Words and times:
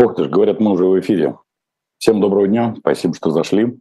Ох 0.00 0.14
ты 0.14 0.24
ж, 0.24 0.28
говорят, 0.28 0.60
мы 0.60 0.70
уже 0.70 0.84
в 0.84 1.00
эфире. 1.00 1.36
Всем 1.98 2.20
доброго 2.20 2.46
дня, 2.46 2.72
спасибо, 2.78 3.14
что 3.14 3.32
зашли. 3.32 3.80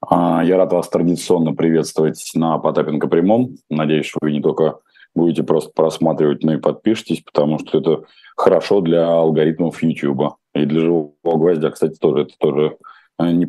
А, 0.00 0.42
я 0.44 0.56
рад 0.56 0.72
вас 0.72 0.88
традиционно 0.88 1.54
приветствовать 1.54 2.28
на 2.34 2.58
Потапенко 2.58 3.06
прямом. 3.06 3.54
Надеюсь, 3.70 4.06
что 4.06 4.18
вы 4.20 4.32
не 4.32 4.40
только 4.40 4.80
будете 5.14 5.44
просто 5.44 5.70
просматривать, 5.72 6.42
но 6.42 6.54
и 6.54 6.60
подпишитесь, 6.60 7.20
потому 7.20 7.60
что 7.60 7.78
это 7.78 8.02
хорошо 8.36 8.80
для 8.80 9.06
алгоритмов 9.06 9.80
YouTube. 9.80 10.34
И 10.56 10.64
для 10.64 10.80
живого 10.80 11.12
гвоздя, 11.24 11.70
кстати, 11.70 11.96
тоже 12.00 12.22
это 12.22 12.34
тоже 12.36 12.76
э, 13.20 13.30
не 13.30 13.46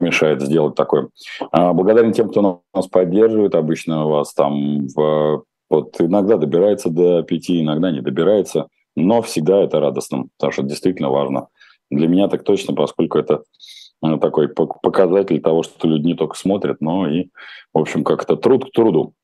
мешает 0.00 0.42
сделать 0.42 0.74
такое. 0.74 1.08
А, 1.50 1.72
благодарен 1.72 2.12
тем, 2.12 2.28
кто 2.28 2.60
нас 2.74 2.88
поддерживает. 2.88 3.54
Обычно 3.54 4.06
вас 4.06 4.34
там 4.34 4.86
в, 4.88 5.44
вот 5.70 5.98
иногда 5.98 6.36
добирается 6.36 6.90
до 6.90 7.22
пяти, 7.22 7.62
иногда 7.62 7.90
не 7.90 8.02
добирается 8.02 8.68
но 8.98 9.22
всегда 9.22 9.62
это 9.62 9.80
радостно, 9.80 10.26
потому 10.36 10.52
что 10.52 10.62
действительно 10.62 11.10
важно. 11.10 11.48
Для 11.90 12.08
меня 12.08 12.28
так 12.28 12.44
точно, 12.44 12.74
поскольку 12.74 13.18
это 13.18 13.42
э, 14.04 14.18
такой 14.18 14.48
показатель 14.48 15.40
того, 15.40 15.62
что 15.62 15.88
люди 15.88 16.06
не 16.06 16.14
только 16.14 16.36
смотрят, 16.36 16.80
но 16.80 17.08
и, 17.08 17.28
в 17.72 17.78
общем, 17.78 18.04
как-то 18.04 18.36
труд 18.36 18.66
к 18.66 18.72
труду. 18.72 19.14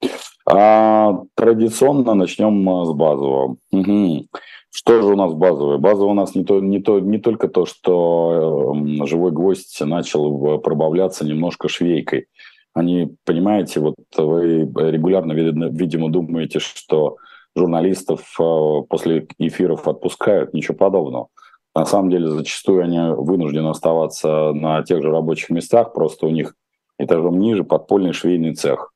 А 0.51 1.23
традиционно 1.34 2.15
начнем 2.15 2.68
э, 2.68 2.84
с 2.87 2.92
базового. 2.92 3.56
Угу. 3.73 4.27
Что 4.70 5.02
же 5.02 5.09
у 5.09 5.16
нас 5.16 5.34
базовое? 5.34 5.79
Базовое 5.79 6.12
у 6.12 6.15
нас 6.15 6.34
не, 6.34 6.45
то, 6.45 6.60
не, 6.60 6.80
то, 6.80 6.98
не 7.01 7.18
только 7.18 7.48
то, 7.48 7.66
что 7.66 8.74
э, 8.74 9.06
живой 9.06 9.32
гвоздь 9.32 9.80
начал 9.80 10.59
пробавляться 10.59 11.27
немножко 11.27 11.68
швейкой. 11.68 12.27
Они, 12.73 13.15
понимаете, 13.24 13.80
вот 13.80 13.95
вы 14.16 14.62
регулярно, 14.62 15.32
видимо, 15.32 16.10
думаете, 16.10 16.59
что 16.59 17.18
журналистов 17.56 18.20
э, 18.38 18.82
после 18.88 19.26
эфиров 19.38 19.86
отпускают, 19.88 20.54
ничего 20.54 20.76
подобного. 20.76 21.28
На 21.74 21.86
самом 21.86 22.10
деле, 22.10 22.28
зачастую 22.28 22.84
они 22.84 22.98
вынуждены 22.98 23.68
оставаться 23.68 24.52
на 24.52 24.82
тех 24.82 25.02
же 25.02 25.10
рабочих 25.10 25.51
местах, 25.51 25.92
просто 25.92 26.26
у 26.26 26.30
них 26.30 26.54
этажом 26.98 27.38
ниже 27.38 27.64
подпольный 27.64 28.12
швейный 28.12 28.54
цех. 28.54 28.92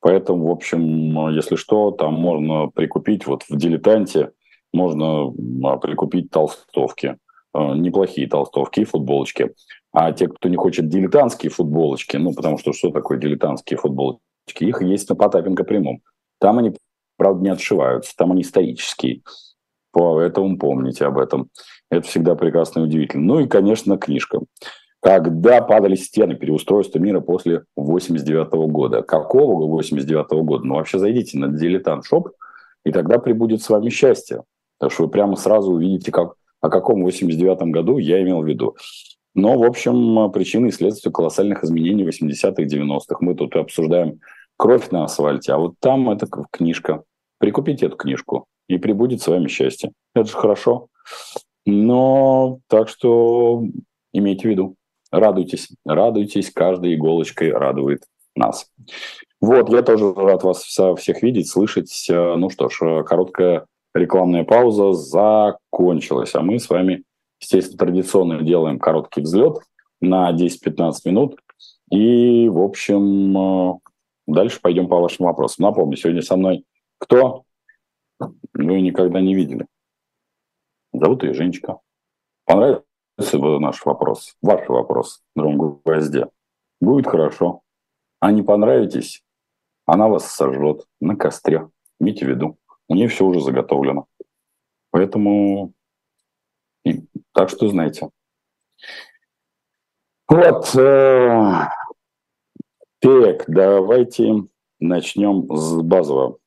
Поэтому, 0.00 0.48
в 0.48 0.50
общем, 0.50 1.30
если 1.30 1.56
что, 1.56 1.90
там 1.92 2.14
можно 2.14 2.68
прикупить, 2.68 3.26
вот 3.26 3.44
в 3.48 3.56
«Дилетанте» 3.56 4.32
можно 4.72 5.32
а, 5.64 5.76
прикупить 5.76 6.30
толстовки, 6.30 7.18
э, 7.54 7.74
неплохие 7.74 8.28
толстовки 8.28 8.80
и 8.80 8.84
футболочки. 8.84 9.54
А 9.92 10.12
те, 10.12 10.28
кто 10.28 10.48
не 10.48 10.56
хочет 10.56 10.88
дилетантские 10.88 11.50
футболочки, 11.50 12.16
ну, 12.16 12.34
потому 12.34 12.58
что 12.58 12.72
что 12.72 12.90
такое 12.90 13.18
дилетантские 13.18 13.78
футболочки? 13.78 14.22
Их 14.60 14.82
есть 14.82 15.08
на 15.08 15.14
Потапенко 15.14 15.64
прямом. 15.64 16.00
Там 16.40 16.58
они 16.58 16.74
правда, 17.22 17.44
не 17.44 17.50
отшиваются, 17.50 18.14
там 18.16 18.32
они 18.32 18.42
исторические. 18.42 19.22
Поэтому 19.92 20.58
помните 20.58 21.04
об 21.04 21.18
этом. 21.18 21.50
Это 21.88 22.04
всегда 22.08 22.34
прекрасно 22.34 22.80
и 22.80 22.82
удивительно. 22.82 23.24
Ну 23.24 23.40
и, 23.40 23.46
конечно, 23.46 23.96
книжка. 23.96 24.40
Когда 25.00 25.62
падали 25.62 25.94
стены 25.94 26.34
переустройства 26.34 26.98
мира 26.98 27.20
после 27.20 27.62
89 27.76 28.50
года. 28.72 29.02
Какого 29.02 29.68
89 29.68 30.44
года? 30.44 30.64
Ну, 30.64 30.74
вообще 30.74 30.98
зайдите 30.98 31.38
на 31.38 31.46
Дилетант 31.46 32.04
Shop, 32.06 32.30
и 32.84 32.90
тогда 32.90 33.18
прибудет 33.18 33.62
с 33.62 33.70
вами 33.70 33.88
счастье. 33.88 34.42
Так 34.80 34.90
что 34.90 35.04
вы 35.04 35.08
прямо 35.08 35.36
сразу 35.36 35.70
увидите, 35.70 36.10
как, 36.10 36.34
о 36.60 36.70
каком 36.70 37.04
89 37.04 37.72
году 37.72 37.98
я 37.98 38.20
имел 38.20 38.42
в 38.42 38.46
виду. 38.48 38.74
Но, 39.36 39.56
в 39.56 39.62
общем, 39.62 40.32
причины 40.32 40.68
и 40.68 40.72
следствия 40.72 41.12
колоссальных 41.12 41.62
изменений 41.62 42.04
80-х, 42.04 42.64
90-х. 42.64 43.16
Мы 43.20 43.36
тут 43.36 43.54
обсуждаем 43.54 44.18
кровь 44.56 44.90
на 44.90 45.04
асфальте, 45.04 45.52
а 45.52 45.58
вот 45.58 45.74
там 45.78 46.10
это 46.10 46.26
книжка. 46.50 47.04
Прикупите 47.42 47.86
эту 47.86 47.96
книжку, 47.96 48.46
и 48.68 48.78
прибудет 48.78 49.20
с 49.20 49.26
вами 49.26 49.48
счастье. 49.48 49.90
Это 50.14 50.28
же 50.28 50.36
хорошо. 50.36 50.86
Но 51.66 52.60
так 52.68 52.88
что 52.88 53.64
имейте 54.12 54.46
в 54.46 54.50
виду, 54.52 54.76
радуйтесь, 55.10 55.70
радуйтесь, 55.84 56.52
каждой 56.52 56.94
иголочкой 56.94 57.50
радует 57.50 58.04
нас. 58.36 58.70
Вот, 59.40 59.70
я 59.70 59.82
тоже 59.82 60.14
рад 60.14 60.44
вас 60.44 60.62
всех 60.62 61.22
видеть, 61.24 61.50
слышать. 61.50 62.06
Ну 62.08 62.48
что 62.48 62.68
ж, 62.68 63.02
короткая 63.02 63.66
рекламная 63.92 64.44
пауза 64.44 64.92
закончилась, 64.92 66.36
а 66.36 66.42
мы 66.42 66.60
с 66.60 66.70
вами, 66.70 67.02
естественно, 67.40 67.78
традиционно 67.78 68.42
делаем 68.42 68.78
короткий 68.78 69.22
взлет 69.22 69.58
на 70.00 70.30
10-15 70.30 70.92
минут. 71.06 71.40
И, 71.90 72.48
в 72.48 72.60
общем, 72.60 73.80
дальше 74.28 74.60
пойдем 74.62 74.86
по 74.86 75.00
вашим 75.00 75.26
вопросам. 75.26 75.64
Напомню, 75.64 75.96
сегодня 75.96 76.22
со 76.22 76.36
мной 76.36 76.64
кто? 77.02 77.44
Вы 78.20 78.80
никогда 78.80 79.20
не 79.20 79.34
видели. 79.34 79.66
Зовут 80.92 81.24
ее 81.24 81.34
Женечка. 81.34 81.80
Понравился 82.44 82.84
бы 83.32 83.58
наш 83.58 83.84
вопрос, 83.84 84.36
ваш 84.40 84.68
вопрос, 84.68 85.22
другому 85.34 85.80
гвозде? 85.84 86.28
Будет 86.80 87.08
хорошо. 87.08 87.62
А 88.20 88.30
не 88.30 88.42
понравитесь, 88.42 89.24
она 89.84 90.06
вас 90.06 90.30
сожжет 90.30 90.86
на 91.00 91.16
костре. 91.16 91.68
Имейте 91.98 92.24
в 92.24 92.28
виду, 92.28 92.56
у 92.88 92.94
нее 92.94 93.08
все 93.08 93.24
уже 93.24 93.40
заготовлено. 93.40 94.06
Поэтому, 94.90 95.72
и, 96.84 97.04
так 97.32 97.48
что 97.48 97.68
знаете. 97.68 98.10
Вот, 100.28 100.74
э, 100.76 101.68
так, 103.00 103.44
давайте 103.48 104.44
начнем 104.78 105.52
с 105.56 105.82
базового. 105.82 106.38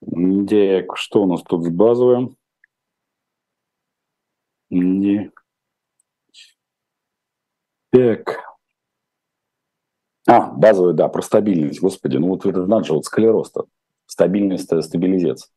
Так, 0.00 0.96
что 0.96 1.22
у 1.22 1.26
нас 1.26 1.42
тут 1.42 1.64
с 1.64 1.68
базовым? 1.68 2.36
Не. 4.70 5.30
Так. 7.90 8.38
А, 10.26 10.52
базовый, 10.52 10.94
да, 10.94 11.08
про 11.08 11.22
стабильность. 11.22 11.80
Господи, 11.80 12.16
ну 12.16 12.28
вот 12.28 12.46
это 12.46 12.66
надо 12.66 12.92
вот 12.94 13.04
склероз-то. 13.04 13.66
Стабильность, 14.06 14.70
стабилизец. 14.82 15.50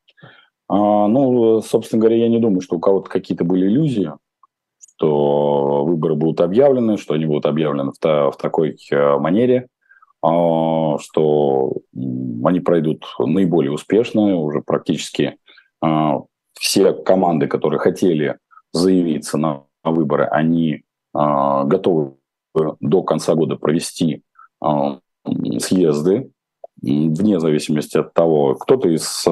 А, 0.68 1.08
ну, 1.08 1.62
собственно 1.62 2.00
говоря, 2.02 2.18
я 2.18 2.30
не 2.30 2.40
думаю, 2.40 2.62
что 2.62 2.78
у 2.78 2.80
кого-то 2.80 3.09
какие-то 3.09 3.44
были 3.44 3.68
иллюзии, 3.68 4.12
что 4.80 5.86
выборы 5.86 6.16
будут 6.16 6.42
объявлены, 6.42 6.98
что 6.98 7.14
они 7.14 7.26
будут 7.26 7.46
объявлены 7.46 7.92
в, 7.92 8.00
та, 8.00 8.32
в 8.32 8.38
такой 8.38 8.78
э, 8.92 9.18
манере. 9.18 9.68
А, 10.23 10.97
что 11.00 11.73
они 12.45 12.61
пройдут 12.61 13.06
наиболее 13.19 13.73
успешно, 13.73 14.38
уже 14.38 14.61
практически 14.61 15.35
а, 15.81 16.22
все 16.53 16.94
команды, 16.94 17.47
которые 17.47 17.79
хотели 17.79 18.38
заявиться 18.72 19.38
на 19.38 19.63
выборы, 19.84 20.23
они 20.23 20.84
а, 21.13 21.66
готовы 21.66 22.16
до 22.53 23.03
конца 23.03 23.34
года 23.34 23.56
провести 23.56 24.23
съезды, 25.57 26.29
вне 26.79 27.40
зависимости 27.40 27.97
от 27.97 28.13
того, 28.13 28.53
кто-то 28.53 28.90
из 28.90 29.25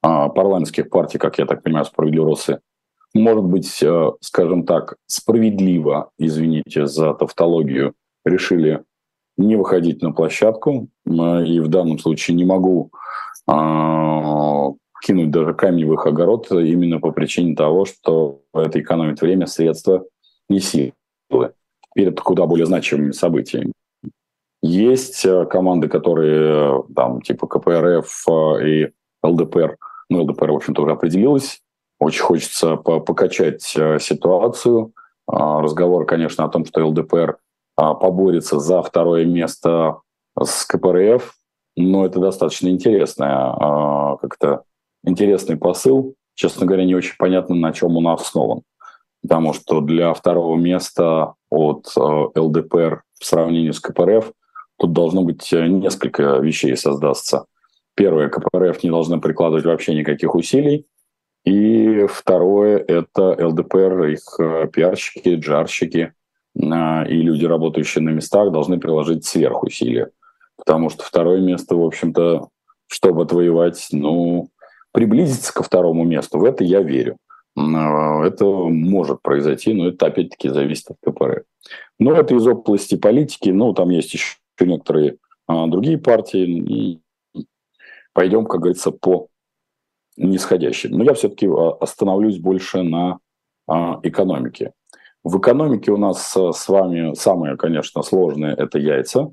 парламентских 0.00 0.88
партий, 0.88 1.18
как 1.18 1.38
я 1.38 1.44
так 1.44 1.62
понимаю, 1.62 1.84
справедливоросы, 1.84 2.60
может 3.12 3.44
быть, 3.44 3.84
скажем 4.20 4.64
так, 4.64 4.96
справедливо, 5.06 6.10
извините 6.18 6.86
за 6.86 7.12
тавтологию, 7.12 7.92
решили 8.24 8.82
не 9.38 9.56
выходить 9.56 10.02
на 10.02 10.12
площадку. 10.12 10.88
И 11.06 11.60
в 11.60 11.68
данном 11.68 11.98
случае 11.98 12.36
не 12.36 12.44
могу 12.44 12.90
а, 13.46 14.72
кинуть 15.02 15.30
даже 15.30 15.54
камень 15.54 15.86
в 15.86 15.94
их 15.94 16.06
огород 16.06 16.50
именно 16.50 17.00
по 17.00 17.12
причине 17.12 17.54
того, 17.54 17.86
что 17.86 18.42
это 18.52 18.80
экономит 18.80 19.22
время, 19.22 19.46
средства 19.46 20.04
и 20.50 20.58
силы 20.58 20.92
перед 21.94 22.20
куда 22.20 22.46
более 22.46 22.66
значимыми 22.66 23.12
событиями. 23.12 23.72
Есть 24.60 25.24
э, 25.24 25.46
команды, 25.46 25.88
которые 25.88 26.84
там 26.94 27.22
типа 27.22 27.46
КПРФ 27.46 28.24
э, 28.28 28.68
и 28.68 28.90
ЛДПР, 29.22 29.76
ну 30.10 30.22
ЛДПР, 30.22 30.50
в 30.50 30.56
общем-то, 30.56 30.82
уже 30.82 30.92
определилась. 30.92 31.60
Очень 32.00 32.22
хочется 32.22 32.76
покачать 32.76 33.72
э, 33.76 33.98
ситуацию. 34.00 34.92
А, 35.26 35.60
разговор, 35.60 36.06
конечно, 36.06 36.44
о 36.44 36.48
том, 36.48 36.64
что 36.64 36.86
ЛДПР 36.86 37.38
поборется 37.94 38.58
за 38.58 38.82
второе 38.82 39.24
место 39.24 40.00
с 40.36 40.64
КПРФ, 40.64 41.32
но 41.76 42.04
это 42.04 42.18
достаточно 42.18 42.68
интересное, 42.68 43.30
а, 43.32 44.16
как-то 44.16 44.64
интересный 45.04 45.56
посыл. 45.56 46.14
Честно 46.34 46.66
говоря, 46.66 46.84
не 46.84 46.96
очень 46.96 47.14
понятно, 47.18 47.54
на 47.54 47.72
чем 47.72 47.96
он 47.96 48.08
основан. 48.08 48.62
Потому 49.22 49.52
что 49.52 49.80
для 49.80 50.12
второго 50.12 50.56
места 50.56 51.34
от 51.50 51.86
а, 51.96 52.30
ЛДПР 52.34 53.02
в 53.20 53.24
сравнении 53.24 53.70
с 53.70 53.78
КПРФ 53.78 54.32
тут 54.76 54.92
должно 54.92 55.22
быть 55.22 55.48
несколько 55.52 56.38
вещей 56.38 56.76
создастся. 56.76 57.44
Первое, 57.94 58.28
КПРФ 58.28 58.82
не 58.82 58.90
должны 58.90 59.20
прикладывать 59.20 59.64
вообще 59.64 59.94
никаких 59.94 60.34
усилий. 60.34 60.86
И 61.44 62.06
второе– 62.08 62.78
это 62.88 63.36
ЛДПР, 63.40 64.04
их 64.06 64.22
пиарщики, 64.72 65.36
джарщики 65.36 66.12
и 66.58 67.14
люди, 67.22 67.44
работающие 67.44 68.02
на 68.02 68.10
местах, 68.10 68.50
должны 68.52 68.78
приложить 68.80 69.24
сверхусилия. 69.24 70.10
Потому 70.56 70.90
что 70.90 71.04
второе 71.04 71.40
место, 71.40 71.76
в 71.76 71.84
общем-то, 71.84 72.48
чтобы 72.88 73.22
отвоевать, 73.22 73.88
ну, 73.92 74.48
приблизиться 74.92 75.52
ко 75.54 75.62
второму 75.62 76.04
месту, 76.04 76.38
в 76.38 76.44
это 76.44 76.64
я 76.64 76.82
верю. 76.82 77.16
это 77.56 78.44
может 78.44 79.22
произойти, 79.22 79.72
но 79.72 79.88
это 79.88 80.06
опять-таки 80.06 80.48
зависит 80.48 80.90
от 80.90 80.96
КПРФ. 81.04 81.44
Но 81.98 82.14
это 82.14 82.34
из 82.34 82.46
области 82.46 82.96
политики, 82.96 83.50
ну, 83.50 83.72
там 83.74 83.90
есть 83.90 84.14
еще 84.14 84.36
некоторые 84.60 85.18
а, 85.46 85.66
другие 85.66 85.98
партии, 85.98 86.44
и 86.46 87.00
пойдем, 88.12 88.46
как 88.46 88.60
говорится, 88.60 88.90
по 88.90 89.28
нисходящим. 90.16 90.92
Но 90.92 91.04
я 91.04 91.14
все-таки 91.14 91.46
а, 91.46 91.70
остановлюсь 91.80 92.38
больше 92.38 92.82
на 92.82 93.18
а, 93.66 94.00
экономике. 94.02 94.72
В 95.30 95.40
экономике 95.40 95.92
у 95.92 95.98
нас 95.98 96.34
с 96.34 96.68
вами 96.68 97.12
самое, 97.12 97.58
конечно, 97.58 98.02
сложное– 98.02 98.54
это 98.56 98.78
яйца. 98.78 99.30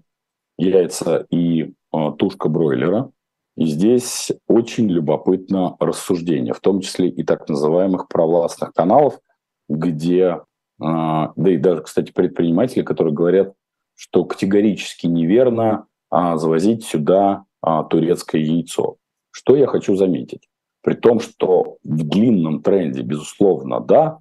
Яйца 0.57 1.25
и 1.29 1.71
тушка 2.17 2.49
бройлера. 2.49 3.11
И 3.55 3.65
здесь 3.65 4.33
очень 4.45 4.89
любопытно 4.89 5.77
рассуждение, 5.79 6.53
в 6.53 6.59
том 6.59 6.81
числе 6.81 7.07
и 7.07 7.23
так 7.23 7.47
называемых 7.47 8.09
провластных 8.09 8.73
каналов, 8.73 9.21
где, 9.69 10.41
да 10.77 11.33
и 11.37 11.55
даже, 11.55 11.83
кстати, 11.83 12.11
предприниматели, 12.11 12.83
которые 12.83 13.13
говорят, 13.13 13.53
что 13.95 14.25
категорически 14.25 15.07
неверно 15.07 15.85
завозить 16.11 16.83
сюда 16.83 17.45
турецкое 17.89 18.41
яйцо. 18.41 18.97
Что 19.31 19.55
я 19.55 19.67
хочу 19.67 19.95
заметить? 19.95 20.49
При 20.83 20.95
том, 20.95 21.21
что 21.21 21.77
в 21.85 22.03
длинном 22.03 22.61
тренде, 22.63 23.01
безусловно, 23.01 23.79
да, 23.79 24.19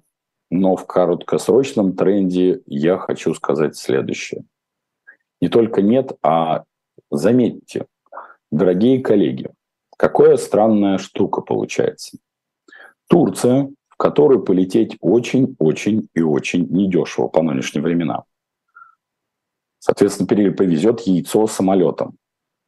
но 0.49 0.75
в 0.75 0.85
короткосрочном 0.85 1.95
тренде 1.95 2.61
я 2.65 2.97
хочу 2.97 3.33
сказать 3.33 3.75
следующее. 3.75 4.45
Не 5.41 5.49
только 5.49 5.81
нет, 5.81 6.13
а 6.23 6.63
заметьте, 7.11 7.87
дорогие 8.51 9.01
коллеги, 9.01 9.49
какая 9.97 10.37
странная 10.37 10.97
штука 10.97 11.41
получается. 11.41 12.17
Турция, 13.07 13.71
в 13.87 13.97
которую 13.97 14.43
полететь 14.43 14.97
очень-очень 14.99 16.09
и 16.13 16.21
очень 16.21 16.67
недешево 16.69 17.27
по 17.27 17.41
нынешним 17.41 17.83
временам. 17.83 18.23
Соответственно, 19.79 20.27
повезет 20.27 21.01
яйцо 21.01 21.45
самолетом. 21.47 22.17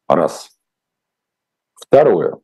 Раз. 0.08 0.52
Второе. 1.74 2.38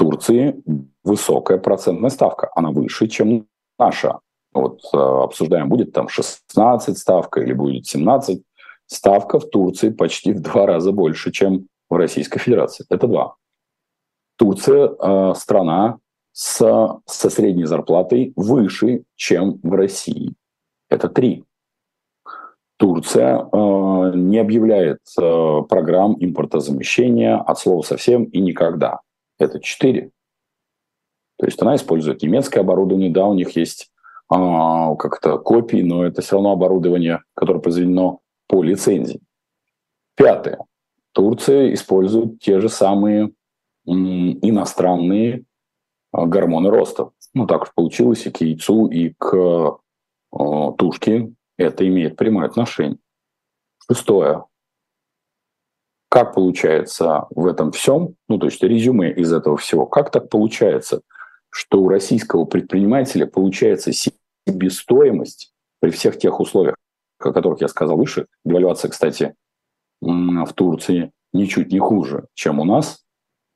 Турции 0.00 0.62
высокая 1.04 1.58
процентная 1.58 2.08
ставка. 2.08 2.50
Она 2.54 2.70
выше, 2.70 3.06
чем 3.06 3.46
наша. 3.80 4.20
Вот 4.52 4.80
э, 4.92 4.96
обсуждаем, 4.96 5.68
будет 5.68 5.92
там 5.92 6.08
16 6.08 6.98
ставка 6.98 7.40
или 7.40 7.52
будет 7.52 7.86
17. 7.86 8.42
Ставка 8.86 9.38
в 9.38 9.48
Турции 9.48 9.90
почти 9.90 10.32
в 10.32 10.40
два 10.40 10.66
раза 10.66 10.92
больше, 10.92 11.30
чем 11.30 11.66
в 11.88 11.96
Российской 11.96 12.40
Федерации. 12.40 12.84
Это 12.88 13.06
два. 13.06 13.34
Турция 14.36 14.88
э, 14.88 15.34
страна 15.36 15.98
с, 16.32 16.58
со 17.06 17.30
средней 17.30 17.64
зарплатой 17.64 18.32
выше, 18.36 19.04
чем 19.16 19.60
в 19.62 19.72
России. 19.72 20.34
Это 20.88 21.08
три. 21.08 21.44
Турция 22.76 23.38
э, 23.38 24.12
не 24.14 24.38
объявляет 24.38 25.00
э, 25.18 25.62
программ 25.68 26.16
импортозамещения 26.18 27.36
от 27.36 27.58
слова 27.58 27.82
совсем 27.82 28.24
и 28.24 28.40
никогда 28.40 29.00
это 29.38 29.60
4. 29.60 30.10
То 31.40 31.46
есть 31.46 31.60
она 31.62 31.74
использует 31.74 32.22
немецкое 32.22 32.62
оборудование, 32.62 33.10
да, 33.10 33.24
у 33.24 33.32
них 33.32 33.56
есть 33.56 33.90
а, 34.28 34.94
как-то 34.96 35.38
копии, 35.38 35.80
но 35.80 36.04
это 36.04 36.20
все 36.20 36.36
равно 36.36 36.52
оборудование, 36.52 37.22
которое 37.32 37.60
произведено 37.60 38.20
по 38.46 38.62
лицензии. 38.62 39.22
Пятое. 40.16 40.58
Турция 41.12 41.72
использует 41.72 42.40
те 42.40 42.60
же 42.60 42.68
самые 42.68 43.32
м, 43.88 44.38
иностранные 44.42 45.44
а, 46.12 46.26
гормоны 46.26 46.68
роста. 46.68 47.08
Ну, 47.32 47.46
так 47.46 47.62
уж 47.62 47.72
получилось 47.74 48.26
и 48.26 48.30
к 48.30 48.42
яйцу, 48.42 48.88
и 48.88 49.14
к 49.16 49.78
а, 50.32 50.72
тушке 50.72 51.32
это 51.56 51.88
имеет 51.88 52.16
прямое 52.16 52.48
отношение. 52.48 52.98
Шестое. 53.90 54.44
Как 56.10 56.34
получается 56.34 57.28
в 57.30 57.46
этом 57.46 57.72
всем, 57.72 58.16
ну 58.28 58.36
то 58.36 58.44
есть 58.44 58.62
резюме 58.62 59.10
из 59.10 59.32
этого 59.32 59.56
всего, 59.56 59.86
как 59.86 60.10
так 60.10 60.28
получается, 60.28 61.00
что 61.50 61.82
у 61.82 61.88
российского 61.88 62.44
предпринимателя 62.44 63.26
получается 63.26 63.92
себестоимость 63.92 65.52
при 65.80 65.90
всех 65.90 66.18
тех 66.18 66.40
условиях, 66.40 66.76
о 67.18 67.32
которых 67.32 67.60
я 67.60 67.68
сказал 67.68 67.96
выше, 67.96 68.26
девальвация, 68.44 68.90
кстати, 68.90 69.34
в 70.00 70.52
Турции 70.54 71.12
ничуть 71.32 71.72
не 71.72 71.78
хуже, 71.78 72.26
чем 72.34 72.60
у 72.60 72.64
нас, 72.64 73.04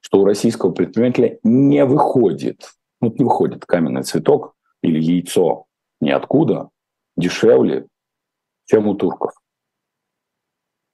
что 0.00 0.20
у 0.20 0.24
российского 0.24 0.72
предпринимателя 0.72 1.38
не 1.42 1.84
выходит, 1.84 2.72
ну, 3.00 3.12
не 3.16 3.24
выходит 3.24 3.64
каменный 3.64 4.02
цветок 4.02 4.54
или 4.82 5.00
яйцо 5.00 5.64
ниоткуда 6.00 6.68
дешевле, 7.16 7.86
чем 8.66 8.86
у 8.88 8.94
турков. 8.94 9.32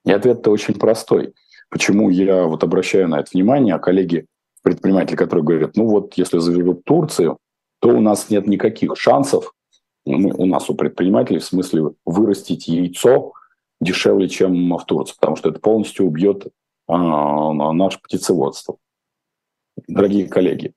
И 0.05 0.13
ответ-то 0.13 0.51
очень 0.51 0.79
простой. 0.79 1.35
Почему 1.69 2.11
я 2.11 2.45
вот 2.45 2.65
обращаю 2.65 3.09
на 3.09 3.21
это 3.21 3.31
внимание, 3.33 3.75
а 3.75 3.79
коллеги 3.79 4.27
предприниматели, 4.63 5.17
которые 5.17 5.45
говорят, 5.45 5.77
ну 5.77 5.87
вот 5.87 6.15
если 6.15 6.39
заведут 6.39 6.85
Турцию, 6.85 7.39
то 7.81 7.89
у 7.89 8.01
нас 8.01 8.31
нет 8.31 8.47
никаких 8.47 8.97
шансов, 8.97 9.55
ну, 10.05 10.31
у 10.37 10.47
нас 10.47 10.69
у 10.71 10.75
предпринимателей 10.75 11.39
в 11.39 11.45
смысле 11.45 11.93
вырастить 12.05 12.69
яйцо 12.69 13.33
дешевле, 13.81 14.29
чем 14.29 14.77
в 14.77 14.85
Турции, 14.85 15.15
потому 15.19 15.37
что 15.37 15.51
это 15.51 15.61
полностью 15.61 16.07
убьет 16.07 16.47
а, 16.87 17.53
наше 17.73 17.99
птицеводство. 18.03 18.77
Дорогие 19.89 20.29
коллеги, 20.29 20.75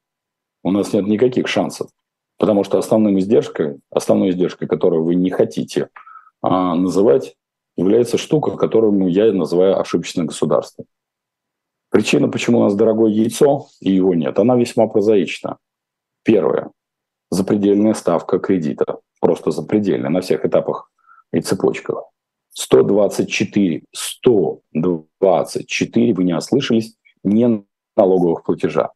у 0.63 0.71
нас 0.71 0.94
нет 0.94 1.07
никаких 1.07 1.47
шансов, 1.47 1.89
потому 2.38 2.63
что 2.63 2.77
основным 2.77 3.19
издержкой, 3.19 3.79
основной 3.89 4.29
издержкой, 4.29 4.68
которую 4.68 5.03
вы 5.03 5.15
не 5.15 5.29
хотите 5.29 5.89
а, 6.41 6.75
называть, 6.75 7.36
является 7.75 8.18
штука, 8.18 8.51
которую 8.51 9.07
я 9.09 9.33
называю 9.33 9.79
ошибочное 9.79 10.25
государство. 10.25 10.86
Причина, 11.93 12.27
почему 12.27 12.57
у 12.57 12.63
нас 12.63 12.73
дорогое 12.73 13.11
яйцо 13.11 13.67
и 13.79 13.91
его 13.91 14.15
нет, 14.15 14.39
она 14.39 14.55
весьма 14.55 14.87
прозаична. 14.87 15.59
Первое. 16.23 16.71
Запредельная 17.29 17.93
ставка 17.93 18.39
кредита. 18.39 18.97
Просто 19.21 19.51
запредельная 19.51 20.09
на 20.09 20.21
всех 20.21 20.43
этапах 20.43 20.89
и 21.31 21.39
цепочках. 21.39 22.05
124, 22.49 23.83
124, 23.91 26.13
вы 26.15 26.23
не 26.23 26.35
ослышались, 26.35 26.95
не 27.23 27.63
налоговых 27.95 28.43
платежа. 28.43 28.89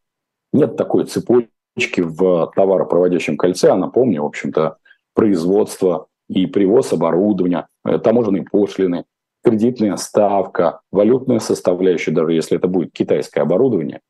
Нет 0.52 0.76
такой 0.76 1.04
цепочки 1.04 2.00
в 2.00 2.52
товаропроводящем 2.56 3.36
кольце, 3.36 3.70
а 3.70 3.76
напомню, 3.76 4.24
в 4.24 4.26
общем-то, 4.26 4.78
производство 5.14 6.08
и 6.28 6.46
привоз 6.46 6.92
оборудования, 6.92 7.68
э, 7.84 8.00
таможенные 8.00 8.42
пошлины, 8.42 9.04
кредитная 9.42 9.96
ставка, 9.96 10.80
валютная 10.90 11.38
составляющая, 11.38 12.10
даже 12.10 12.32
если 12.32 12.56
это 12.56 12.68
будет 12.68 12.92
китайское 12.92 13.42
оборудование, 13.42 14.00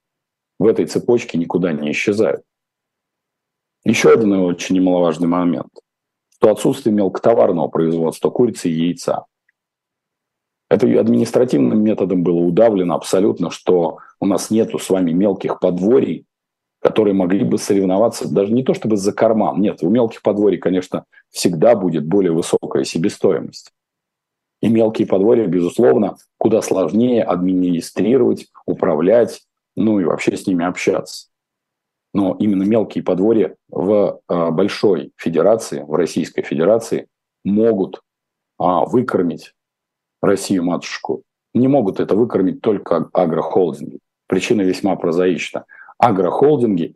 в 0.58 0.66
этой 0.66 0.86
цепочке 0.86 1.38
никуда 1.38 1.72
не 1.72 1.92
исчезают. 1.92 2.42
Еще 3.84 4.10
один 4.10 4.32
очень 4.32 4.76
немаловажный 4.76 5.28
момент, 5.28 5.70
что 6.34 6.50
отсутствие 6.50 6.94
мелкотоварного 6.94 7.68
производства 7.68 8.30
курицы 8.30 8.68
и 8.68 8.72
яйца. 8.72 9.24
Это 10.68 10.86
административным 11.00 11.82
методом 11.82 12.22
было 12.22 12.40
удавлено 12.40 12.94
абсолютно, 12.94 13.50
что 13.50 13.98
у 14.20 14.26
нас 14.26 14.50
нету 14.50 14.78
с 14.78 14.90
вами 14.90 15.12
мелких 15.12 15.60
подворий, 15.60 16.26
которые 16.80 17.14
могли 17.14 17.44
бы 17.44 17.56
соревноваться 17.56 18.32
даже 18.32 18.52
не 18.52 18.62
то 18.62 18.74
чтобы 18.74 18.96
за 18.96 19.12
карман. 19.12 19.60
Нет, 19.60 19.82
у 19.82 19.88
мелких 19.88 20.20
подворий, 20.22 20.58
конечно, 20.58 21.04
всегда 21.30 21.74
будет 21.74 22.06
более 22.06 22.32
высокая 22.32 22.84
себестоимость. 22.84 23.72
И 24.60 24.68
мелкие 24.68 25.06
подворья, 25.06 25.46
безусловно, 25.46 26.16
куда 26.36 26.62
сложнее 26.62 27.22
администрировать, 27.22 28.48
управлять, 28.66 29.42
ну 29.76 30.00
и 30.00 30.04
вообще 30.04 30.36
с 30.36 30.46
ними 30.46 30.64
общаться. 30.64 31.28
Но 32.12 32.34
именно 32.38 32.64
мелкие 32.64 33.04
подворья 33.04 33.54
в 33.68 34.20
а, 34.26 34.50
большой 34.50 35.12
федерации, 35.16 35.82
в 35.82 35.94
Российской 35.94 36.42
Федерации, 36.42 37.06
могут 37.44 38.02
а, 38.58 38.84
выкормить 38.84 39.54
Россию-матушку. 40.20 41.22
Не 41.54 41.68
могут 41.68 42.00
это 42.00 42.16
выкормить 42.16 42.60
только 42.60 43.08
агрохолдинги. 43.12 44.00
Причина 44.26 44.62
весьма 44.62 44.96
прозаична– 44.96 45.64
агрохолдинги 45.98 46.94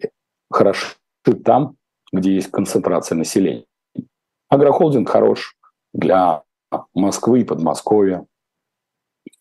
хороши 0.51 0.95
там, 1.45 1.77
где 2.13 2.35
есть 2.35 2.51
концентрация 2.51 3.17
населения. 3.17 3.67
Агрохолдинг 4.49 5.09
хорош 5.09 5.57
для 5.93 6.43
Москвы 6.95 7.41
и 7.41 7.45
Подмосковья, 7.45 8.27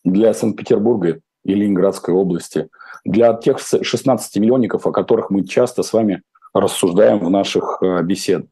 для 0.04 0.34
Санкт-Петербурга 0.34 1.20
и 1.44 1.54
Ленинградской 1.54 2.14
области, 2.14 2.68
для 3.04 3.34
тех 3.34 3.58
16 3.58 4.36
миллионников, 4.36 4.86
о 4.86 4.92
которых 4.92 5.30
мы 5.30 5.44
часто 5.44 5.82
с 5.82 5.92
вами 5.92 6.22
рассуждаем 6.54 7.18
в 7.18 7.30
наших 7.30 7.78
э, 7.82 8.02
беседах. 8.02 8.48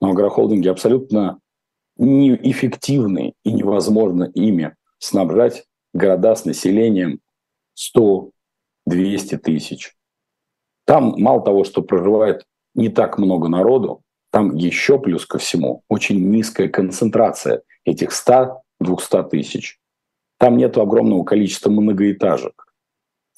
Но 0.00 0.10
агрохолдинги 0.10 0.68
абсолютно 0.68 1.40
неэффективны 1.96 3.34
и 3.44 3.52
невозможно 3.52 4.24
ими 4.34 4.74
снабжать 4.98 5.64
города 5.92 6.34
с 6.34 6.44
населением 6.44 7.20
100-200 7.76 8.30
тысяч. 9.38 9.94
Там 10.86 11.14
мало 11.18 11.42
того, 11.42 11.64
что 11.64 11.82
проживает 11.82 12.44
не 12.74 12.88
так 12.88 13.18
много 13.18 13.48
народу, 13.48 14.02
там 14.30 14.54
еще 14.54 14.98
плюс 14.98 15.26
ко 15.26 15.38
всему 15.38 15.82
очень 15.88 16.30
низкая 16.30 16.68
концентрация 16.68 17.62
этих 17.84 18.10
100-200 18.10 19.28
тысяч. 19.30 19.80
Там 20.38 20.56
нет 20.56 20.76
огромного 20.78 21.24
количества 21.24 21.70
многоэтажек. 21.70 22.72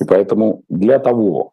И 0.00 0.04
поэтому 0.04 0.62
для 0.68 0.98
того, 0.98 1.52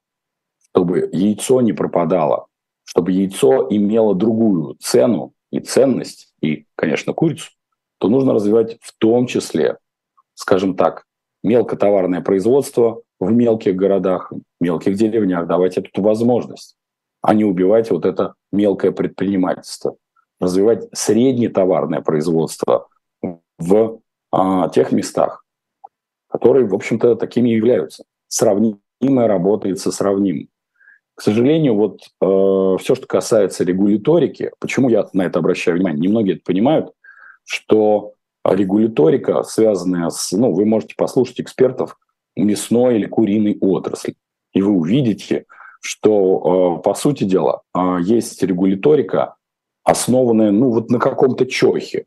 чтобы 0.72 1.10
яйцо 1.12 1.62
не 1.62 1.74
пропадало, 1.74 2.48
чтобы 2.84 3.12
яйцо 3.12 3.68
имело 3.70 4.16
другую 4.16 4.76
цену 4.80 5.34
и 5.52 5.60
ценность, 5.60 6.34
и, 6.42 6.66
конечно, 6.76 7.14
курицу, 7.14 7.52
то 8.00 8.08
нужно 8.08 8.34
развивать 8.34 8.78
в 8.82 8.96
том 8.98 9.28
числе, 9.28 9.78
скажем 10.34 10.76
так, 10.76 11.06
мелкотоварное 11.44 12.22
производство 12.22 13.02
в 13.20 13.32
мелких 13.32 13.76
городах, 13.76 14.32
мелких 14.60 14.96
деревнях, 14.96 15.48
давать 15.48 15.78
эту 15.78 16.02
возможность, 16.02 16.78
а 17.22 17.34
не 17.34 17.44
убивать 17.44 17.92
вот 17.92 18.06
это 18.06 18.36
мелкое 18.52 18.92
предпринимательство. 18.92 19.98
Развивать 20.40 20.88
среднетоварное 20.94 22.02
производство 22.02 22.88
в 23.58 24.00
а, 24.32 24.70
тех 24.70 24.92
местах, 24.92 25.44
которые, 26.30 26.66
в 26.66 26.74
общем-то, 26.74 27.16
такими 27.16 27.50
являются. 27.50 28.04
Сравнимая 28.28 29.28
работает 29.28 29.80
со 29.80 29.92
сравнимым. 29.92 30.50
К 31.16 31.22
сожалению, 31.22 31.76
вот 31.76 32.00
э, 32.22 32.78
все, 32.80 32.96
что 32.96 33.06
касается 33.06 33.66
регуляторики, 33.66 34.52
почему 34.60 34.88
я 34.88 35.06
на 35.12 35.24
это 35.24 35.40
обращаю 35.40 35.76
внимание, 35.76 36.00
немногие 36.00 36.36
это 36.36 36.46
понимают, 36.46 36.94
что 37.44 38.14
регуляторика, 38.46 39.44
связанная 39.44 40.10
с, 40.12 40.32
ну, 40.32 40.54
вы 40.54 40.66
можете 40.66 40.96
послушать 40.96 41.42
экспертов 41.42 41.98
мясной 42.38 42.96
или 42.96 43.06
куриной 43.06 43.58
отрасли, 43.60 44.16
и 44.54 44.62
вы 44.62 44.72
увидите, 44.72 45.46
что, 45.82 46.78
э, 46.80 46.84
по 46.84 46.94
сути 46.94 47.26
дела, 47.26 47.64
э, 47.76 47.98
есть 48.02 48.42
регуляторика, 48.42 49.36
основанная, 49.90 50.52
ну, 50.52 50.70
вот 50.70 50.90
на 50.90 51.00
каком-то 51.00 51.46
чохе. 51.46 52.06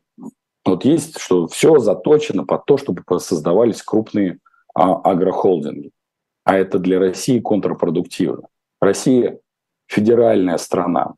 Вот 0.65 0.85
есть, 0.85 1.19
что 1.19 1.47
все 1.47 1.79
заточено 1.79 2.45
под 2.45 2.65
то, 2.65 2.77
чтобы 2.77 3.03
создавались 3.19 3.81
крупные 3.81 4.39
а, 4.73 4.95
агрохолдинги. 4.95 5.91
А 6.45 6.57
это 6.57 6.79
для 6.79 6.99
России 6.99 7.39
контрпродуктивно. 7.39 8.47
Россия 8.81 9.39
федеральная 9.87 10.57
страна. 10.57 11.15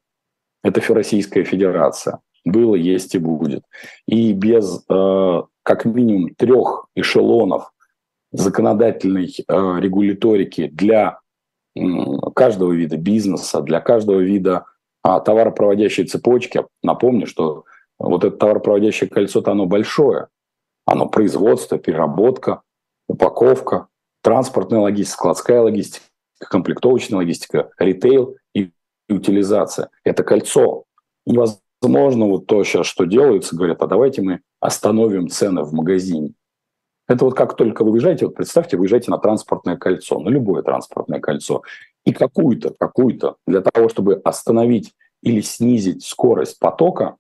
Это 0.64 0.82
Российская 0.94 1.44
Федерация. 1.44 2.20
Было, 2.44 2.76
есть 2.76 3.16
и 3.16 3.20
будет. 3.20 3.64
И 4.08 4.34
без 4.34 4.84
э, 4.90 5.42
как 5.64 5.86
минимум 5.86 6.36
трех 6.36 6.88
эшелонов 6.96 7.72
законодательной 8.32 9.36
э, 9.48 9.80
регуляторики 9.80 10.68
для 10.68 11.20
э, 11.76 11.82
каждого 12.36 12.72
вида 12.72 12.98
бизнеса, 12.98 13.62
для 13.62 13.80
каждого 13.80 14.20
вида 14.20 14.66
э, 15.06 15.20
товаропроводящей 15.24 16.06
цепочки. 16.06 16.66
Напомню, 16.84 17.28
что 17.28 17.66
вот 18.00 18.24
это 18.24 18.36
товаропроводящее 18.36 19.10
кольцо-то 19.10 19.52
оно 19.52 19.66
большое. 19.66 20.28
Оно 20.86 21.08
производство, 21.08 21.78
переработка, 21.78 22.62
упаковка, 23.08 23.88
транспортная 24.22 24.80
логистика, 24.80 25.18
складская 25.18 25.62
логистика, 25.62 26.06
комплектовочная 26.40 27.18
логистика, 27.18 27.72
ритейл 27.78 28.38
и 28.54 28.72
утилизация. 29.10 29.90
Это 30.04 30.24
кольцо. 30.24 30.84
Невозможно 31.26 32.26
вот 32.28 32.46
то 32.46 32.64
сейчас, 32.64 32.86
что 32.86 33.06
делается, 33.06 33.56
говорят, 33.56 33.82
а 33.82 33.88
давайте 33.88 34.22
мы 34.22 34.42
остановим 34.60 35.30
цены 35.30 35.64
в 35.64 35.74
магазине. 35.74 36.34
Это 37.08 37.26
вот 37.26 37.36
как 37.36 37.56
только 37.56 37.84
вы 37.84 37.92
выезжаете, 37.92 38.26
вот 38.26 38.36
представьте, 38.36 38.78
выезжаете 38.78 39.12
на 39.12 39.20
транспортное 39.20 39.78
кольцо, 39.78 40.20
на 40.20 40.30
любое 40.30 40.64
транспортное 40.64 41.20
кольцо, 41.20 41.62
и 42.06 42.14
какую-то, 42.14 42.74
какую-то, 42.80 43.38
для 43.48 43.62
того, 43.62 43.90
чтобы 43.90 44.22
остановить 44.24 44.94
или 45.22 45.42
снизить 45.42 46.06
скорость 46.06 46.60
потока, 46.60 47.18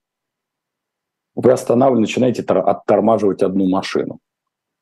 вы 1.33 1.51
останавливаете, 1.51 2.01
начинаете 2.01 2.43
оттормаживать 2.43 3.43
одну 3.43 3.67
машину. 3.67 4.19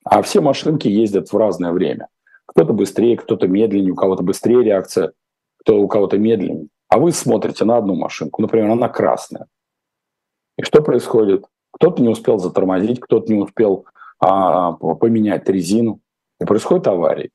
А 0.04 0.22
все 0.22 0.40
машинки 0.40 0.86
ездят 0.86 1.32
в 1.32 1.36
разное 1.36 1.72
время. 1.72 2.08
Кто-то 2.46 2.74
быстрее, 2.74 3.16
кто-то 3.16 3.48
медленнее, 3.48 3.92
у 3.92 3.96
кого-то 3.96 4.22
быстрее 4.22 4.62
реакция, 4.62 5.12
кто 5.58 5.80
у 5.80 5.88
кого-то 5.88 6.18
медленнее. 6.18 6.68
А 6.88 6.98
вы 6.98 7.10
смотрите 7.10 7.64
на 7.64 7.78
одну 7.78 7.94
машинку, 7.94 8.42
например, 8.42 8.70
она 8.70 8.88
красная. 8.88 9.46
И 10.58 10.62
что 10.62 10.82
происходит? 10.82 11.46
Кто-то 11.72 12.00
не 12.02 12.08
успел 12.08 12.38
затормозить, 12.38 13.00
кто-то 13.00 13.32
не 13.32 13.40
успел 13.40 13.86
а, 14.20 14.72
поменять 14.72 15.48
резину. 15.48 16.00
И 16.40 16.44
происходит 16.44 16.86
авария. 16.86 17.30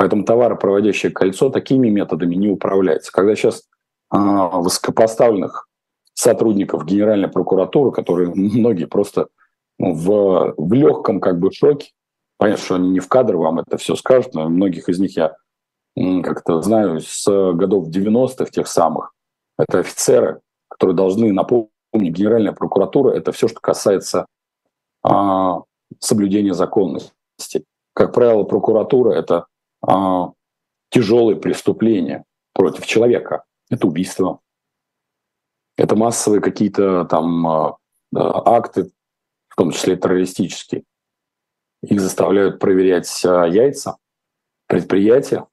Поэтому 0.00 0.24
товаропроводящее 0.24 1.12
кольцо 1.12 1.50
такими 1.50 1.90
методами 1.90 2.34
не 2.34 2.48
управляется. 2.48 3.12
Когда 3.12 3.36
сейчас 3.36 3.64
а, 4.08 4.48
высокопоставленных 4.58 5.68
сотрудников 6.14 6.86
Генеральной 6.86 7.28
прокуратуры, 7.28 7.92
которые 7.92 8.30
многие 8.34 8.86
просто 8.86 9.28
ну, 9.78 9.92
в, 9.92 10.54
в 10.56 10.72
легком 10.72 11.20
как 11.20 11.38
бы 11.38 11.52
шоке, 11.52 11.90
Понятно, 12.38 12.64
что 12.64 12.74
они 12.76 12.88
не 12.88 13.00
в 13.00 13.08
кадр 13.08 13.36
вам 13.36 13.58
это 13.58 13.76
все 13.76 13.94
скажут, 13.96 14.32
но 14.32 14.48
многих 14.48 14.88
из 14.88 14.98
них 14.98 15.14
я 15.14 15.36
как-то 15.94 16.62
знаю 16.62 17.00
с 17.02 17.26
годов 17.26 17.88
90-х, 17.88 18.46
тех 18.46 18.66
самых. 18.66 19.12
Это 19.58 19.80
офицеры, 19.80 20.40
которые 20.68 20.96
должны 20.96 21.30
напомнить, 21.34 21.68
Генеральная 21.92 22.52
прокуратура– 22.52 23.10
это 23.14 23.32
все, 23.32 23.46
что 23.46 23.60
касается 23.60 24.24
а, 25.02 25.64
соблюдения 25.98 26.54
законности. 26.54 27.66
Как 27.92 28.14
правило, 28.14 28.44
прокуратура– 28.44 29.10
это 29.12 29.44
тяжелые 30.90 31.36
преступления 31.36 32.24
против 32.52 32.86
человека. 32.86 33.44
Это 33.70 33.86
убийство. 33.86 34.40
Это 35.76 35.96
массовые 35.96 36.42
какие-то 36.42 37.04
там 37.04 37.46
а, 37.46 37.76
акты, 38.12 38.90
в 39.48 39.56
том 39.56 39.70
числе 39.70 39.96
террористические. 39.96 40.84
Их 41.82 42.00
заставляют 42.00 42.58
проверять 42.58 43.24
а, 43.24 43.46
яйца, 43.46 43.96
предприятия. 44.66 45.46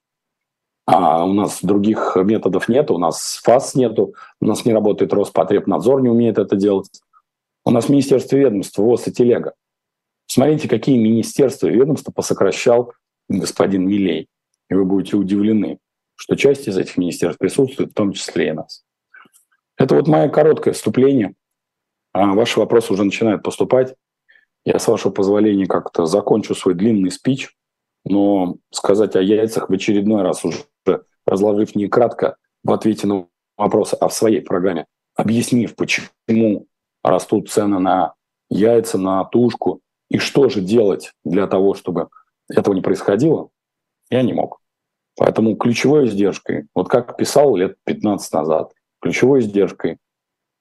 А 0.86 1.26
у 1.26 1.34
нас 1.34 1.60
других 1.62 2.16
методов 2.16 2.70
нет, 2.70 2.92
у 2.92 2.98
нас 2.98 3.42
ФАС 3.44 3.76
нету, 3.76 4.16
у 4.42 4.46
нас 4.46 4.66
не 4.66 4.74
работает 4.74 5.14
Роспотребнадзор, 5.14 6.02
не 6.02 6.10
умеет 6.10 6.38
это 6.40 6.56
делать. 6.56 6.90
У 7.66 7.72
нас 7.72 7.90
Министерство 7.90 8.38
ведомства, 8.38 8.84
ВОЗ 8.84 9.08
и 9.08 9.12
Телега. 9.12 9.54
Смотрите, 10.28 10.70
какие 10.70 10.98
министерства 10.98 11.68
и 11.68 11.72
ведомства 11.72 12.12
посокращал 12.12 12.94
господин 13.30 13.88
Милей. 13.88 14.28
И 14.70 14.74
вы 14.74 14.86
будете 14.86 15.18
удивлены, 15.18 15.80
что 16.16 16.36
часть 16.36 16.68
из 16.68 16.78
этих 16.78 16.98
министерств 16.98 17.40
присутствует, 17.40 17.92
в 17.92 17.94
том 17.94 18.14
числе 18.14 18.50
и 18.50 18.54
нас. 18.54 18.84
Это 19.78 19.96
вот 19.96 20.08
мое 20.08 20.30
короткое 20.30 20.74
вступление. 20.74 21.36
А 22.14 22.34
ваши 22.34 22.60
вопросы 22.60 22.94
уже 22.94 23.04
начинают 23.04 23.44
поступать. 23.44 23.96
Я, 24.66 24.80
с 24.80 24.88
вашего 24.88 25.12
позволения, 25.12 25.68
как-то 25.68 26.06
закончу 26.06 26.56
свой 26.56 26.74
длинный 26.74 27.12
спич, 27.12 27.56
но 28.04 28.58
сказать 28.72 29.16
о 29.16 29.22
яйцах 29.22 29.70
в 29.70 29.74
очередной 29.74 30.24
раз 30.24 30.44
уже 30.44 30.64
разложив 31.26 31.76
не 31.76 31.88
кратко 31.88 32.38
в 32.64 32.72
ответе 32.72 33.06
на 33.06 33.28
вопрос, 33.58 33.94
а 34.00 34.08
в 34.08 34.14
своей 34.14 34.42
программе, 34.42 34.86
объяснив, 35.16 35.76
почему 35.76 36.68
растут 37.04 37.50
цены 37.50 37.80
на 37.80 38.14
яйца, 38.50 38.98
на 38.98 39.24
тушку, 39.26 39.82
и 40.10 40.18
что 40.18 40.48
же 40.50 40.62
делать 40.62 41.12
для 41.26 41.48
того, 41.48 41.74
чтобы 41.74 42.08
этого 42.50 42.74
не 42.74 42.82
происходило, 42.82 43.50
я 44.10 44.22
не 44.22 44.34
мог. 44.34 44.60
Поэтому 45.18 45.56
ключевой 45.56 46.06
издержкой, 46.06 46.68
вот 46.76 46.90
как 46.90 47.18
писал 47.18 47.56
лет 47.56 47.78
15 47.86 48.34
назад, 48.34 48.74
ключевой 49.02 49.40
издержкой 49.40 49.98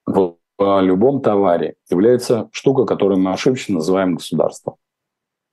в 0.05 0.37
в 0.57 0.81
любом 0.81 1.21
товаре 1.21 1.75
является 1.89 2.49
штука, 2.51 2.85
которую 2.85 3.19
мы 3.19 3.31
ошибочно 3.31 3.75
называем 3.75 4.15
государство. 4.15 4.77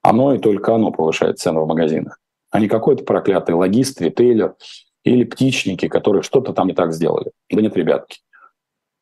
Оно 0.03 0.35
и 0.35 0.39
только 0.39 0.75
оно 0.75 0.91
повышает 0.91 1.39
цену 1.39 1.63
в 1.65 1.69
магазинах, 1.69 2.21
а 2.51 2.61
не 2.61 2.69
какой-то 2.69 3.05
проклятый 3.05 3.55
логист, 3.55 4.01
ритейлер 4.01 4.55
или 5.03 5.25
птичники, 5.25 5.89
которые 5.89 6.23
что-то 6.23 6.53
там 6.53 6.69
не 6.69 6.75
так 6.75 6.93
сделали. 6.93 7.33
Да 7.51 7.61
нет, 7.61 7.77
ребятки. 7.77 8.21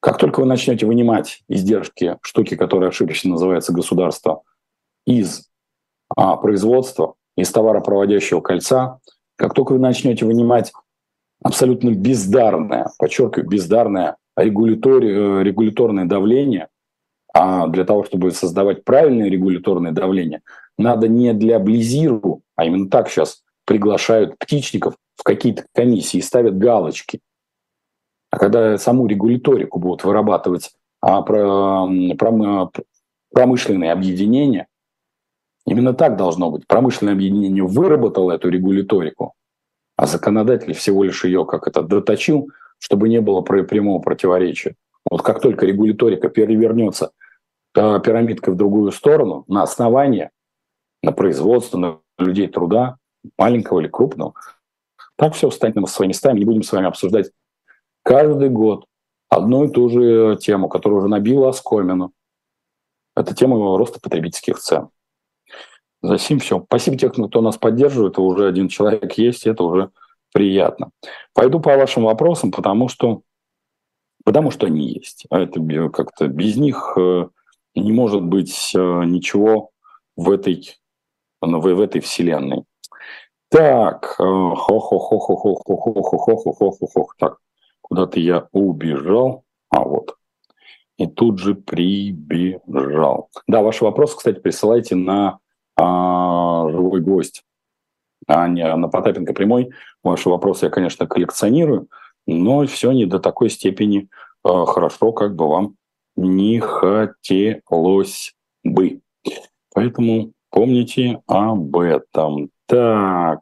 Как 0.01 0.19
только 0.19 0.41
вы 0.41 0.47
начнете 0.47 0.87
вынимать 0.87 1.45
издержки 1.47 2.19
штуки, 2.23 2.57
которые 2.57 2.89
ошибочно 2.89 3.31
называются 3.31 3.73
государство, 3.73 4.43
из 5.07 5.49
а, 6.17 6.37
производства, 6.37 7.15
из 7.37 7.51
товаропроводящего 7.51 8.41
кольца, 8.41 8.99
как 9.37 9.55
только 9.55 9.73
вы 9.73 9.79
начнете 9.79 10.25
вынимать 10.25 10.73
абсолютно 11.43 11.91
бездарное, 11.91 12.89
подчеркиваю, 12.99 13.49
бездарное 13.49 14.17
э, 14.37 14.45
регуляторное 14.45 16.05
давление, 16.05 16.69
а 17.35 17.67
для 17.69 17.85
того, 17.85 18.05
чтобы 18.05 18.31
создавать 18.33 18.85
правильное 18.85 19.29
регуляторное 19.29 19.93
давление, 19.93 20.43
надо 20.79 21.09
не 21.09 21.33
для 21.33 21.59
Близиру, 21.59 22.43
а 22.57 22.65
именно 22.65 22.89
так 22.89 23.09
сейчас 23.09 23.43
приглашают 23.65 24.39
птичников 24.39 24.95
в 25.17 25.23
какие-то 25.23 25.65
комиссии 25.75 26.19
и 26.19 26.23
ставят 26.23 26.59
галочки. 26.59 27.21
А 28.31 28.39
когда 28.39 28.79
саму 28.79 29.07
регуляторику 29.07 29.79
будут 29.79 30.05
вырабатывать 30.05 30.71
а, 31.01 31.23
про, 31.23 31.87
про, 32.19 32.71
промышленные 33.33 33.93
объединения, 33.93 34.69
именно 35.67 35.95
так 35.95 36.17
должно 36.17 36.51
быть. 36.51 36.67
Промышленное 36.67 37.15
объединение 37.15 37.65
выработало 37.65 38.33
эту 38.33 38.49
регуляторику, 38.49 39.35
а 39.97 40.07
законодатель 40.07 40.73
всего 40.75 41.05
лишь 41.05 41.25
ее 41.25 41.45
как 41.45 41.69
это 41.69 41.83
доточил, 41.83 42.51
чтобы 42.79 43.09
не 43.09 43.21
было 43.21 43.43
прямого 43.43 44.01
противоречия. 44.01 44.75
Вот 45.09 45.23
как 45.23 45.41
только 45.41 45.67
регуляторика 45.67 46.29
перевернется 46.29 47.11
пирамидкой 47.75 48.55
в 48.55 48.57
другую 48.57 48.93
сторону, 48.93 49.45
на 49.49 49.63
основание, 49.63 50.31
на 51.03 51.13
производство, 51.13 51.79
на 51.79 51.99
людей 52.19 52.49
труда, 52.49 52.97
маленького 53.39 53.81
или 53.81 53.89
крупного, 53.89 54.35
так 55.17 55.35
все 55.35 55.49
встанет 55.51 55.77
на 55.77 55.87
свои 55.87 56.09
места, 56.09 56.31
и 56.31 56.33
мы 56.33 56.39
не 56.41 56.45
будем 56.45 56.63
с 56.63 56.73
вами 56.73 56.87
обсуждать 56.87 57.31
каждый 58.03 58.49
год 58.49 58.87
одну 59.29 59.65
и 59.65 59.69
ту 59.69 59.89
же 59.89 60.37
тему, 60.41 60.69
которая 60.69 60.99
уже 61.01 61.09
набила 61.09 61.49
оскомину. 61.49 62.13
Это 63.15 63.35
тема 63.35 63.57
роста 63.79 64.01
потребительских 64.01 64.59
цен. 64.59 64.89
За 66.03 66.19
сим 66.19 66.41
все. 66.41 66.63
Спасибо 66.67 66.99
тех, 66.99 67.13
кто 67.13 67.41
нас 67.41 67.57
поддерживает. 67.57 68.19
Уже 68.19 68.49
один 68.49 68.69
человек 68.69 69.13
есть, 69.13 69.47
это 69.47 69.63
уже 69.63 69.91
приятно. 70.33 70.91
Пойду 71.33 71.61
по 71.61 71.77
вашим 71.77 72.05
вопросам, 72.05 72.51
потому 72.51 72.89
что, 72.89 73.23
потому 74.25 74.51
что 74.51 74.67
они 74.67 74.89
есть. 74.89 75.27
А 75.31 75.39
это 75.39 75.61
как-то 75.91 76.27
без 76.27 76.57
них 76.57 76.95
э, 76.99 77.29
не 77.77 77.93
может 77.93 78.23
быть 78.23 78.73
э, 78.75 78.79
ничего 79.05 79.71
в 80.17 80.31
этой, 80.31 80.77
ну, 81.41 81.61
в 81.61 81.81
этой 81.81 82.01
вселенной. 82.01 82.65
Так, 83.49 84.17
хо 84.17 84.55
хо 84.57 84.81
хо 84.81 84.99
хо 84.99 85.19
хо 85.19 85.55
хо 85.55 85.77
хо 85.77 86.03
хо 86.03 86.37
хо 86.37 86.71
хо 86.71 86.87
хо 86.87 87.07
так, 87.19 87.37
куда-то 87.83 88.19
я 88.19 88.49
убежал, 88.53 89.45
а 89.69 89.85
вот, 89.85 90.17
и 90.97 91.07
тут 91.07 91.39
же 91.39 91.55
прибежал. 91.55 93.29
Да, 93.47 93.61
ваши 93.61 93.85
вопросы 93.85 94.17
кстати, 94.17 94.41
присылайте 94.41 94.97
на 94.97 95.39
а, 95.83 96.71
живой 96.71 97.01
гость, 97.01 97.43
а 98.29 98.47
не 98.47 98.73
на 98.77 98.89
Потапенко 98.89 99.35
прямой. 99.35 99.71
Ваши 100.05 100.29
вопросы 100.29 100.67
я, 100.67 100.71
конечно, 100.71 101.07
коллекционирую, 101.07 101.89
но 102.27 102.65
все 102.67 102.93
не 102.93 103.05
до 103.05 103.19
такой 103.19 103.51
степени 103.51 104.09
а, 104.45 104.65
хорошо, 104.65 105.13
как 105.13 105.35
бы 105.35 105.49
вам 105.49 105.77
не 106.15 106.61
хотелось 106.61 108.35
бы. 108.63 109.01
Поэтому 109.75 110.33
помните 110.51 111.21
об 111.27 111.77
этом. 111.77 112.51
Так, 112.67 113.41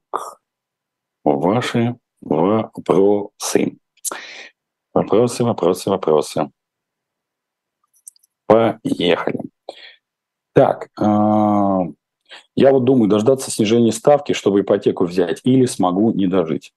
ваши 1.25 1.97
вопросы. 2.23 3.77
Вопросы, 4.95 5.45
вопросы, 5.45 5.91
вопросы. 5.91 6.51
Поехали. 8.47 9.41
Так, 10.53 10.89
а, 10.99 11.83
я 12.55 12.73
вот 12.73 12.85
думаю, 12.85 13.09
дождаться 13.09 13.51
снижения 13.51 13.93
ставки, 13.93 14.33
чтобы 14.33 14.61
ипотеку 14.61 15.05
взять, 15.05 15.41
или 15.45 15.67
смогу 15.67 16.13
не 16.13 16.27
дожить. 16.27 16.73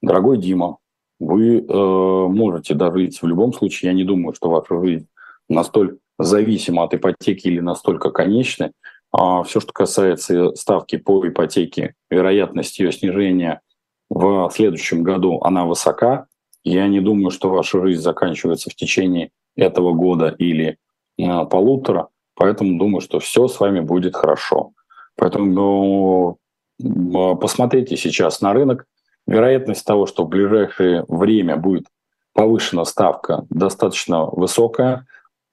Дорогой 0.00 0.38
Дима, 0.38 0.78
вы 1.20 1.58
э, 1.58 1.72
можете 1.72 2.74
дожить 2.74 3.22
в 3.22 3.26
любом 3.26 3.52
случае. 3.52 3.90
Я 3.90 3.94
не 3.94 4.04
думаю, 4.04 4.34
что 4.34 4.50
ваша 4.50 4.80
жизнь 4.82 5.06
настолько 5.48 5.96
зависима 6.18 6.84
от 6.84 6.94
ипотеки 6.94 7.48
или 7.48 7.60
настолько 7.60 8.10
конечна. 8.10 8.72
А 9.12 9.42
все, 9.42 9.60
что 9.60 9.72
касается 9.72 10.54
ставки 10.54 10.96
по 10.96 11.26
ипотеке, 11.26 11.94
вероятность 12.10 12.78
ее 12.78 12.92
снижения 12.92 13.60
в 14.08 14.50
следующем 14.52 15.02
году, 15.02 15.40
она 15.42 15.64
высока. 15.64 16.26
Я 16.64 16.86
не 16.88 17.00
думаю, 17.00 17.30
что 17.30 17.50
ваша 17.50 17.80
жизнь 17.82 18.02
заканчивается 18.02 18.70
в 18.70 18.74
течение 18.74 19.30
этого 19.56 19.92
года 19.92 20.34
или 20.38 20.78
э, 21.18 21.44
полутора. 21.46 22.08
Поэтому 22.34 22.78
думаю, 22.78 23.00
что 23.00 23.20
все 23.20 23.48
с 23.48 23.60
вами 23.60 23.80
будет 23.80 24.16
хорошо. 24.16 24.72
Поэтому 25.16 26.38
ну, 26.78 27.36
посмотрите 27.36 27.96
сейчас 27.96 28.40
на 28.40 28.52
рынок. 28.52 28.86
Вероятность 29.26 29.84
того, 29.84 30.06
что 30.06 30.24
в 30.24 30.28
ближайшее 30.28 31.04
время 31.08 31.56
будет 31.56 31.86
повышена 32.34 32.84
ставка, 32.84 33.46
достаточно 33.50 34.26
высокая. 34.26 35.06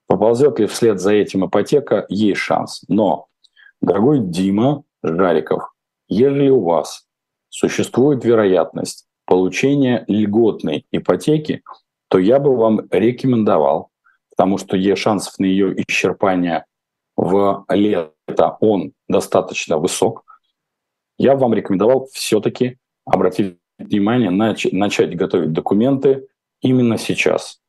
Поползет 0.08 0.60
ли 0.60 0.66
вслед 0.66 1.00
за 1.00 1.14
этим 1.14 1.46
ипотека, 1.46 2.06
есть 2.10 2.40
шанс. 2.40 2.84
Но, 2.88 3.28
дорогой 3.80 4.20
Дима 4.20 4.84
Жариков, 5.04 5.72
если 6.08 6.50
у 6.50 6.62
вас 6.64 7.06
существует 7.50 8.26
вероятность 8.26 9.06
получения 9.26 10.04
льготной 10.08 10.88
ипотеки, 10.92 11.62
то 12.08 12.18
я 12.18 12.40
бы 12.40 12.56
вам 12.56 12.82
рекомендовал, 12.90 13.92
потому 14.32 14.58
что 14.58 14.76
есть 14.76 15.02
шансов 15.02 15.38
на 15.38 15.46
ее 15.46 15.76
исчерпание 15.84 16.66
в 17.20 17.66
лето 17.68 18.58
он 18.62 18.94
достаточно 19.10 19.78
высок, 19.78 20.24
я 21.18 21.36
вам 21.36 21.54
рекомендовал 21.54 22.08
все-таки 22.14 22.78
обратить 23.06 23.58
внимание, 23.78 24.32
нач- 24.32 24.70
начать 24.72 25.18
готовить 25.18 25.52
документы 25.52 26.28
именно 26.62 26.98
сейчас. 26.98 27.60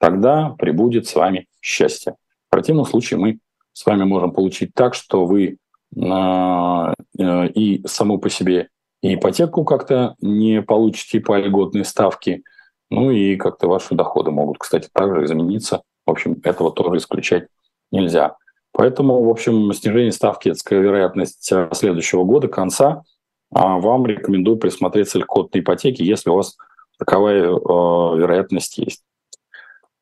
Тогда 0.00 0.54
прибудет 0.58 1.06
с 1.06 1.14
вами 1.14 1.48
счастье. 1.60 2.14
В 2.48 2.50
противном 2.50 2.86
случае 2.86 3.20
мы 3.20 3.38
с 3.74 3.84
вами 3.84 4.04
можем 4.04 4.32
получить 4.32 4.72
так, 4.72 4.94
что 4.94 5.26
вы 5.26 5.58
э, 5.96 6.94
э, 7.18 7.48
и 7.48 7.86
саму 7.86 8.18
по 8.18 8.30
себе 8.30 8.70
и 9.02 9.16
ипотеку 9.16 9.64
как-то 9.64 10.14
не 10.22 10.62
получите 10.62 11.20
по 11.20 11.36
льготной 11.38 11.84
ставке, 11.84 12.42
ну 12.88 13.10
и 13.10 13.36
как-то 13.36 13.68
ваши 13.68 13.94
доходы 13.94 14.30
могут, 14.30 14.56
кстати, 14.56 14.88
также 14.90 15.26
измениться. 15.26 15.82
В 16.06 16.10
общем, 16.10 16.40
этого 16.42 16.72
тоже 16.72 16.96
исключать 16.96 17.48
нельзя. 17.92 18.36
Поэтому, 18.74 19.22
в 19.22 19.30
общем, 19.30 19.72
снижение 19.72 20.10
ставки– 20.10 20.48
это 20.50 20.74
вероятность 20.74 21.50
э, 21.52 21.68
следующего 21.72 22.24
года, 22.24 22.48
конца. 22.48 23.04
А 23.52 23.78
вам 23.78 24.04
рекомендую 24.04 24.56
присмотреться 24.56 25.20
к 25.20 25.22
льготной 25.22 25.60
ипотеке, 25.60 26.04
если 26.04 26.28
у 26.28 26.34
вас 26.34 26.56
таковая 26.98 27.44
э, 27.44 27.54
вероятность 27.54 28.78
есть. 28.78 29.04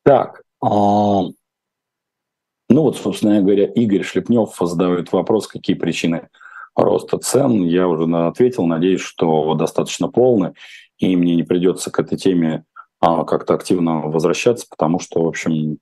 Так, 0.03 0.41
э, 0.63 0.65
ну 0.65 1.33
вот, 2.69 2.97
собственно 2.97 3.41
говоря, 3.41 3.65
Игорь 3.65 4.01
Шлепнев 4.01 4.55
задает 4.59 5.11
вопрос, 5.11 5.45
какие 5.47 5.75
причины 5.75 6.29
роста 6.75 7.19
цен. 7.19 7.63
Я 7.65 7.87
уже 7.87 8.05
ответил, 8.25 8.65
надеюсь, 8.65 9.01
что 9.01 9.53
достаточно 9.53 10.07
полный, 10.07 10.53
и 10.97 11.15
мне 11.15 11.35
не 11.35 11.43
придется 11.43 11.91
к 11.91 11.99
этой 11.99 12.17
теме 12.17 12.65
а, 12.99 13.23
как-то 13.23 13.53
активно 13.53 13.99
возвращаться, 13.99 14.65
потому 14.67 14.97
что, 14.97 15.23
в 15.23 15.27
общем, 15.27 15.77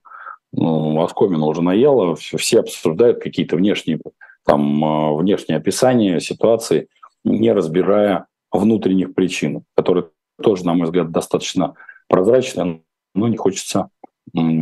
ну, 0.52 1.02
оскомину 1.02 1.46
уже 1.46 1.62
наело, 1.62 2.14
все 2.14 2.60
обсуждают 2.60 3.22
какие-то 3.22 3.56
внешние, 3.56 4.00
там, 4.44 4.84
а, 4.84 5.14
внешние 5.14 5.58
описания 5.58 6.20
ситуации, 6.20 6.88
не 7.24 7.52
разбирая 7.52 8.26
внутренних 8.50 9.14
причин, 9.14 9.64
которые 9.74 10.08
тоже, 10.42 10.64
на 10.66 10.74
мой 10.74 10.86
взгляд, 10.86 11.10
достаточно 11.10 11.74
прозрачны, 12.08 12.82
но 13.14 13.28
не 13.28 13.36
хочется 13.36 13.88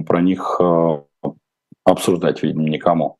про 0.07 0.20
них 0.20 0.61
а, 0.61 1.03
обсуждать, 1.85 2.42
видимо, 2.42 2.68
никому. 2.68 3.16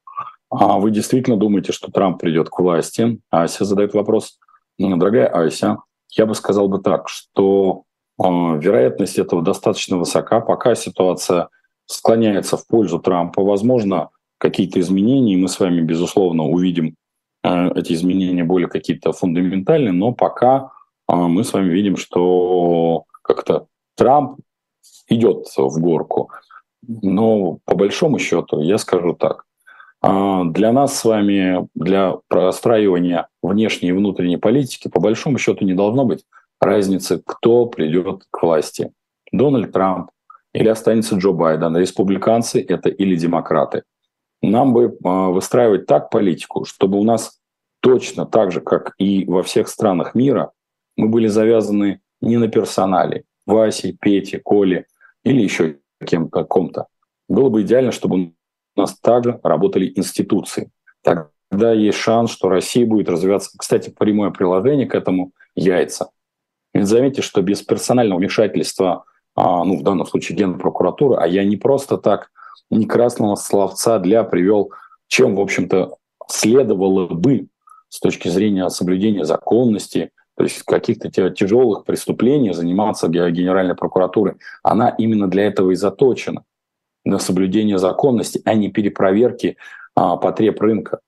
А 0.51 0.79
вы 0.79 0.91
действительно 0.91 1.37
думаете, 1.37 1.73
что 1.73 1.93
Трамп 1.93 2.21
придет 2.21 2.51
к 2.51 2.59
власти? 2.59 3.21
Ася 3.31 3.65
задает 3.65 3.95
вопрос. 3.95 4.39
Дорогая 4.79 5.27
Ася, 5.27 5.79
я 6.11 6.27
бы 6.27 6.35
сказал 6.35 6.69
бы 6.69 6.81
так, 6.81 7.09
что 7.09 7.85
э, 8.19 8.25
вероятность 8.25 9.19
этого 9.19 9.43
достаточно 9.43 9.97
высока, 9.97 10.41
пока 10.41 10.75
ситуация 10.75 11.51
склоняется 11.91 12.57
в 12.57 12.67
пользу 12.67 12.99
Трампа. 12.99 13.43
Возможно, 13.43 14.11
какие-то 14.39 14.81
изменения, 14.81 15.35
и 15.35 15.37
мы 15.37 15.49
с 15.49 15.59
вами, 15.59 15.81
безусловно, 15.81 16.45
увидим 16.45 16.95
э, 17.43 17.71
эти 17.75 17.93
изменения 17.93 18.45
более 18.45 18.69
какие-то 18.69 19.13
фундаментальные, 19.13 19.93
но 19.93 20.13
пока 20.13 20.71
э, 21.11 21.15
мы 21.15 21.45
с 21.45 21.53
вами 21.53 21.71
видим, 21.71 21.97
что 21.97 23.05
как-то 23.23 23.67
Трамп 23.97 24.39
идет 25.09 25.49
в 25.57 25.81
горку. 25.81 26.31
Но 26.87 27.59
по 27.65 27.75
большому 27.75 28.19
счету 28.19 28.61
я 28.61 28.79
скажу 28.79 29.15
так. 29.15 29.45
Э, 30.03 30.43
для 30.45 30.73
нас 30.73 30.97
с 30.97 31.05
вами, 31.05 31.69
для 31.75 32.15
простраивания 32.29 33.29
внешней 33.43 33.89
и 33.89 33.93
внутренней 33.93 34.39
политики, 34.39 34.89
по 34.89 35.01
большому 35.01 35.39
счету 35.39 35.65
не 35.65 35.75
должно 35.75 36.05
быть 36.05 36.25
разницы, 36.61 37.21
кто 37.27 37.67
придет 37.67 38.25
к 38.31 38.43
власти. 38.43 38.93
Дональд 39.33 39.73
Трамп, 39.73 40.11
или 40.53 40.69
останется 40.69 41.17
Джо 41.17 41.33
Байден. 41.33 41.77
Республиканцы 41.77 42.65
это 42.67 42.89
или 42.89 43.17
демократы. 43.17 43.83
Нам 44.43 44.73
бы 44.73 44.97
а, 45.05 45.29
выстраивать 45.29 45.87
так 45.87 46.11
политику, 46.11 46.65
чтобы 46.65 46.99
у 46.99 47.05
нас 47.05 47.39
точно 47.81 48.27
так 48.27 48.53
же, 48.53 48.61
как 48.61 48.95
и 48.99 49.25
во 49.27 49.43
всех 49.43 49.69
странах 49.69 50.15
мира, 50.15 50.53
мы 50.97 51.09
были 51.09 51.29
завязаны 51.29 52.01
не 52.21 52.37
на 52.37 52.49
персонале, 52.49 53.25
Васе, 53.47 53.97
Пете, 53.99 54.39
Коле 54.39 54.87
или 55.25 55.43
еще 55.43 55.79
кем-то, 56.05 56.45
ком-то. 56.45 56.87
Было 57.29 57.49
бы 57.49 57.63
идеально, 57.63 57.93
чтобы 57.93 58.33
у 58.77 58.81
нас 58.81 58.99
также 58.99 59.39
работали 59.43 59.93
институции. 59.95 60.71
Тогда 61.03 61.73
есть 61.73 61.99
шанс, 61.99 62.31
что 62.31 62.49
Россия 62.49 62.87
будет 62.87 63.09
развиваться. 63.09 63.57
Кстати, 63.57 63.91
прямое 63.91 64.31
приложение 64.31 64.87
к 64.87 64.95
этому– 64.95 65.33
яйца. 65.55 66.11
Ведь 66.73 66.87
заметьте, 66.87 67.23
что 67.23 67.43
без 67.43 67.63
персонального 67.63 68.19
вмешательства 68.19 69.05
а, 69.35 69.65
ну, 69.65 69.79
в 69.79 69.83
данном 69.83 70.07
случае 70.07 70.37
Генпрокуратуры, 70.39 71.17
а 71.17 71.27
я 71.27 71.45
не 71.45 71.57
просто 71.57 71.97
так 71.99 72.31
не 72.71 72.87
красного 72.87 73.37
словца 73.37 73.99
для 73.99 74.25
привел, 74.25 74.73
чем, 75.09 75.37
в 75.37 75.41
общем-то, 75.41 75.97
следовало 76.29 77.07
бы 77.07 77.49
с 77.89 77.99
точки 78.01 78.29
зрения 78.29 78.69
соблюдения 78.71 79.25
законности 79.25 80.11
то 80.41 80.45
есть 80.45 80.63
каких-то 80.63 81.11
тяжелых 81.11 81.85
преступлений 81.85 82.55
заниматься 82.55 83.09
Генеральной 83.09 83.75
прокуратурой. 83.75 84.37
Она 84.63 84.89
именно 84.89 85.29
для 85.29 85.45
этого 85.45 85.71
и 85.73 85.75
заточена, 85.75 86.45
на 87.05 87.19
соблюдение 87.19 87.77
законности, 87.77 88.41
а 88.47 88.55
не 88.55 88.71
перепроверки 88.71 89.59
а, 89.95 90.17
потреб 90.17 90.59
рынка. 90.63 91.01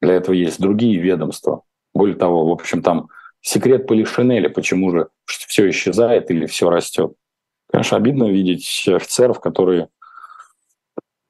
Для 0.00 0.14
этого 0.14 0.36
есть 0.36 0.60
другие 0.60 1.00
ведомства. 1.00 1.62
Более 1.94 2.14
того, 2.14 2.46
в 2.46 2.52
общем, 2.52 2.80
там 2.80 3.08
секрет 3.40 3.88
Полишинеля, 3.88 4.50
почему 4.50 4.92
же 4.92 5.08
все 5.24 5.68
исчезает 5.70 6.30
или 6.30 6.46
все 6.46 6.70
растет. 6.70 7.14
Конечно, 7.70 7.96
обидно 7.96 8.24
видеть 8.30 8.88
офицеров, 8.88 9.40
которые, 9.40 9.88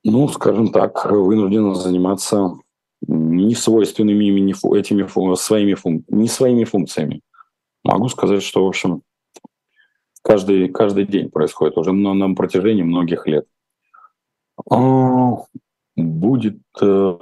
ну, 0.05 0.29
скажем 0.29 0.73
так, 0.73 1.07
вынуждены 1.11 1.75
заниматься 1.75 2.59
не 3.03 3.55
свойственными 3.55 4.25
ими 4.25 4.77
этими 4.77 5.35
своими, 5.35 5.75
функ, 5.75 6.05
не 6.09 6.29
своими 6.29 6.65
функциями. 6.65 7.23
Могу 7.85 8.09
сказать, 8.09 8.43
что, 8.43 8.65
в 8.65 8.69
общем, 8.69 9.03
каждый, 10.23 10.69
каждый 10.69 11.07
день 11.07 11.31
происходит 11.31 11.79
уже 11.79 11.93
на, 11.93 12.15
на 12.15 12.35
протяжении 12.35 12.83
многих 12.83 13.27
лет. 13.27 13.47
А, 14.71 15.37
будет... 15.97 16.59
Э, 16.81 17.19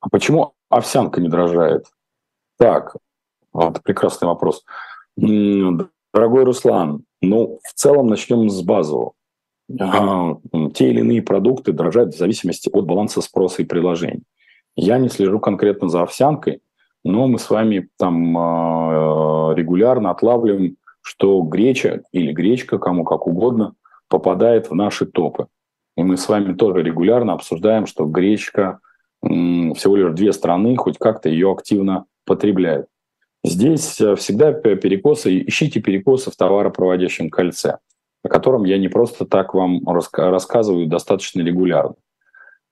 а 0.00 0.08
почему 0.10 0.54
овсянка 0.68 1.20
не 1.20 1.28
дрожает? 1.28 1.86
Так, 2.58 2.96
вот 3.52 3.82
прекрасный 3.82 4.28
вопрос. 4.28 4.64
Дорогой 5.16 6.44
Руслан, 6.44 7.04
ну, 7.20 7.58
в 7.62 7.74
целом 7.74 8.08
начнем 8.08 8.48
с 8.48 8.62
базового. 8.62 9.12
А, 9.78 10.36
те 10.74 10.90
или 10.90 11.00
иные 11.00 11.22
продукты 11.22 11.72
дрожат 11.72 12.14
в 12.14 12.18
зависимости 12.18 12.68
от 12.72 12.86
баланса 12.86 13.20
спроса 13.20 13.62
и 13.62 13.66
предложений. 13.66 14.22
Я 14.76 14.98
не 14.98 15.08
слежу 15.08 15.38
конкретно 15.38 15.88
за 15.88 16.02
овсянкой, 16.02 16.60
но 17.04 17.28
мы 17.28 17.38
с 17.38 17.50
вами 17.50 17.88
там 17.98 18.36
э, 18.36 19.54
регулярно 19.54 20.10
отлавливаем, 20.10 20.76
что 21.02 21.40
греча 21.42 22.02
или 22.12 22.32
гречка, 22.32 22.78
кому 22.78 23.04
как 23.04 23.26
угодно, 23.26 23.74
попадает 24.08 24.70
в 24.70 24.74
наши 24.74 25.06
топы. 25.06 25.46
И 25.96 26.02
мы 26.02 26.16
с 26.16 26.28
вами 26.28 26.54
тоже 26.54 26.82
регулярно 26.82 27.32
обсуждаем, 27.32 27.86
что 27.86 28.04
гречка 28.06 28.80
всего 29.22 29.96
лишь 29.96 30.14
две 30.14 30.32
страны 30.32 30.76
хоть 30.76 30.98
как-то 30.98 31.28
ее 31.28 31.52
активно 31.52 32.06
потребляют. 32.24 32.86
Здесь 33.42 34.00
э, 34.00 34.16
всегда 34.16 34.52
перекосы, 34.52 35.42
ищите 35.46 35.80
перекосы 35.80 36.30
в 36.30 36.36
товаропроводящем 36.36 37.30
кольце, 37.30 37.78
о 38.22 38.28
котором 38.28 38.64
я 38.64 38.78
не 38.78 38.88
просто 38.88 39.24
так 39.24 39.54
вам 39.54 39.80
рассказываю 39.86 40.86
достаточно 40.86 41.40
регулярно. 41.40 41.94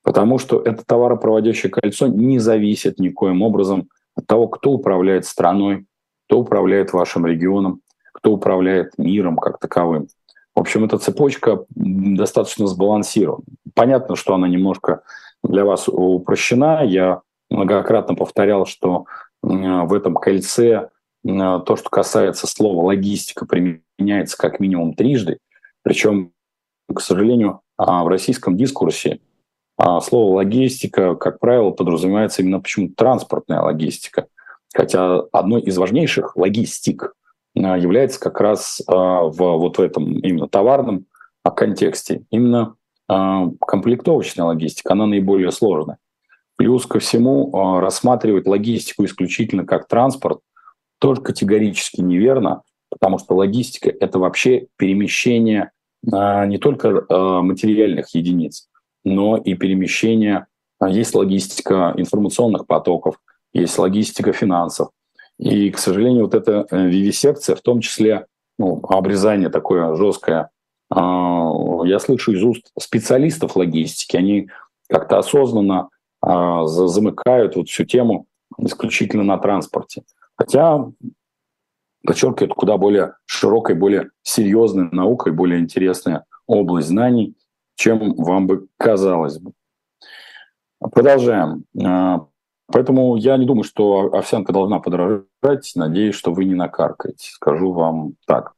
Потому 0.02 0.38
что 0.38 0.60
это 0.60 0.84
товаропроводящее 0.84 1.70
кольцо 1.70 2.06
не 2.06 2.38
зависит 2.38 2.98
никоим 2.98 3.42
образом 3.42 3.88
от 4.14 4.26
того, 4.26 4.48
кто 4.48 4.72
управляет 4.72 5.24
страной, 5.24 5.86
кто 6.26 6.40
управляет 6.40 6.92
вашим 6.92 7.26
регионом, 7.26 7.80
кто 8.12 8.32
управляет 8.32 8.98
миром 8.98 9.36
как 9.36 9.58
таковым. 9.58 10.08
В 10.54 10.60
общем, 10.60 10.84
эта 10.84 10.98
цепочка 10.98 11.64
достаточно 11.70 12.66
сбалансирована. 12.66 13.44
Понятно, 13.74 14.16
что 14.16 14.34
она 14.34 14.48
немножко 14.48 15.02
для 15.42 15.64
вас 15.64 15.88
упрощена. 15.88 16.84
Я 16.84 17.22
многократно 17.48 18.14
повторял, 18.14 18.66
что 18.66 19.06
в 19.48 19.94
этом 19.94 20.14
кольце 20.14 20.90
то, 21.24 21.76
что 21.76 21.90
касается 21.90 22.46
слова 22.46 22.84
логистика, 22.84 23.46
применяется 23.46 24.36
как 24.36 24.60
минимум 24.60 24.94
трижды. 24.94 25.38
Причем, 25.82 26.32
к 26.92 27.00
сожалению, 27.00 27.60
а, 27.76 28.04
в 28.04 28.08
российском 28.08 28.56
дискурсе 28.56 29.20
а, 29.76 30.00
слово 30.00 30.36
логистика, 30.36 31.14
как 31.14 31.38
правило, 31.38 31.70
подразумевается 31.70 32.42
именно 32.42 32.60
почему 32.60 32.88
транспортная 32.88 33.62
логистика. 33.62 34.26
Хотя 34.74 35.20
одной 35.32 35.62
из 35.62 35.78
важнейших 35.78 36.36
логистик 36.36 37.14
а, 37.56 37.78
является 37.78 38.20
как 38.20 38.40
раз 38.40 38.82
а, 38.86 39.22
в 39.22 39.36
вот 39.36 39.78
в 39.78 39.80
этом 39.80 40.18
именно 40.18 40.48
товарном 40.48 41.06
контексте 41.56 42.26
именно 42.30 42.74
комплектовочная 43.08 44.44
логистика, 44.44 44.92
она 44.92 45.06
наиболее 45.06 45.50
сложная. 45.50 45.96
Плюс 46.58 46.84
ко 46.84 46.98
всему 46.98 47.80
рассматривать 47.80 48.46
логистику 48.46 49.04
исключительно 49.06 49.64
как 49.64 49.88
транспорт 49.88 50.40
тоже 50.98 51.22
категорически 51.22 52.02
неверно, 52.02 52.62
потому 52.90 53.18
что 53.18 53.34
логистика– 53.34 53.88
это 54.00 54.18
вообще 54.18 54.66
перемещение 54.76 55.70
не 56.02 56.58
только 56.58 57.06
материальных 57.42 58.14
единиц, 58.14 58.68
но 59.04 59.36
и 59.36 59.54
перемещение. 59.54 60.46
А, 60.78 60.88
есть 60.88 61.14
логистика 61.14 61.94
информационных 61.96 62.66
потоков, 62.66 63.16
есть 63.52 63.78
логистика 63.78 64.32
финансов. 64.32 64.90
И, 65.38 65.70
к 65.70 65.78
сожалению, 65.78 66.24
вот 66.24 66.34
эта 66.34 66.66
э, 66.70 66.86
вивисекция, 66.86 67.56
в 67.56 67.60
том 67.60 67.80
числе 67.80 68.26
ну, 68.58 68.80
обрезание 68.88 69.50
такое 69.50 69.94
жесткое, 69.94 70.50
а, 70.90 71.52
я 71.84 71.98
слышу 71.98 72.32
из 72.32 72.42
уст 72.42 72.70
специалистов 72.78 73.56
логистики, 73.56 74.16
они 74.16 74.48
как-то 74.88 75.18
осознанно 75.18 75.88
а, 76.20 76.66
замыкают 76.66 77.56
вот 77.56 77.68
всю 77.68 77.84
тему 77.84 78.26
исключительно 78.58 79.24
на 79.24 79.38
транспорте. 79.38 80.02
Хотя, 80.36 80.86
подчеркиваю, 82.04 82.46
это 82.46 82.54
куда 82.54 82.76
более 82.76 83.14
широкая, 83.26 83.76
более 83.76 84.10
серьезная 84.22 84.88
наука 84.90 85.30
и 85.30 85.32
более 85.32 85.60
интересная 85.60 86.24
область 86.46 86.88
знаний– 86.88 87.34
чем 87.78 88.14
вам 88.16 88.46
бы 88.46 88.66
казалось 88.76 89.38
бы. 89.38 89.52
Продолжаем. 90.80 91.64
А, 91.82 92.26
поэтому 92.66 93.16
я 93.16 93.36
не 93.36 93.46
думаю, 93.46 93.62
что 93.62 94.12
овсянка 94.12 94.52
должна 94.52 94.80
подорожать. 94.80 95.72
Надеюсь, 95.76 96.16
что 96.16 96.32
вы 96.32 96.44
не 96.44 96.54
накаркаете. 96.54 97.30
Скажу 97.30 97.72
вам 97.72 98.14
так. 98.26 98.52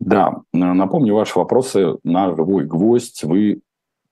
Да, 0.00 0.42
напомню, 0.52 1.14
ваши 1.14 1.38
вопросы 1.38 1.96
на 2.02 2.34
живой 2.34 2.64
гвоздь 2.64 3.22
вы 3.22 3.62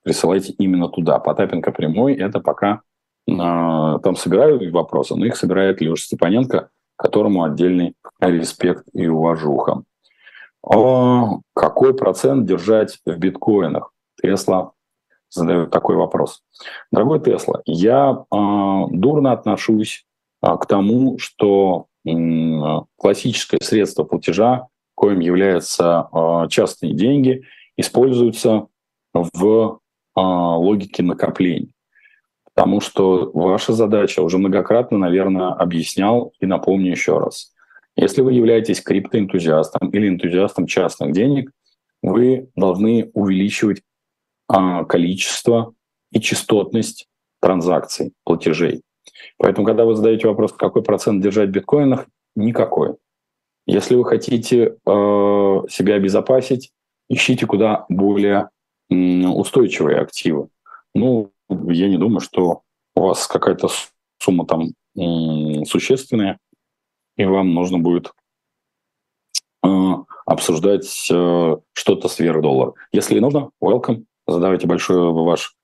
присылайте 0.03 0.53
именно 0.53 0.89
туда. 0.89 1.19
Потапенко 1.19 1.73
прямой– 1.73 2.15
это 2.17 2.41
пока 2.41 2.83
а, 3.29 3.99
там 3.99 4.17
собираю 4.17 4.73
вопросы, 4.73 5.15
но 5.15 5.27
их 5.27 5.37
собирает 5.37 5.81
Леша 5.81 6.05
Степаненко, 6.05 6.71
которому 6.97 7.45
отдельный 7.45 7.95
респект 8.21 8.85
и 8.93 9.07
уважуха. 9.07 9.83
А 10.65 11.39
какой 11.55 11.95
процент 11.95 12.47
держать 12.47 12.99
в 13.05 13.17
биткоинах? 13.17 13.93
Тесла 14.21 14.73
задает 15.29 15.71
такой 15.71 15.97
вопрос. 15.97 16.43
Дорогой 16.93 17.21
Тесла, 17.21 17.63
я 17.65 18.13
э, 18.13 18.83
дурно 18.91 19.33
отношусь 19.33 20.05
э, 20.43 20.57
к 20.61 20.67
тому, 20.67 21.19
что 21.19 21.87
э, 22.07 22.13
классическое 22.97 23.61
средство 23.61 24.05
платежа, 24.05 24.69
коим 24.95 25.21
являются 25.21 26.09
э, 26.13 26.49
частные 26.51 26.93
деньги, 26.93 27.43
используются 27.77 28.67
в 29.15 29.81
э, 30.17 30.21
логике 30.21 31.03
накоплений. 31.03 31.73
Потому 32.55 32.81
что 32.81 33.31
ваша 33.33 33.73
задача, 33.73 34.21
уже 34.21 34.39
многократно, 34.39 34.99
наверное, 34.99 35.49
объяснял 35.49 36.33
и 36.39 36.47
напомню 36.47 36.91
еще 36.91 37.19
раз. 37.19 37.53
Если 37.97 38.23
вы 38.23 38.33
являетесь 38.33 38.81
криптоэнтузиастом 38.81 39.91
или 39.91 40.09
энтузиастом 40.09 40.67
частных 40.67 41.13
денег, 41.13 41.51
вы 42.03 42.49
должны 42.57 43.11
увеличивать 43.15 43.83
а, 44.49 44.85
количество 44.85 45.75
и 46.11 46.21
частотность 46.21 47.07
транзакций, 47.41 48.13
платежей. 48.25 48.83
Поэтому, 49.39 49.67
когда 49.67 49.85
вы 49.85 49.95
задаете 49.95 50.29
вопрос, 50.29 50.53
какой 50.53 50.83
процент 50.83 51.23
держать 51.23 51.49
в 51.49 51.53
биткоинах, 51.53 52.07
никакой. 52.37 52.97
Если 53.67 53.95
вы 53.95 54.05
хотите 54.05 54.65
э, 54.65 54.71
себя 55.71 55.95
обезопасить, 55.95 56.71
ищите 57.09 57.47
куда 57.47 57.87
более 57.89 58.49
устойчивые 58.93 59.99
активы. 59.99 60.49
Ну, 60.95 61.33
я 61.49 61.89
не 61.89 61.99
думаю, 61.99 62.21
что 62.21 62.63
у 62.95 63.01
вас 63.01 63.27
какая-то 63.27 63.69
сумма 64.19 64.47
там 64.47 64.69
э, 64.97 65.65
существенная, 65.65 66.39
и 67.17 67.25
вам 67.25 67.55
нужно 67.55 67.79
будет 67.79 68.13
э, 69.65 69.69
обсуждать 70.27 71.09
э, 71.11 71.57
что-то 71.73 72.09
сверх 72.09 72.43
доллара. 72.43 72.75
Если 72.93 73.19
нужно, 73.19 73.51
welcome 73.63 74.05
задавайте 74.27 74.67
большой 74.67 75.13
ваш 75.13 75.55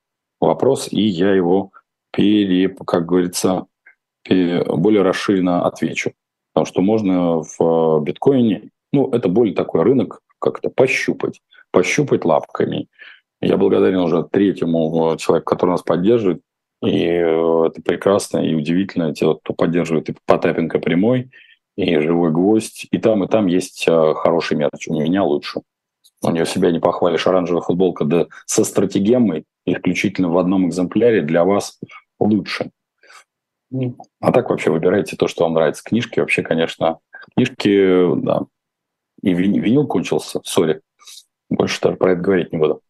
вопрос, 0.41 0.89
и 0.91 1.01
я 1.01 1.33
его, 1.33 1.73
пере, 2.13 2.69
как 2.69 3.07
говорится, 3.07 3.67
пере, 4.23 4.65
более 4.65 5.03
расширенно 5.03 5.67
отвечу. 5.67 6.13
Потому 6.53 6.67
что 6.67 6.81
можно 6.81 7.43
в 7.43 7.61
э, 7.61 8.05
биткоине, 8.05 8.71
ну, 8.93 9.11
это 9.11 9.29
более 9.29 9.55
такой 9.55 9.83
рынок, 9.83 10.21
как-то 10.39 10.71
пощупать, 10.71 11.41
пощупать 11.71 12.25
лапками. 12.25 12.89
Я 13.41 13.57
благодарен 13.57 14.01
уже 14.01 14.25
третьему 14.25 15.13
э, 15.13 15.17
человеку, 15.17 15.51
который 15.51 15.71
нас 15.71 15.83
поддерживает. 15.83 16.43
И 16.83 17.05
э, 17.05 17.67
это 17.67 17.83
прекрасно 17.83 18.39
и 18.39 18.55
удивительно. 18.55 19.15
Те, 19.15 19.35
кто 19.35 19.55
поддерживает 19.55 20.09
и 20.09 20.17
Потапенко 20.27 20.79
прямой, 20.79 21.31
и 21.77 21.99
живой 21.99 22.33
гвоздь. 22.33 22.87
И 22.91 22.99
там, 22.99 23.25
и 23.25 23.29
там 23.29 23.47
есть 23.47 23.85
хороший 23.85 24.57
мерч. 24.57 24.89
У 24.89 24.95
меня 24.95 25.23
лучше. 25.23 25.63
У 26.23 26.31
нее 26.31 26.47
себя 26.47 26.73
не 26.73 26.81
похвалишь. 26.81 27.27
Оранжевая 27.27 27.63
футболка 27.63 28.05
да, 28.05 28.27
со 28.47 28.65
стратегемой 28.65 29.45
исключительно 29.65 30.29
в 30.31 30.39
одном 30.39 30.69
экземпляре 30.69 31.23
для 31.23 31.45
вас 31.45 31.79
лучше. 32.19 32.71
А 34.21 34.33
так 34.33 34.51
вообще 34.51 34.71
выбирайте 34.71 35.17
то, 35.17 35.29
что 35.29 35.45
вам 35.45 35.55
нравится. 35.55 35.85
Книжки 35.85 36.21
вообще, 36.21 36.43
конечно, 36.43 36.99
Книжки, 37.35 38.15
да. 38.23 38.47
И 39.23 39.33
винил 39.35 39.87
кончился, 39.87 40.41
сори. 40.45 40.81
Больше 41.51 41.81
даже 41.81 41.97
про 41.97 42.13
это 42.13 42.21
говорить 42.21 42.53
не 42.53 42.59
буду. 42.59 42.83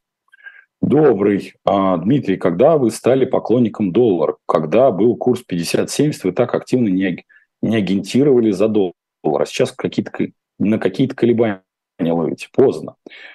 Добрый. 0.81 1.55
А, 1.65 1.97
Дмитрий, 1.99 2.37
когда 2.37 2.79
вы 2.79 2.91
стали 2.91 3.25
поклонником 3.25 3.93
доллара? 3.93 4.37
Когда 4.47 4.91
был 4.91 5.17
курс 5.17 5.43
50-70, 5.49 6.21
вы 6.25 6.33
так 6.33 6.55
активно 6.55 6.89
не, 6.89 7.25
не 7.63 7.77
агентировали 7.77 8.53
за 8.53 8.69
доллар. 8.69 8.95
А 9.23 9.45
сейчас 9.45 9.73
какие-то, 9.73 10.13
на 10.59 10.79
какие-то 10.79 11.17
колебания 11.17 11.63
ловите. 11.99 12.49
Поздно. 12.53 12.95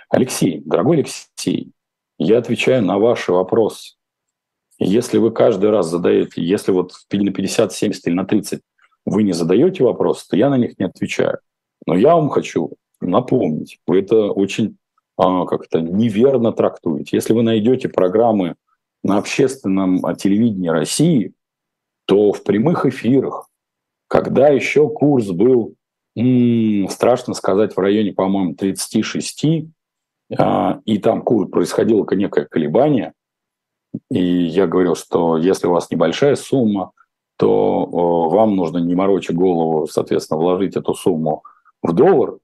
Алексей, 0.10 0.62
дорогой 0.66 0.98
Алексей, 0.98 1.74
я 2.18 2.38
отвечаю 2.38 2.84
на 2.84 2.98
ваши 2.98 3.34
вопросы. 3.34 3.96
Если 4.80 5.18
вы 5.18 5.32
каждый 5.32 5.70
раз 5.70 5.88
задаете, 5.88 6.42
если 6.42 6.72
вот 6.72 6.94
на 7.12 7.32
50, 7.32 7.74
70 7.74 8.08
или 8.08 8.14
на 8.14 8.26
30 8.26 8.62
вы 9.06 9.24
не 9.24 9.34
задаете 9.34 9.84
вопросы, 9.84 10.26
то 10.30 10.38
я 10.38 10.50
на 10.50 10.58
них 10.58 10.80
не 10.80 10.86
отвечаю. 10.86 11.40
Но 11.86 11.96
я 11.96 12.16
вам 12.16 12.30
хочу 12.30 12.74
напомнить, 13.02 13.80
вы 13.86 14.00
это 14.00 14.32
очень 14.32 14.78
а, 15.18 15.46
как 15.46 15.68
то 15.68 15.80
неверно 15.80 16.52
трактуете. 16.52 17.18
Если 17.18 17.34
вы 17.34 17.44
найдете 17.44 17.90
программы 17.90 18.56
на 19.04 19.18
общественном 19.18 20.06
а, 20.06 20.16
телевидении 20.16 20.70
России, 20.70 21.34
то 22.06 22.32
в 22.34 22.44
прямых 22.44 22.86
эфирах, 22.86 23.48
когда 24.08 24.50
еще 24.50 24.90
курс 24.90 25.28
был, 25.28 25.76
м-м, 26.16 26.90
страшно 26.90 27.34
сказать, 27.34 27.76
в 27.76 27.80
районе, 27.80 28.14
по-моему, 28.14 28.56
36, 28.56 29.68
а, 30.38 30.80
и 30.86 30.98
там 30.98 31.22
курс 31.22 31.50
происходило 31.50 32.08
некое 32.12 32.46
колебание, 32.46 33.14
и 34.10 34.20
я 34.20 34.66
говорил, 34.66 34.96
что 34.96 35.38
если 35.38 35.68
у 35.68 35.72
вас 35.72 35.92
небольшая 35.92 36.36
сумма, 36.36 36.92
то 37.38 37.86
вам 37.86 38.56
нужно 38.56 38.78
не 38.78 38.96
морочить 38.96 39.36
голову, 39.36 39.88
соответственно, 39.88 40.40
вложить 40.40 40.76
эту 40.76 40.94
сумму 40.96 41.44
в 41.82 41.94
доллар, 41.94 42.38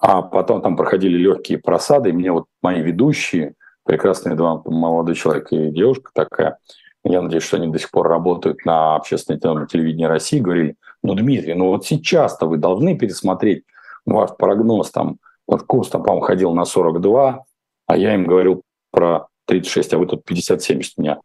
а 0.00 0.22
потом 0.22 0.62
там 0.62 0.76
проходили 0.76 1.16
легкие 1.16 1.58
просады, 1.58 2.10
и 2.10 2.12
мне 2.12 2.32
вот 2.32 2.46
мои 2.62 2.80
ведущие, 2.82 3.54
прекрасные 3.84 4.34
два 4.34 4.62
молодой 4.64 5.14
человек 5.14 5.52
и 5.52 5.70
девушка 5.70 6.10
такая, 6.14 6.58
я 7.04 7.20
надеюсь, 7.20 7.42
что 7.42 7.58
они 7.58 7.68
до 7.68 7.78
сих 7.78 7.90
пор 7.90 8.08
работают 8.08 8.64
на 8.64 8.96
общественном 8.96 9.66
телевидении 9.66 10.06
России, 10.06 10.40
говорили, 10.40 10.76
ну, 11.02 11.14
Дмитрий, 11.14 11.54
ну 11.54 11.66
вот 11.66 11.84
сейчас-то 11.84 12.46
вы 12.46 12.56
должны 12.56 12.96
пересмотреть 12.96 13.64
ваш 14.06 14.30
прогноз, 14.36 14.90
там, 14.90 15.18
вот 15.46 15.64
курс, 15.64 15.90
там, 15.90 16.02
по-моему, 16.02 16.24
ходил 16.24 16.54
на 16.54 16.64
42, 16.64 17.44
а 17.86 17.96
я 17.96 18.14
им 18.14 18.26
говорил 18.26 18.62
про 18.90 19.26
36, 19.46 19.92
а 19.92 19.98
вы 19.98 20.06
тут 20.06 20.28
50-70 20.28 20.82
меня 20.96 21.18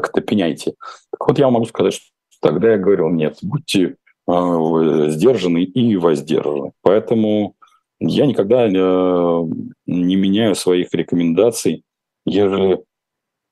как 0.00 0.10
это 0.10 0.20
пеняете. 0.20 0.74
Так 1.10 1.28
вот 1.28 1.38
я 1.38 1.48
могу 1.48 1.64
сказать, 1.66 1.94
что 1.94 2.10
тогда 2.40 2.72
я 2.72 2.78
говорил, 2.78 3.08
нет, 3.08 3.38
будьте 3.42 3.96
э, 4.28 5.06
сдержаны 5.08 5.62
и 5.64 5.96
воздержаны. 5.96 6.72
Поэтому 6.82 7.54
я 8.00 8.26
никогда 8.26 8.66
э, 8.66 8.70
не 8.70 10.16
меняю 10.16 10.54
своих 10.54 10.92
рекомендаций, 10.92 11.84
ежели 12.24 12.82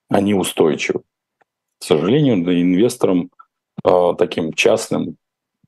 они 0.09 0.33
устойчивы. 0.33 1.01
К 1.79 1.83
сожалению, 1.83 2.35
инвесторам 2.35 3.31
э, 3.83 4.13
таким 4.17 4.53
частным 4.53 5.17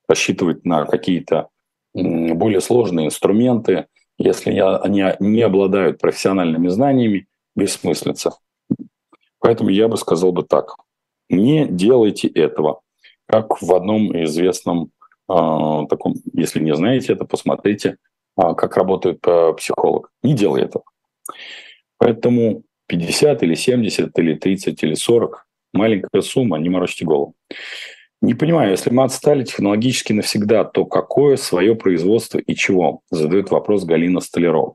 рассчитывать 0.07 0.65
на 0.65 0.85
какие-то 0.85 1.49
более 1.93 2.61
сложные 2.61 3.07
инструменты, 3.07 3.87
если 4.17 4.51
они 4.51 5.03
не 5.19 5.41
обладают 5.41 5.99
профессиональными 5.99 6.67
знаниями, 6.67 7.27
бессмыслица. 7.55 8.37
Поэтому 9.39 9.69
я 9.69 9.87
бы 9.87 9.97
сказал 9.97 10.31
бы 10.31 10.43
так. 10.43 10.75
Не 11.29 11.67
делайте 11.67 12.27
этого. 12.27 12.81
Как 13.25 13.61
в 13.61 13.73
одном 13.73 14.15
известном 14.23 14.91
э, 15.29 15.33
таком, 15.89 16.15
если 16.33 16.61
не 16.61 16.75
знаете 16.75 17.13
это, 17.13 17.25
посмотрите, 17.25 17.89
э, 17.89 17.95
как 18.37 18.77
работает 18.77 19.19
э, 19.25 19.53
психолог. 19.57 20.11
Не 20.23 20.33
делай 20.33 20.63
этого. 20.63 20.85
Поэтому 21.97 22.63
50 22.87 23.43
или 23.43 23.55
70 23.55 24.17
или 24.19 24.35
30 24.35 24.83
или 24.83 24.93
40 24.93 25.47
маленькая 25.73 26.21
сумма, 26.21 26.57
не 26.57 26.69
морочьте 26.69 27.05
голову. 27.05 27.35
Не 28.21 28.33
понимаю, 28.33 28.71
если 28.71 28.89
мы 28.89 29.03
отстали 29.03 29.43
технологически 29.43 30.11
навсегда, 30.11 30.63
то 30.63 30.85
какое 30.85 31.37
свое 31.37 31.75
производство 31.75 32.39
и 32.39 32.55
чего? 32.55 33.01
Задает 33.11 33.51
вопрос 33.51 33.85
Галина 33.85 34.21
Столярова. 34.21 34.73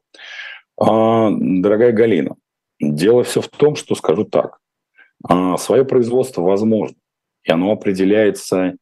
А, 0.80 1.30
дорогая 1.30 1.92
Галина, 1.92 2.36
дело 2.80 3.24
все 3.24 3.40
в 3.40 3.48
том, 3.48 3.74
что 3.74 3.96
скажу 3.96 4.24
так. 4.24 4.58
А, 5.28 5.56
свое 5.56 5.84
производство 5.84 6.42
возможно, 6.42 6.96
и 7.42 7.50
оно 7.50 7.72
определяется 7.72 8.76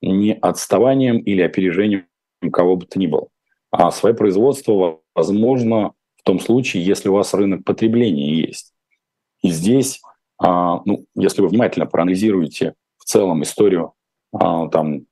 не 0.00 0.34
отставанием 0.34 1.18
или 1.18 1.42
опережением 1.42 2.06
кого 2.52 2.76
бы 2.76 2.86
то 2.86 3.00
ни 3.00 3.08
было, 3.08 3.28
а 3.70 3.90
свое 3.90 4.14
производство 4.14 5.00
возможно 5.14 5.92
в 6.16 6.22
том 6.22 6.40
случае, 6.40 6.84
если 6.84 7.08
у 7.08 7.14
вас 7.14 7.34
рынок 7.34 7.64
потребления 7.64 8.34
есть. 8.34 8.72
И 9.42 9.50
здесь, 9.50 10.00
а, 10.38 10.80
ну, 10.84 11.06
если 11.14 11.42
вы 11.42 11.48
внимательно 11.48 11.86
проанализируете 11.86 12.74
в 12.98 13.04
целом 13.04 13.42
историю, 13.42 13.92
а, 14.32 14.68
там, 14.68 15.02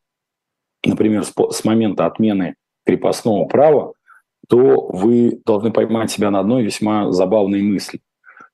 например, 0.84 1.24
с 1.24 1.64
момента 1.64 2.06
отмены 2.06 2.56
крепостного 2.84 3.46
права, 3.46 3.92
то 4.48 4.86
вы 4.88 5.40
должны 5.44 5.72
поймать 5.72 6.10
себя 6.10 6.30
на 6.30 6.40
одной 6.40 6.62
весьма 6.62 7.10
забавной 7.12 7.62
мысли, 7.62 8.00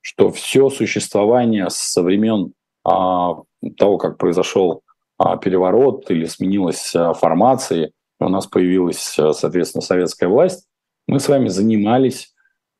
что 0.01 0.31
все 0.31 0.69
существование 0.69 1.67
со 1.69 2.01
времен 2.01 2.53
а, 2.83 3.41
того, 3.77 3.97
как 3.97 4.17
произошел 4.17 4.81
переворот 5.41 6.09
или 6.09 6.25
сменилась 6.25 6.91
формация, 6.91 7.91
у 8.19 8.29
нас 8.29 8.47
появилась, 8.47 9.17
а, 9.19 9.33
соответственно, 9.33 9.81
советская 9.81 10.29
власть, 10.29 10.67
мы 11.07 11.19
с 11.19 11.27
вами 11.27 11.47
занимались 11.47 12.33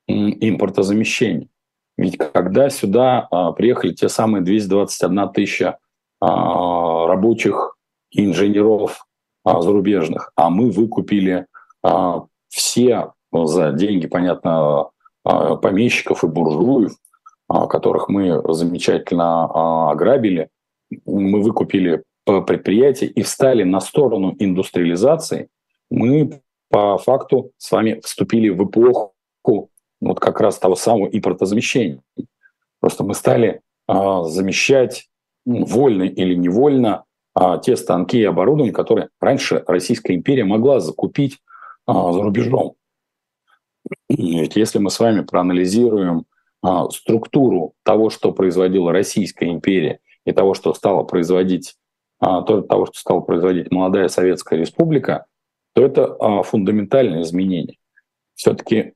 импортозамещением. 0.08 1.50
Ведь 1.98 2.17
когда 2.17 2.69
сюда 2.69 3.28
а, 3.30 3.52
приехали 3.52 3.93
те 3.93 4.10
самые 4.10 4.43
221 4.43 5.30
тысяча 5.30 5.78
а, 6.19 7.08
рабочих 7.08 7.76
и 8.12 8.26
инженеров 8.26 9.06
а, 9.43 9.62
зарубежных, 9.62 10.32
а 10.36 10.50
мы 10.50 10.72
выкупили 10.72 11.48
все 12.48 13.12
за 13.34 13.74
деньги, 13.74 14.08
понятно, 14.08 14.91
помещиков 15.24 16.24
и 16.24 16.28
буржуев, 16.28 16.93
которых 17.50 18.08
мы 18.08 18.41
замечательно 18.54 19.91
ограбили, 19.91 20.48
мы 21.06 21.41
выкупили 21.41 22.04
предприятие 22.26 23.10
и 23.10 23.22
встали 23.22 23.64
на 23.64 23.80
сторону 23.80 24.36
индустриализации, 24.40 25.50
мы 25.90 26.42
по 26.70 26.98
факту 26.98 27.52
с 27.58 27.72
вами 27.72 28.00
вступили 28.04 28.50
в 28.50 28.64
эпоху 28.64 29.14
вот 30.02 30.20
как 30.20 30.42
раз 30.42 30.60
того 30.60 30.76
самого 30.76 31.08
импортозамещения. 31.08 32.02
Просто 32.80 33.04
мы 33.04 33.14
стали 33.14 33.62
а, 33.88 34.24
замещать 34.24 35.08
вольно 35.46 36.04
или 36.04 36.36
невольно 36.36 37.06
а, 37.34 37.58
те 37.58 37.76
станки 37.76 38.20
и 38.20 38.24
оборудование, 38.24 38.74
которые 38.74 39.10
раньше 39.20 39.64
Российская 39.68 40.16
империя 40.16 40.44
могла 40.44 40.80
закупить 40.80 41.40
а, 41.86 42.12
за 42.12 42.22
рубежом. 42.22 42.74
Ведь 44.10 44.56
если 44.56 44.80
мы 44.80 44.90
с 44.90 45.00
вами 45.00 45.22
проанализируем 45.22 46.26
а, 46.62 46.90
структуру 46.90 47.74
того, 47.84 48.10
что 48.10 48.32
производила 48.32 48.92
Российская 48.92 49.50
империя, 49.50 50.00
и 50.26 50.32
того, 50.32 50.54
что 50.54 50.74
стала 50.74 51.04
производить, 51.04 51.76
а, 52.24 52.42
того, 52.42 52.86
что 52.86 53.00
стала 53.00 53.20
производить 53.20 53.70
молодая 53.70 54.08
Советская 54.08 54.58
Республика, 54.58 55.26
то 55.74 55.84
это 55.84 56.06
а, 56.20 56.44
фундаментальное 56.44 57.24
изменение. 57.24 57.78
Все-таки 58.36 58.94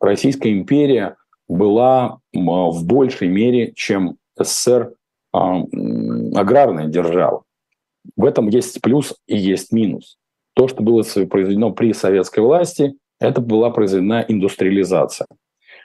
Российская 0.00 0.52
империя 0.52 1.16
была 1.46 2.20
в 2.32 2.86
большей 2.86 3.28
мере, 3.28 3.72
чем 3.76 4.16
СССР, 4.38 4.94
аграрная 5.30 6.86
держава. 6.86 7.42
В 8.16 8.24
этом 8.24 8.48
есть 8.48 8.80
плюс 8.80 9.14
и 9.26 9.36
есть 9.36 9.72
минус. 9.72 10.16
То, 10.54 10.68
что 10.68 10.82
было 10.82 11.02
произведено 11.28 11.72
при 11.72 11.92
советской 11.92 12.40
власти, 12.40 12.94
это 13.20 13.42
была 13.42 13.70
произведена 13.70 14.24
индустриализация. 14.26 15.26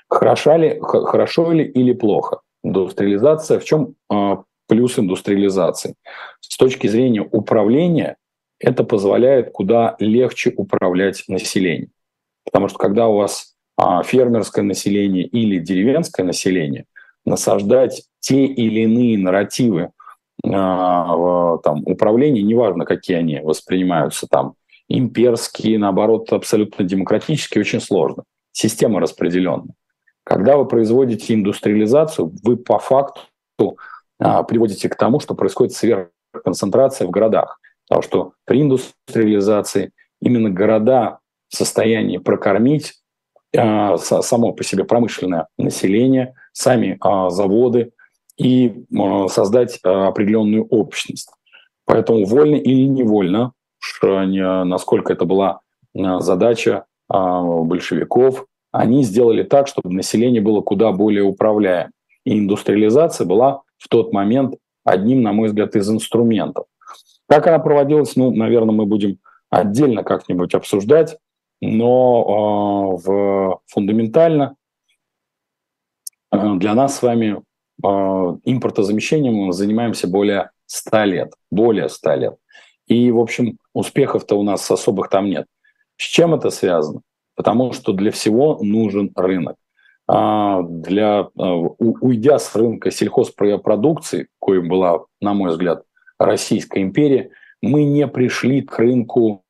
Хороша 0.08 0.56
ли, 0.56 0.80
хорошо 0.82 1.52
ли 1.52 1.66
или 1.66 1.92
плохо? 1.92 2.40
Индустриализация, 2.64 3.60
в 3.60 3.66
чем 3.66 3.96
а, 4.10 4.44
плюс 4.68 4.98
индустриализации? 5.00 5.96
С 6.42 6.58
точки 6.58 6.88
зрения 6.88 7.22
управления, 7.22 8.18
это 8.60 8.84
позволяет 8.84 9.52
куда 9.52 9.96
легче 10.00 10.54
управлять 10.56 11.24
населением. 11.28 11.92
Потому 12.46 12.68
что 12.70 12.78
когда 12.78 13.08
у 13.08 13.18
вас 13.18 13.56
а, 13.78 14.04
фермерское 14.04 14.64
население 14.64 15.26
или 15.26 15.60
деревенское 15.60 16.26
население, 16.26 16.86
насаждать 17.26 18.04
те 18.20 18.46
или 18.46 18.82
иные 18.82 19.18
нарративы 19.18 19.92
а, 20.44 21.58
там, 21.58 21.82
управления, 21.86 22.44
неважно, 22.44 22.86
какие 22.86 23.18
они 23.18 23.40
воспринимаются, 23.40 24.28
там, 24.28 24.56
имперские, 24.88 25.80
наоборот, 25.80 26.32
абсолютно 26.32 26.86
демократические, 26.86 27.62
очень 27.62 27.82
сложно. 27.82 28.24
Система 28.52 29.00
распределенная. 29.00 29.74
Когда 30.24 30.58
вы 30.58 30.68
производите 30.68 31.34
индустриализацию, 31.34 32.32
вы 32.44 32.58
по 32.58 32.80
факту 32.80 33.78
приводите 34.20 34.90
к 34.90 34.96
тому, 34.96 35.20
что 35.20 35.36
происходит 35.36 35.74
сверхконцентрация 35.74 37.08
в 37.08 37.12
городах. 37.12 37.60
Потому 37.88 38.02
что 38.02 38.34
при 38.46 38.62
индустриализации 38.62 39.92
именно 40.22 40.50
города 40.50 41.20
в 41.50 41.56
состоянии 41.56 42.18
прокормить 42.18 42.94
э, 43.54 43.98
само 43.98 44.54
по 44.54 44.64
себе 44.64 44.86
промышленное 44.86 45.48
население, 45.58 46.34
сами 46.54 46.98
э, 46.98 47.30
заводы 47.30 47.92
и 48.38 48.86
создать 49.30 49.80
определенную 49.84 50.66
общность. 50.66 51.30
Поэтому 51.86 52.26
вольно 52.26 52.56
или 52.56 52.88
невольно, 52.88 53.54
насколько 54.02 55.14
это 55.14 55.24
была 55.24 55.62
задача 55.94 56.84
большевиков, 57.08 58.46
они 58.74 59.04
сделали 59.04 59.44
так, 59.44 59.68
чтобы 59.68 59.94
население 59.94 60.42
было 60.42 60.60
куда 60.60 60.92
более 60.92 61.24
управляемым. 61.24 61.94
И 62.26 62.38
индустриализация 62.38 63.26
была 63.26 63.62
в 63.78 63.88
тот 63.88 64.14
момент 64.14 64.56
одним, 64.84 65.22
на 65.22 65.34
мой 65.34 65.48
взгляд, 65.48 65.76
из 65.76 65.90
инструментов. 65.90 66.66
Как 67.28 67.48
она 67.48 67.60
проводилась, 67.60 68.16
ну, 68.16 68.32
наверное, 68.32 68.76
мы 68.76 68.86
будем 68.86 69.18
отдельно 69.50 70.04
как-нибудь 70.04 70.54
обсуждать, 70.54 71.18
но 71.62 72.98
э, 73.00 73.08
в, 73.08 73.62
фундаментально 73.68 74.56
э, 76.32 76.56
для 76.56 76.76
нас 76.76 76.98
с 76.98 77.02
вами 77.02 77.42
э, 77.84 77.88
импортозамещением 77.88 79.34
мы 79.34 79.54
занимаемся 79.54 80.08
более 80.08 80.52
100 80.68 81.04
лет, 81.06 81.34
более 81.50 81.90
100 81.90 82.16
лет. 82.16 82.36
И, 82.88 83.12
в 83.12 83.20
общем, 83.20 83.58
успехов-то 83.74 84.36
у 84.36 84.44
нас 84.44 84.70
особых 84.70 85.10
там 85.10 85.26
нет. 85.26 85.48
С 85.98 86.04
чем 86.04 86.34
это 86.34 86.50
связано? 86.50 87.02
Потому 87.36 87.74
что 87.74 87.94
для 87.94 88.12
всего 88.12 88.60
нужен 88.62 89.12
рынок. 89.16 89.56
А 90.08 90.62
для, 90.62 91.30
уйдя 91.36 92.38
с 92.38 92.56
рынка 92.56 92.92
сельхозпродукции, 92.92 94.28
коим 94.40 94.68
была, 94.68 95.06
на 95.20 95.34
мой 95.34 95.52
взгляд, 95.52 95.84
Российская 96.20 96.82
империя, 96.82 97.32
мы 97.62 97.84
не 97.84 98.08
пришли 98.08 98.62
к 98.62 98.78
рынку 98.78 99.44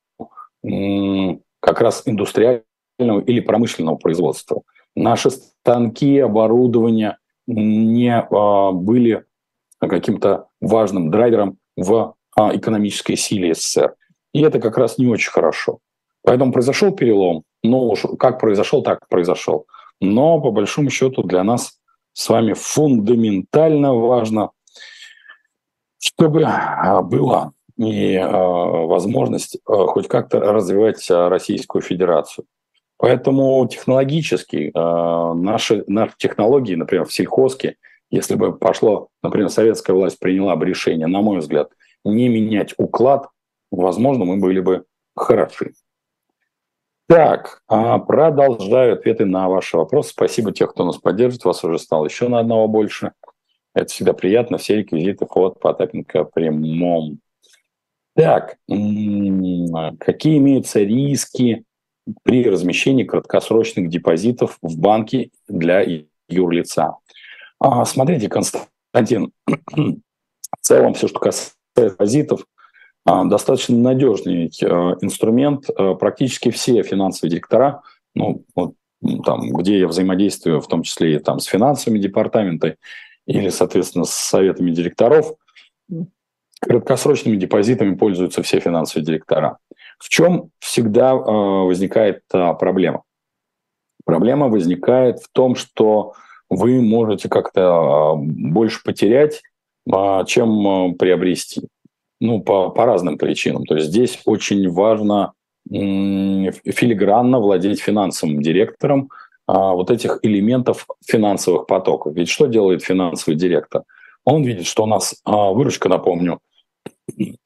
как 0.64 1.82
раз 1.82 2.04
индустриального 2.06 2.64
или 3.00 3.40
промышленного 3.40 3.98
производства. 3.98 4.62
Наши 4.96 5.30
станки, 5.30 6.20
оборудование 6.20 7.18
не 7.48 8.18
а, 8.18 8.72
были 8.72 9.26
каким-то 9.80 10.48
важным 10.62 11.12
драйвером 11.12 11.58
в 11.76 12.16
а, 12.36 12.56
экономической 12.56 13.16
силе 13.16 13.54
СССР. 13.54 13.96
И 14.34 14.42
это 14.42 14.60
как 14.60 14.78
раз 14.78 14.98
не 14.98 15.08
очень 15.08 15.32
хорошо. 15.32 15.80
Поэтому 16.24 16.52
произошел 16.52 16.92
перелом. 16.92 17.44
Ну, 17.64 17.94
как 18.18 18.40
произошел, 18.40 18.82
так 18.84 19.08
произошел. 19.10 19.68
Но, 20.02 20.40
по 20.40 20.52
большому 20.52 20.90
счету, 20.90 21.24
для 21.24 21.44
нас 21.44 21.80
с 22.14 22.30
вами 22.30 22.54
фундаментально 22.54 23.94
важно, 23.94 24.52
чтобы 26.00 26.44
а, 26.44 27.02
была 27.02 27.52
и 27.78 28.18
возможность 28.18 29.58
хоть 29.66 30.08
как-то 30.08 30.40
развивать 30.40 31.06
Российскую 31.10 31.82
Федерацию. 31.82 32.46
Поэтому 32.98 33.68
технологически 33.68 34.72
наши, 34.74 35.84
наши 35.88 36.14
технологии, 36.18 36.76
например, 36.76 37.06
в 37.06 37.14
сельхозке, 37.14 37.76
если 38.10 38.36
бы 38.36 38.58
пошло, 38.58 39.10
например, 39.22 39.50
советская 39.50 39.96
власть 39.96 40.20
приняла 40.20 40.56
бы 40.56 40.66
решение, 40.66 41.08
на 41.08 41.22
мой 41.22 41.40
взгляд, 41.40 41.72
не 42.06 42.30
менять 42.30 42.74
уклад, 42.78 43.28
возможно, 43.72 44.24
мы 44.24 44.38
были 44.38 44.62
бы 44.62 44.86
хороши. 45.16 45.74
Так, 47.08 47.62
а, 47.68 48.00
продолжаю 48.00 48.94
ответы 48.94 49.26
на 49.26 49.48
ваши 49.48 49.78
вопросы. 49.78 50.10
Спасибо 50.10 50.52
тех, 50.52 50.72
кто 50.72 50.84
нас 50.86 50.98
поддерживает. 50.98 51.46
Вас 51.46 51.64
уже 51.64 51.78
стало 51.78 52.06
еще 52.06 52.30
на 52.30 52.40
одного 52.40 52.68
больше. 52.68 53.12
Это 53.76 53.94
всегда 53.94 54.14
приятно. 54.14 54.58
Все 54.58 54.78
реквизиты 54.78 55.28
вход 55.28 55.60
Потапенко 55.60 56.24
прямом. 56.24 57.20
Так, 58.16 58.58
какие 58.68 60.38
имеются 60.38 60.80
риски 60.80 61.66
при 62.24 62.50
размещении 62.50 63.04
краткосрочных 63.04 63.90
депозитов 63.90 64.58
в 64.64 64.80
банке 64.80 65.30
для 65.48 65.86
юрлица? 66.28 66.96
А, 67.60 67.86
смотрите, 67.86 68.30
Константин, 68.30 69.32
в 69.46 70.02
целом 70.62 70.96
все, 70.96 71.08
что 71.08 71.20
касается 71.20 71.54
депозитов, 71.76 72.46
достаточно 73.06 73.78
надежный 73.78 74.48
э, 74.48 74.66
инструмент. 75.02 75.70
Э, 75.70 75.94
практически 75.94 76.50
все 76.50 76.82
финансовые 76.82 77.32
директора, 77.32 77.82
ну, 78.16 78.44
вот, 78.56 78.74
там, 79.24 79.50
где 79.54 79.80
я 79.80 79.88
взаимодействую, 79.88 80.60
в 80.60 80.68
том 80.68 80.82
числе 80.82 81.16
и 81.16 81.20
там, 81.20 81.40
с 81.40 81.46
финансовыми 81.46 82.00
департаментами 82.00 82.78
или, 83.28 83.50
соответственно, 83.50 84.06
с 84.06 84.12
советами 84.12 84.72
директоров, 84.72 85.34
краткосрочными 86.62 87.36
депозитами 87.36 87.96
пользуются 87.96 88.42
все 88.42 88.60
финансовые 88.60 89.06
директора. 89.06 89.60
В 90.00 90.10
чем 90.10 90.50
всегда 90.60 91.12
э, 91.12 91.16
возникает 91.16 92.24
проблема? 92.30 93.04
Проблема 94.04 94.50
возникает 94.50 95.20
в 95.20 95.30
том, 95.32 95.56
что 95.56 96.14
вы 96.50 96.82
можете 96.82 97.30
как-то 97.30 98.16
больше 98.18 98.84
потерять, 98.84 99.42
чем 100.28 100.96
приобрести 100.96 101.68
ну, 102.20 102.42
по, 102.42 102.70
по 102.70 102.86
разным 102.86 103.18
причинам. 103.18 103.66
То 103.66 103.76
есть 103.76 103.88
здесь 103.88 104.22
очень 104.26 104.70
важно 104.70 105.34
филигранно 105.68 107.40
владеть 107.40 107.82
финансовым 107.82 108.42
директором 108.42 109.10
а, 109.48 109.74
вот 109.74 109.90
этих 109.92 110.20
элементов 110.22 110.86
финансовых 111.06 111.66
потоков. 111.68 112.16
Ведь 112.16 112.30
что 112.30 112.46
делает 112.46 112.84
финансовый 112.84 113.36
директор? 113.36 113.84
Он 114.24 114.44
видит, 114.44 114.68
что 114.68 114.84
у 114.84 114.88
нас 114.88 115.16
а, 115.24 115.52
выручка, 115.52 115.90
напомню, 115.90 116.40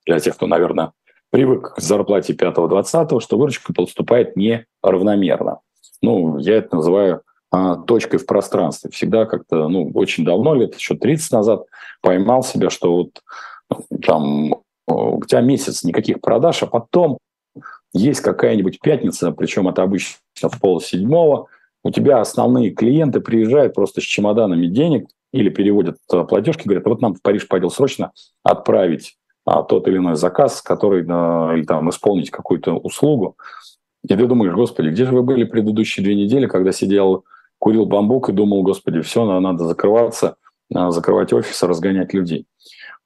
для 0.06 0.20
тех, 0.20 0.36
кто, 0.36 0.48
наверное, 0.48 0.92
привык 1.30 1.76
к 1.76 1.80
зарплате 1.80 2.34
5-20, 2.34 3.20
что 3.20 3.38
выручка 3.38 3.74
поступает 3.74 4.36
неравномерно. 4.36 5.60
Ну, 6.02 6.38
я 6.40 6.56
это 6.56 6.78
называю 6.78 7.22
а, 7.52 7.76
точкой 7.76 8.18
в 8.18 8.26
пространстве. 8.26 8.90
Всегда 8.92 9.26
как-то, 9.26 9.68
ну, 9.68 9.92
очень 9.94 10.24
давно, 10.24 10.56
лет 10.56 10.76
еще 10.76 10.96
30 10.96 11.32
назад, 11.32 11.66
поймал 12.02 12.44
себя, 12.44 12.70
что 12.70 12.94
вот 12.94 13.22
там 14.02 14.56
у 14.88 15.24
тебя 15.26 15.42
месяц 15.42 15.84
никаких 15.84 16.22
продаж, 16.22 16.64
а 16.64 16.68
потом 16.68 17.20
есть 17.94 18.22
какая-нибудь 18.22 18.80
пятница, 18.80 19.32
причем 19.32 19.68
это 19.68 19.84
обычно 19.84 20.50
в 20.50 20.60
пол 20.60 20.82
седьмого, 20.82 21.48
у 21.84 21.92
тебя 21.92 22.20
основные 22.20 22.72
клиенты 22.72 23.20
приезжают 23.20 23.74
просто 23.74 24.02
с 24.02 24.04
чемоданами 24.04 24.68
денег 24.68 25.08
или 25.32 25.50
переводят 25.50 25.98
э, 26.12 26.24
платежки, 26.24 26.68
говорят, 26.68 26.86
вот 26.86 27.02
нам 27.02 27.14
в 27.14 27.22
Париж 27.22 27.48
пойдел 27.48 27.70
срочно 27.70 28.12
отправить 28.44 29.16
а, 29.46 29.64
тот 29.64 29.88
или 29.88 29.98
иной 29.98 30.16
заказ, 30.16 30.62
который, 30.62 31.06
а, 31.10 31.54
или 31.56 31.64
там 31.64 31.90
исполнить 31.90 32.32
какую-то 32.32 32.74
услугу. 32.74 33.38
И 34.04 34.08
ты 34.08 34.28
думаешь, 34.28 34.54
господи, 34.54 34.90
где 34.90 35.06
же 35.06 35.12
вы 35.12 35.24
были 35.24 35.44
предыдущие 35.44 36.04
две 36.04 36.16
недели, 36.16 36.48
когда 36.48 36.72
сидел, 36.72 37.26
курил 37.58 37.86
бамбук 37.86 38.30
и 38.30 38.34
думал, 38.34 38.64
господи, 38.64 39.02
все, 39.02 39.26
надо 39.40 39.66
закрываться, 39.66 40.36
закрывать 40.70 41.34
офис, 41.34 41.62
разгонять 41.64 42.14
людей. 42.14 42.46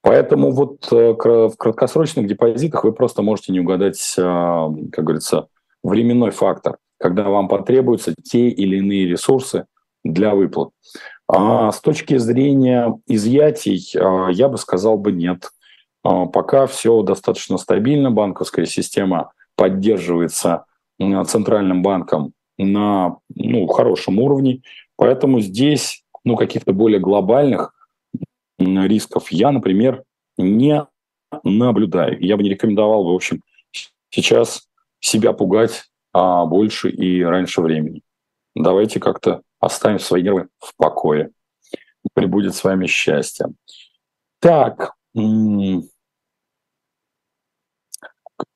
Поэтому 0.04 0.52
вот 0.52 0.92
э, 0.92 1.14
в 1.14 1.56
краткосрочных 1.58 2.28
депозитах 2.28 2.84
вы 2.84 2.92
просто 2.92 3.22
можете 3.22 3.54
не 3.54 3.62
угадать, 3.62 4.16
э, 4.18 4.22
как 4.22 5.06
говорится, 5.06 5.48
временной 5.82 6.32
фактор, 6.32 6.78
когда 7.00 7.30
вам 7.30 7.48
потребуются 7.48 8.14
те 8.22 8.50
или 8.50 8.78
иные 8.78 9.08
ресурсы 9.08 9.66
для 10.04 10.36
выплат. 10.36 10.72
А 11.30 11.72
с 11.72 11.80
точки 11.80 12.18
зрения 12.18 12.94
изъятий, 13.08 13.80
э, 13.96 14.34
я 14.34 14.50
бы 14.50 14.58
сказал 14.58 14.98
бы 14.98 15.12
нет. 15.14 15.50
Пока 16.04 16.68
все 16.68 17.02
достаточно 17.02 17.58
стабильно, 17.58 18.12
банковская 18.12 18.66
система 18.66 19.32
поддерживается 19.56 20.66
центральным 21.00 21.82
банком 21.82 22.34
на 22.58 23.20
ну, 23.34 23.68
хорошем 23.68 24.20
уровне, 24.20 24.64
поэтому 24.98 25.40
здесь 25.40 26.04
ну, 26.26 26.36
каких-то 26.36 26.74
более 26.74 27.00
глобальных 27.00 27.74
рисков 28.88 29.32
я, 29.32 29.52
например, 29.52 30.04
не 30.38 30.86
наблюдаю. 31.44 32.20
Я 32.24 32.38
бы 32.38 32.44
не 32.44 32.50
рекомендовал 32.50 33.04
в 33.06 33.14
общем, 33.14 33.42
сейчас 34.10 34.68
себя 35.00 35.34
пугать 35.34 35.86
а, 36.14 36.46
больше 36.46 36.90
и 36.90 37.22
раньше 37.24 37.62
времени. 37.62 38.02
Давайте 38.56 39.00
как-то 39.00 39.42
оставим 39.60 40.00
свои 40.00 40.22
нервы 40.22 40.48
в 40.60 40.76
покое. 40.78 41.32
Прибудет 42.14 42.54
с 42.54 42.64
вами 42.64 42.86
счастье. 42.86 43.48
Так, 44.40 44.94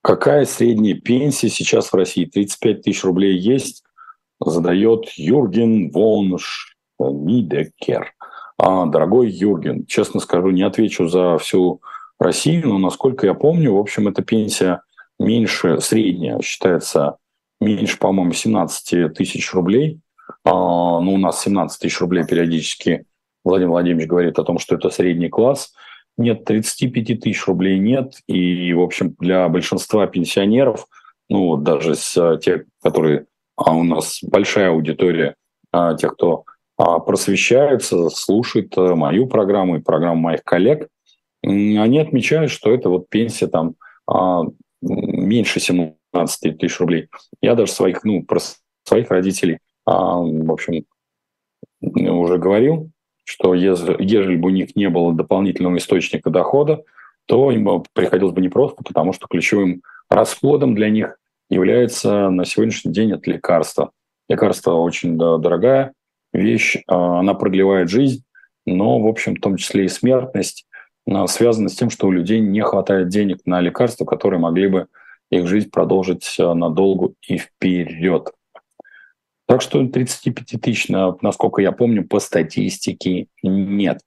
какая 0.01 0.45
средняя 0.45 0.99
пенсия 0.99 1.49
сейчас 1.49 1.91
в 1.91 1.95
России? 1.95 2.25
35 2.25 2.81
тысяч 2.81 3.03
рублей 3.03 3.37
есть? 3.37 3.83
Задает 4.39 5.09
Юрген 5.15 5.89
Вон 5.91 6.37
Шмидекер. 6.37 8.13
А, 8.57 8.85
дорогой 8.85 9.29
Юрген, 9.29 9.85
честно 9.85 10.19
скажу, 10.19 10.49
не 10.49 10.63
отвечу 10.63 11.07
за 11.07 11.37
всю 11.37 11.81
Россию, 12.19 12.69
но 12.69 12.77
насколько 12.77 13.25
я 13.25 13.33
помню, 13.33 13.73
в 13.73 13.77
общем, 13.77 14.07
эта 14.07 14.23
пенсия 14.23 14.81
меньше, 15.19 15.79
средняя, 15.79 16.39
считается 16.41 17.17
меньше, 17.61 17.97
по-моему, 17.97 18.33
17 18.33 19.13
тысяч 19.13 19.53
рублей. 19.53 19.99
А, 20.43 20.51
ну, 20.99 21.13
у 21.13 21.17
нас 21.17 21.41
17 21.41 21.79
тысяч 21.79 21.99
рублей 21.99 22.25
периодически 22.25 23.05
Владимир 23.43 23.71
Владимирович 23.71 24.07
говорит 24.07 24.39
о 24.39 24.43
том, 24.43 24.59
что 24.59 24.75
это 24.75 24.89
средний 24.89 25.29
класс. 25.29 25.73
Нет, 26.17 26.45
35 26.45 27.19
тысяч 27.21 27.45
рублей 27.45 27.77
нет. 27.77 28.15
И, 28.27 28.73
в 28.73 28.81
общем, 28.81 29.15
для 29.19 29.47
большинства 29.47 30.07
пенсионеров 30.07 30.87
ну 31.29 31.57
даже 31.57 31.95
с 31.95 32.37
тех, 32.39 32.63
которые 32.81 33.25
а 33.55 33.73
у 33.73 33.83
нас 33.83 34.19
большая 34.21 34.69
аудитория 34.69 35.35
тех, 35.97 36.13
кто 36.13 36.45
просвещается, 36.77 38.09
слушает 38.09 38.77
мою 38.77 39.27
программу 39.27 39.77
и 39.77 39.81
программу 39.81 40.21
моих 40.21 40.43
коллег, 40.43 40.87
они 41.43 41.99
отмечают, 41.99 42.51
что 42.51 42.71
это 42.71 42.89
вот 42.89 43.09
пенсия 43.09 43.47
там 43.47 43.75
меньше 44.81 45.59
17 45.59 46.57
тысяч 46.57 46.79
рублей. 46.79 47.09
Я 47.41 47.55
даже 47.55 47.71
своих, 47.71 48.03
ну, 48.03 48.23
про 48.23 48.39
своих 48.83 49.09
родителей, 49.09 49.59
в 49.85 50.51
общем, 50.51 50.85
уже 51.81 52.37
говорил, 52.37 52.91
что 53.23 53.53
ежели 53.53 54.35
бы 54.35 54.47
у 54.47 54.51
них 54.51 54.75
не 54.75 54.89
было 54.89 55.13
дополнительного 55.13 55.77
источника 55.77 56.29
дохода, 56.29 56.83
то 57.25 57.51
им 57.51 57.83
приходилось 57.93 58.33
бы 58.33 58.41
непросто, 58.41 58.83
потому 58.83 59.13
что 59.13 59.27
ключевым 59.27 59.81
расходом 60.09 60.75
для 60.75 60.89
них 60.89 61.17
является 61.49 62.29
на 62.29 62.45
сегодняшний 62.45 62.93
день 62.93 63.11
это 63.11 63.29
лекарство. 63.29 63.91
Лекарство 64.29 64.73
очень 64.73 65.17
дорогая 65.17 65.93
вещь, 66.33 66.77
а, 66.87 67.19
она 67.19 67.33
продлевает 67.33 67.89
жизнь, 67.89 68.23
но, 68.65 68.99
в 68.99 69.07
общем, 69.07 69.35
в 69.35 69.39
том 69.39 69.55
числе 69.57 69.85
и 69.85 69.89
смертность 69.89 70.67
а, 71.09 71.27
связана 71.27 71.69
с 71.69 71.75
тем, 71.75 71.89
что 71.89 72.07
у 72.07 72.11
людей 72.11 72.39
не 72.39 72.61
хватает 72.61 73.09
денег 73.09 73.39
на 73.45 73.61
лекарства, 73.61 74.05
которые 74.05 74.39
могли 74.39 74.67
бы 74.67 74.87
их 75.29 75.47
жизнь 75.47 75.69
продолжить 75.69 76.35
а, 76.39 76.53
надолго 76.53 77.13
и 77.27 77.37
вперед. 77.37 78.31
Так 79.47 79.61
что 79.61 79.85
35 79.85 80.61
тысяч, 80.61 80.89
насколько 80.89 81.61
я 81.61 81.71
помню, 81.71 82.05
по 82.05 82.19
статистике 82.19 83.27
нет. 83.41 84.01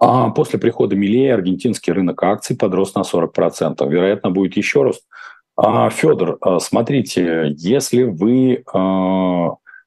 А 0.00 0.30
после 0.30 0.58
прихода 0.58 0.96
Милея 0.96 1.34
аргентинский 1.34 1.92
рынок 1.92 2.20
акций 2.24 2.56
подрос 2.56 2.96
на 2.96 3.02
40%. 3.02 3.88
Вероятно, 3.88 4.30
будет 4.30 4.56
еще 4.56 4.82
рост. 4.82 5.06
А, 5.54 5.88
Федор, 5.90 6.38
смотрите, 6.60 7.54
если 7.56 8.02
вы 8.02 8.64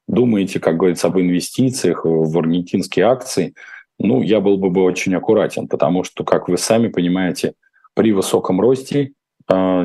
думаете, 0.09 0.59
как 0.59 0.75
говорится, 0.75 1.07
об 1.07 1.17
инвестициях 1.19 2.03
в 2.03 2.37
аргентинские 2.37 3.05
акции, 3.05 3.53
ну, 3.99 4.21
я 4.21 4.41
был 4.41 4.57
бы 4.57 4.81
очень 4.83 5.15
аккуратен, 5.15 5.67
потому 5.67 6.03
что, 6.03 6.23
как 6.23 6.49
вы 6.49 6.57
сами 6.57 6.87
понимаете, 6.89 7.53
при 7.93 8.11
высоком 8.11 8.59
росте, 8.59 9.13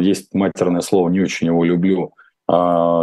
есть 0.01 0.35
матерное 0.35 0.81
слово, 0.81 1.09
не 1.11 1.21
очень 1.21 1.49
его 1.49 1.63
люблю, 1.65 2.15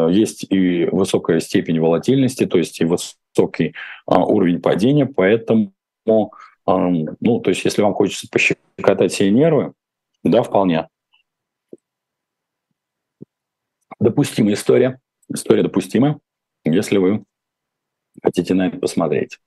есть 0.10 0.46
и 0.50 0.86
высокая 0.92 1.40
степень 1.40 1.80
волатильности, 1.80 2.46
то 2.46 2.58
есть 2.58 2.82
и 2.82 2.86
высокий 2.86 3.76
уровень 4.06 4.62
падения, 4.62 5.06
поэтому 5.06 5.74
ну, 6.06 7.40
то 7.40 7.50
есть, 7.50 7.66
если 7.66 7.82
вам 7.82 7.94
хочется 7.94 8.28
пощекотать 8.32 9.14
себе 9.14 9.32
нервы, 9.32 9.74
да, 10.24 10.44
вполне. 10.44 10.88
Допустимая 14.00 14.54
история. 14.54 15.00
История 15.34 15.64
допустима, 15.64 16.20
если 16.72 16.98
вы 16.98 17.24
хотите 18.24 18.54
на 18.54 18.68
это 18.68 18.78
посмотреть. 18.78 19.38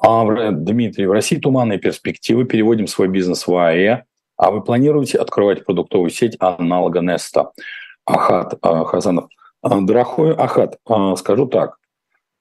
А, 0.00 0.50
Дмитрий, 0.50 1.06
в 1.06 1.12
России 1.12 1.38
туманные 1.38 1.78
перспективы. 1.78 2.44
Переводим 2.44 2.86
свой 2.86 3.08
бизнес 3.08 3.46
в 3.46 3.56
АЭ. 3.56 4.04
А 4.36 4.50
вы 4.50 4.62
планируете 4.62 5.18
открывать 5.18 5.64
продуктовую 5.64 6.10
сеть 6.10 6.36
аналога 6.38 7.00
Неста? 7.00 7.52
Ахат 8.04 8.54
а, 8.62 8.84
Хазанов. 8.84 9.28
А, 9.62 9.80
дорогой 9.80 10.34
Ахат, 10.34 10.78
а, 10.86 11.16
скажу 11.16 11.46
так. 11.46 11.78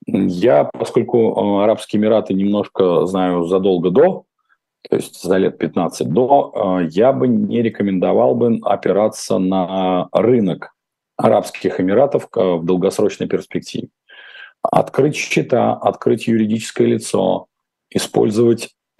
Я, 0.08 0.66
поскольку 0.66 1.60
Арабские 1.62 2.00
Эмираты 2.00 2.34
немножко 2.34 3.06
знаю 3.08 3.46
задолго 3.46 3.90
до, 3.90 4.26
то 4.88 4.98
есть 4.98 5.24
за 5.24 5.38
лет 5.38 5.58
15 5.58 6.08
до, 6.08 6.82
я 6.92 7.12
бы 7.12 7.28
не 7.28 7.64
рекомендовал 7.64 8.36
бы 8.36 8.60
опираться 8.62 9.40
на 9.40 10.08
рынок 10.12 10.75
Арабских 11.18 11.80
Эмиратов 11.80 12.28
в 12.34 12.64
долгосрочной 12.64 13.28
перспективе. 13.28 13.90
Открыть 14.62 15.16
счета, 15.16 15.74
открыть 15.74 16.28
юридическое 16.28 16.88
лицо, 16.88 17.48
использовать, 17.90 18.76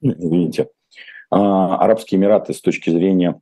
извините, 0.00 0.62
э, 0.62 0.66
Арабские 1.30 2.18
Эмираты 2.18 2.52
с 2.52 2.60
точки 2.60 2.90
зрения 2.90 3.40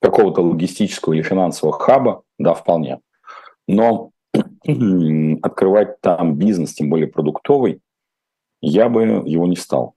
какого-то 0.00 0.40
логистического 0.42 1.12
или 1.12 1.22
финансового 1.22 1.78
хаба, 1.78 2.22
да, 2.38 2.54
вполне. 2.54 3.00
Но 3.68 4.10
открывать 5.42 6.00
там 6.00 6.36
бизнес, 6.36 6.74
тем 6.74 6.88
более 6.88 7.08
продуктовый, 7.08 7.80
я 8.62 8.88
бы 8.88 9.02
его 9.02 9.46
не 9.46 9.56
стал. 9.56 9.94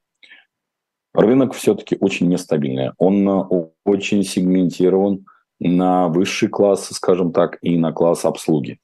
Рынок 1.13 1.53
все-таки 1.53 1.95
очень 1.99 2.27
нестабильный. 2.27 2.91
Он 2.97 3.29
э, 3.29 3.43
очень 3.85 4.23
сегментирован 4.23 5.25
на 5.59 6.07
высший 6.07 6.49
класс, 6.49 6.89
скажем 6.91 7.31
так, 7.31 7.57
и 7.61 7.77
на 7.77 7.91
класс 7.91 8.25
обслуги. 8.25 8.79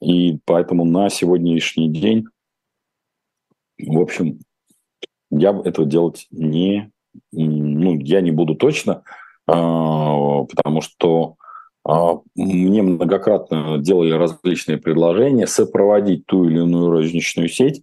И 0.00 0.38
поэтому 0.44 0.84
на 0.84 1.10
сегодняшний 1.10 1.88
день, 1.88 2.26
в 3.78 4.00
общем, 4.00 4.40
я 5.30 5.50
этого 5.64 5.86
делать 5.86 6.26
не, 6.30 6.90
ну, 7.32 7.98
я 7.98 8.20
не 8.20 8.30
буду 8.30 8.54
точно, 8.54 9.02
а, 9.46 10.44
потому 10.44 10.80
что 10.80 11.36
а, 11.84 12.18
мне 12.34 12.82
многократно 12.82 13.78
делали 13.78 14.12
различные 14.12 14.78
предложения 14.78 15.46
сопроводить 15.46 16.26
ту 16.26 16.44
или 16.44 16.58
иную 16.58 16.90
розничную 16.90 17.48
сеть, 17.48 17.82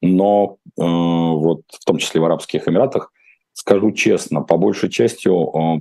но 0.00 0.58
а, 0.78 0.84
вот 0.84 1.62
в 1.70 1.84
том 1.84 1.98
числе 1.98 2.20
в 2.20 2.24
Арабских 2.24 2.68
Эмиратах, 2.68 3.12
скажу 3.52 3.92
честно, 3.92 4.42
по 4.42 4.56
большей 4.56 4.90
части 4.90 5.28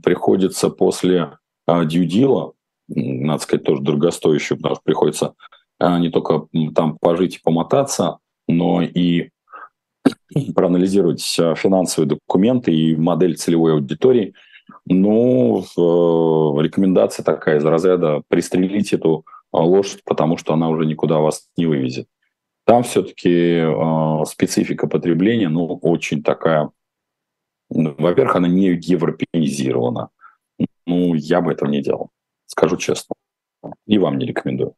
приходится 0.02 0.70
после 0.70 1.38
дьюдила, 1.68 2.54
надо 2.88 3.42
сказать, 3.42 3.64
тоже 3.64 3.82
дорогостоящую, 3.82 4.58
потому 4.58 4.76
что 4.76 4.84
приходится 4.84 5.34
не 5.80 6.10
только 6.10 6.48
там 6.76 6.98
пожить 7.00 7.38
и 7.38 7.42
помотаться, 7.42 8.18
но 8.48 8.82
и 8.82 9.30
проанализировать 10.56 11.22
финансовые 11.24 12.10
документы 12.10 12.74
и 12.74 12.96
модель 12.96 13.38
целевой 13.38 13.74
аудитории– 13.74 14.34
ну, 14.86 15.60
э, 15.62 16.64
рекомендация 16.64 17.24
такая 17.24 17.60
из 17.60 17.66
разряда 17.66 18.24
пристрелить 18.28 18.94
эту 18.94 19.26
э, 19.28 19.58
лошадь, 19.58 20.02
потому 20.04 20.38
что 20.38 20.54
она 20.54 20.70
уже 20.70 20.86
никуда 20.86 21.20
вас 21.20 21.48
не 21.58 21.66
вывезет. 21.66 22.08
Там 22.66 22.84
все-таки 22.84 23.66
специфика 24.28 24.88
потребления, 24.88 25.50
ну, 25.50 25.80
очень 25.82 26.22
такая, 26.22 26.70
во-первых, 27.72 28.36
она 28.36 28.48
не 28.48 28.68
европеизирована. 28.68 30.10
Ну, 30.86 31.14
я 31.16 31.42
бы 31.42 31.54
этого 31.54 31.70
не 31.70 31.82
делал, 31.82 32.10
скажу 32.46 32.78
честно. 32.78 33.16
И 33.88 33.98
вам 33.98 34.18
не 34.18 34.26
рекомендую. 34.26 34.76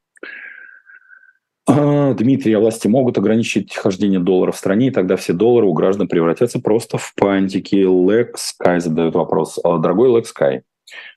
А, 1.66 2.14
Дмитрий, 2.14 2.54
а 2.54 2.60
власти 2.60 2.88
могут 2.88 3.18
ограничить 3.18 3.74
хождение 3.74 4.20
доллара 4.20 4.52
в 4.52 4.58
стране, 4.58 4.88
и 4.88 4.92
тогда 4.92 5.16
все 5.16 5.34
доллары 5.34 5.66
у 5.66 5.74
граждан 5.74 6.08
превратятся 6.08 6.60
просто 6.60 6.98
в 6.98 7.14
пантики. 7.16 7.76
Лекс 7.76 8.50
Скай 8.50 8.80
задает 8.80 9.16
вопрос. 9.16 9.60
А, 9.64 9.78
дорогой 9.78 10.14
Лекс 10.16 10.30
Скай, 10.30 10.64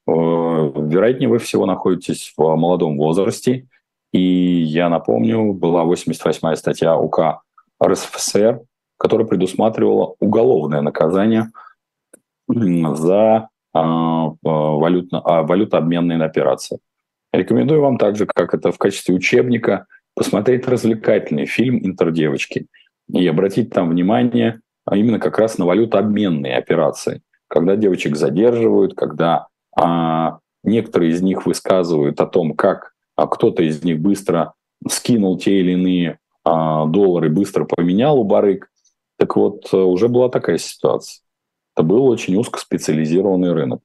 вероятнее 0.06 1.28
вы 1.28 1.38
всего 1.38 1.66
находитесь 1.66 2.32
в 2.36 2.56
молодом 2.56 2.96
возрасте, 2.96 3.66
и 4.12 4.20
я 4.20 4.88
напомню, 4.88 5.52
была 5.52 5.84
88-я 5.84 6.56
статья 6.56 6.96
УК 6.96 7.42
РСФСР, 7.84 8.60
которая 8.98 9.26
предусматривала 9.26 10.14
уголовное 10.20 10.80
наказание 10.80 11.50
за 12.48 13.48
а, 13.72 14.32
валютно, 14.42 15.20
валютообменные 15.20 16.22
операции. 16.22 16.78
Рекомендую 17.32 17.82
вам 17.82 17.98
также, 17.98 18.26
как 18.26 18.54
это 18.54 18.72
в 18.72 18.78
качестве 18.78 19.14
учебника– 19.14 19.86
посмотреть 20.14 20.66
развлекательный 20.66 21.44
фильм 21.44 21.78
«Интердевочки» 21.84 22.66
и 23.12 23.26
обратить 23.28 23.70
там 23.70 23.90
внимание 23.90 24.60
а 24.86 24.96
именно 24.96 25.18
как 25.18 25.38
раз 25.38 25.58
на 25.58 25.66
валютообменные 25.66 26.56
операции, 26.56 27.20
когда 27.48 27.76
девочек 27.76 28.16
задерживают, 28.16 28.94
когда 28.94 29.48
а, 29.76 30.38
некоторые 30.62 31.10
из 31.10 31.20
них 31.22 31.44
высказывают 31.44 32.20
о 32.20 32.26
том, 32.26 32.54
как 32.54 32.92
а 33.16 33.26
кто-то 33.26 33.62
из 33.64 33.82
них 33.82 34.00
быстро 34.00 34.54
скинул 34.88 35.38
те 35.38 35.58
или 35.58 35.72
иные 35.72 36.18
а, 36.44 36.86
доллары, 36.86 37.30
быстро 37.30 37.64
поменял 37.64 38.20
у 38.20 38.24
барыг. 38.24 38.70
Так 39.18 39.34
вот, 39.34 39.72
уже 39.74 40.08
была 40.08 40.28
такая 40.28 40.58
ситуация. 40.58 41.22
Это 41.76 41.82
был 41.82 42.06
очень 42.06 42.36
узкоспециализированный 42.36 43.52
рынок. 43.52 43.82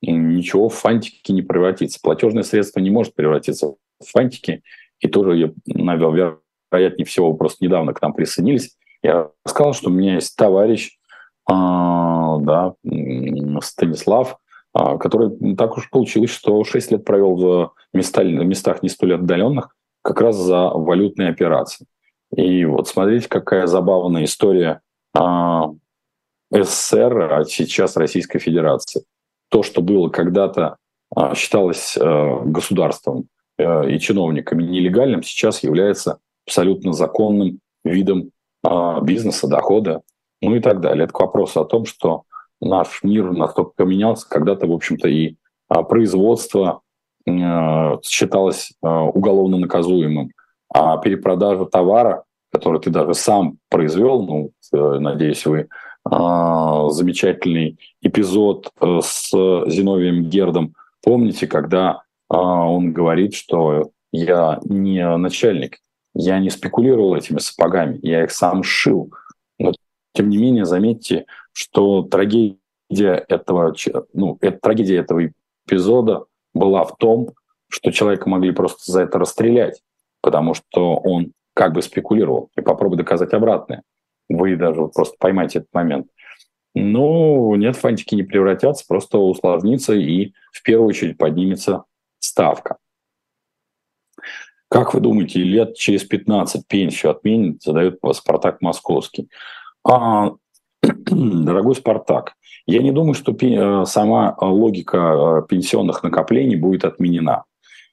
И 0.00 0.12
ничего 0.12 0.68
в 0.68 0.74
фантики 0.74 1.32
не 1.32 1.42
превратится. 1.42 1.98
Платежное 2.00 2.44
средство 2.44 2.78
не 2.78 2.90
может 2.90 3.14
превратиться 3.14 3.68
в 3.68 3.76
фантики, 4.06 4.62
и 5.00 5.08
тоже, 5.08 5.52
наверное, 5.66 6.36
вероятнее 6.70 7.06
всего, 7.06 7.32
просто 7.34 7.64
недавно 7.64 7.92
к 7.92 8.00
нам 8.00 8.12
присоединились, 8.12 8.76
я 9.02 9.30
сказал, 9.46 9.74
что 9.74 9.90
у 9.90 9.92
меня 9.92 10.14
есть 10.14 10.36
товарищ, 10.36 10.96
а, 11.50 12.38
да, 12.38 12.74
Станислав, 13.60 14.38
а, 14.72 14.96
который 14.96 15.56
так 15.56 15.76
уж 15.76 15.90
получилось, 15.90 16.30
что 16.30 16.62
6 16.62 16.92
лет 16.92 17.04
провел 17.04 17.34
в 17.34 17.72
места, 17.92 18.22
местах 18.22 18.82
не 18.82 18.88
столь 18.88 19.14
отдаленных, 19.14 19.74
как 20.02 20.20
раз 20.20 20.36
за 20.36 20.68
валютные 20.68 21.30
операции. 21.30 21.86
И 22.36 22.64
вот 22.64 22.88
смотрите, 22.88 23.28
какая 23.28 23.66
забавная 23.66 24.24
история. 24.24 24.80
СССР, 26.50 27.32
а 27.32 27.44
сейчас 27.44 27.96
Российской 27.96 28.38
Федерации. 28.38 29.04
То, 29.50 29.62
что 29.62 29.82
было 29.82 30.08
когда-то 30.08 30.76
а, 31.14 31.34
считалось 31.34 31.96
э, 31.96 32.40
государством 32.44 33.28
э, 33.56 33.90
и 33.90 34.00
чиновниками 34.00 34.64
нелегальным, 34.64 35.22
сейчас 35.22 35.62
является 35.62 36.18
абсолютно 36.46 36.92
законным 36.92 37.60
видом 37.84 38.30
а, 38.64 39.00
бизнеса, 39.00 39.46
дохода, 39.46 40.02
ну 40.42 40.56
и 40.56 40.60
так 40.60 40.80
далее. 40.80 41.04
Это 41.04 41.12
к 41.12 41.20
вопросу 41.20 41.60
о 41.60 41.64
том, 41.64 41.86
что 41.86 42.22
наш 42.60 43.02
мир 43.02 43.30
настолько 43.30 43.72
поменялся, 43.76 44.28
когда-то, 44.28 44.66
в 44.66 44.72
общем-то, 44.72 45.08
и 45.08 45.36
а, 45.68 45.82
производство 45.84 46.80
э, 47.26 47.30
считалось 48.02 48.72
уголовно 48.82 49.58
наказуемым, 49.58 50.30
а 50.68 50.96
перепродажа 50.98 51.66
товара, 51.66 52.24
который 52.50 52.80
ты 52.80 52.90
даже 52.90 53.14
сам 53.14 53.58
произвел, 53.68 54.22
ну, 54.22 54.52
надеюсь, 54.72 55.46
вы 55.46 55.68
замечательный 56.06 57.78
эпизод 58.02 58.70
с 58.80 59.30
Зиновием 59.30 60.24
Гердом 60.24 60.74
Помните, 61.04 61.46
когда 61.46 62.02
а, 62.28 62.66
он 62.66 62.92
говорит, 62.92 63.34
что 63.34 63.90
я 64.10 64.58
не 64.64 65.16
начальник, 65.16 65.78
я 66.14 66.38
не 66.38 66.48
спекулировал 66.48 67.14
этими 67.14 67.38
сапогами, 67.38 67.98
я 68.02 68.24
их 68.24 68.30
сам 68.30 68.62
шил. 68.62 69.12
Но 69.58 69.72
тем 70.14 70.30
не 70.30 70.38
менее, 70.38 70.64
заметьте, 70.64 71.26
что 71.52 72.02
трагедия 72.02 72.58
этого, 73.28 73.74
ну, 74.14 74.38
трагедия 74.62 74.96
этого 74.96 75.28
эпизода 75.66 76.24
была 76.54 76.84
в 76.84 76.96
том, 76.96 77.32
что 77.68 77.90
человека 77.90 78.28
могли 78.28 78.52
просто 78.52 78.90
за 78.90 79.02
это 79.02 79.18
расстрелять, 79.18 79.82
потому 80.22 80.54
что 80.54 80.96
он 80.96 81.32
как 81.52 81.74
бы 81.74 81.82
спекулировал. 81.82 82.50
И 82.56 82.62
попробуй 82.62 82.96
доказать 82.96 83.34
обратное. 83.34 83.82
Вы 84.36 84.56
даже 84.56 84.86
просто 84.88 85.16
поймайте 85.18 85.60
этот 85.60 85.72
момент. 85.72 86.06
Ну, 86.74 87.54
нет, 87.54 87.76
фантики 87.76 88.14
не 88.14 88.24
превратятся, 88.24 88.84
просто 88.86 89.18
усложнится 89.18 89.94
и 89.94 90.32
в 90.52 90.62
первую 90.62 90.88
очередь 90.88 91.18
поднимется 91.18 91.84
ставка. 92.18 92.78
Как 94.68 94.92
вы 94.92 95.00
думаете, 95.00 95.40
лет 95.40 95.76
через 95.76 96.02
15 96.02 96.66
пенсию 96.66 97.12
отменят, 97.12 97.62
задает 97.62 98.00
Спартак 98.12 98.60
Московский. 98.60 99.28
А, 99.84 100.32
дорогой 100.82 101.76
Спартак, 101.76 102.34
я 102.66 102.82
не 102.82 102.90
думаю, 102.90 103.14
что 103.14 103.36
э, 103.40 103.84
сама 103.84 104.36
логика 104.40 104.96
э, 105.44 105.48
пенсионных 105.48 106.02
накоплений 106.02 106.56
будет 106.56 106.84
отменена. 106.84 107.44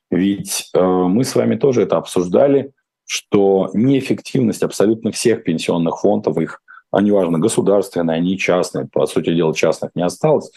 Ведь 0.10 0.70
э, 0.74 0.82
мы 0.82 1.24
с 1.24 1.36
вами 1.36 1.56
тоже 1.56 1.84
это 1.84 1.98
обсуждали, 1.98 2.72
что 3.12 3.70
неэффективность 3.74 4.64
абсолютно 4.64 5.12
всех 5.12 5.43
пенсионных 5.43 5.99
фондов, 5.99 6.38
их 6.38 6.62
а 6.91 7.01
неважно, 7.01 7.39
государственные, 7.39 8.16
они 8.16 8.38
частные, 8.38 8.88
по 8.88 9.05
сути 9.05 9.36
дела, 9.36 9.53
частных 9.53 9.91
не 9.95 10.01
осталось, 10.01 10.49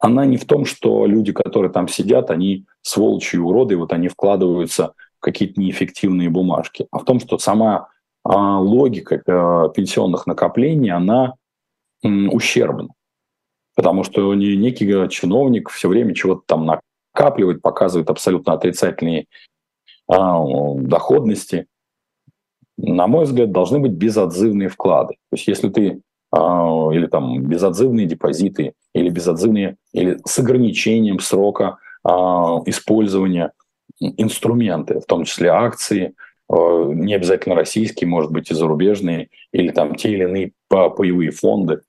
она 0.00 0.24
не 0.24 0.36
в 0.36 0.44
том, 0.44 0.64
что 0.64 1.06
люди, 1.06 1.32
которые 1.32 1.70
там 1.70 1.86
сидят, 1.86 2.32
они 2.32 2.66
сволочи 2.80 3.36
и 3.36 3.38
уроды, 3.38 3.74
и 3.74 3.76
вот 3.76 3.92
они 3.92 4.08
вкладываются 4.08 4.94
в 5.20 5.20
какие-то 5.20 5.60
неэффективные 5.60 6.28
бумажки, 6.28 6.88
а 6.90 6.98
в 6.98 7.04
том, 7.04 7.20
что 7.20 7.38
сама 7.38 7.86
а, 8.24 8.58
логика 8.58 9.22
а, 9.24 9.68
пенсионных 9.68 10.26
накоплений, 10.26 10.90
она 10.90 11.34
м, 12.02 12.34
ущербна. 12.34 12.88
Потому 13.76 14.02
что 14.02 14.34
не, 14.34 14.56
некий 14.56 14.88
чиновник 15.08 15.70
все 15.70 15.88
время 15.88 16.16
чего-то 16.16 16.42
там 16.46 16.66
накапливает, 16.66 17.62
показывает 17.62 18.10
абсолютно 18.10 18.54
отрицательные 18.54 19.26
а, 20.08 20.42
доходности, 20.74 21.68
на 22.76 23.06
мой 23.06 23.24
взгляд, 23.24 23.52
должны 23.52 23.78
быть 23.78 23.92
безотзывные 23.92 24.68
вклады. 24.68 25.14
То 25.30 25.36
есть 25.36 25.48
если 25.48 25.68
ты 25.68 26.00
а, 26.32 26.88
или 26.92 27.06
там 27.06 27.42
безотзывные 27.42 28.06
депозиты, 28.06 28.72
или 28.94 29.10
безотзывные, 29.10 29.76
или 29.92 30.18
с 30.24 30.38
ограничением 30.38 31.20
срока 31.20 31.76
а, 32.04 32.62
использования 32.64 33.52
инструменты, 34.00 35.00
в 35.00 35.04
том 35.04 35.24
числе 35.24 35.50
акции, 35.50 36.14
а, 36.48 36.86
не 36.86 37.14
обязательно 37.14 37.54
российские, 37.54 38.08
может 38.08 38.32
быть 38.32 38.50
и 38.50 38.54
зарубежные, 38.54 39.28
или 39.52 39.70
там 39.70 39.94
те 39.94 40.10
или 40.10 40.24
иные 40.24 40.52
паевые 40.68 41.30
фонды. 41.30 41.82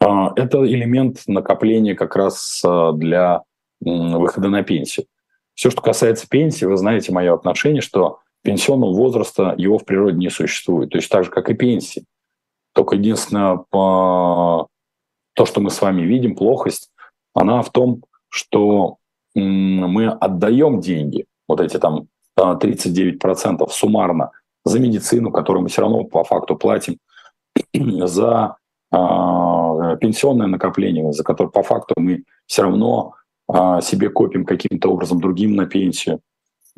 Это 0.00 0.66
элемент 0.66 1.22
накопления 1.26 1.94
как 1.94 2.16
раз 2.16 2.62
для 2.94 3.42
выхода 3.80 4.48
на 4.48 4.62
пенсию. 4.62 5.06
Все, 5.54 5.70
что 5.70 5.82
касается 5.82 6.26
пенсии, 6.28 6.64
вы 6.64 6.76
знаете 6.76 7.12
мое 7.12 7.34
отношение, 7.34 7.82
что 7.82 8.20
пенсионного 8.42 8.92
возраста 8.92 9.54
его 9.56 9.78
в 9.78 9.84
природе 9.84 10.18
не 10.18 10.30
существует. 10.30 10.90
То 10.90 10.98
есть 10.98 11.08
так 11.08 11.24
же, 11.24 11.30
как 11.30 11.50
и 11.50 11.54
пенсии. 11.54 12.04
Только 12.74 12.96
единственное, 12.96 13.56
по... 13.70 14.68
то, 15.34 15.46
что 15.46 15.60
мы 15.60 15.70
с 15.70 15.80
вами 15.80 16.02
видим, 16.02 16.34
плохость, 16.34 16.90
она 17.34 17.62
в 17.62 17.70
том, 17.70 18.02
что 18.28 18.96
мы 19.34 20.08
отдаем 20.08 20.80
деньги, 20.80 21.26
вот 21.48 21.60
эти 21.60 21.78
там 21.78 22.08
39% 22.38 23.68
суммарно, 23.70 24.30
за 24.64 24.78
медицину, 24.78 25.30
которую 25.30 25.62
мы 25.62 25.68
все 25.68 25.82
равно 25.82 26.04
по 26.04 26.24
факту 26.24 26.56
платим, 26.56 26.98
за 27.74 28.56
а, 28.90 29.96
пенсионное 29.96 30.46
накопление, 30.46 31.12
за 31.12 31.24
которое 31.24 31.50
по 31.50 31.62
факту 31.62 31.94
мы 31.96 32.24
все 32.46 32.62
равно 32.62 33.14
а, 33.48 33.80
себе 33.80 34.08
копим 34.08 34.44
каким-то 34.44 34.90
образом 34.90 35.20
другим 35.20 35.56
на 35.56 35.66
пенсию. 35.66 36.20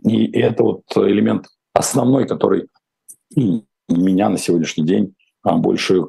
И 0.04 0.30
это 0.38 0.62
вот 0.62 0.82
элемент 0.96 1.46
основной, 1.74 2.26
который 2.26 2.68
меня 3.36 4.28
на 4.28 4.38
сегодняшний 4.38 4.86
день 4.86 5.14
а, 5.42 5.56
больше 5.58 6.04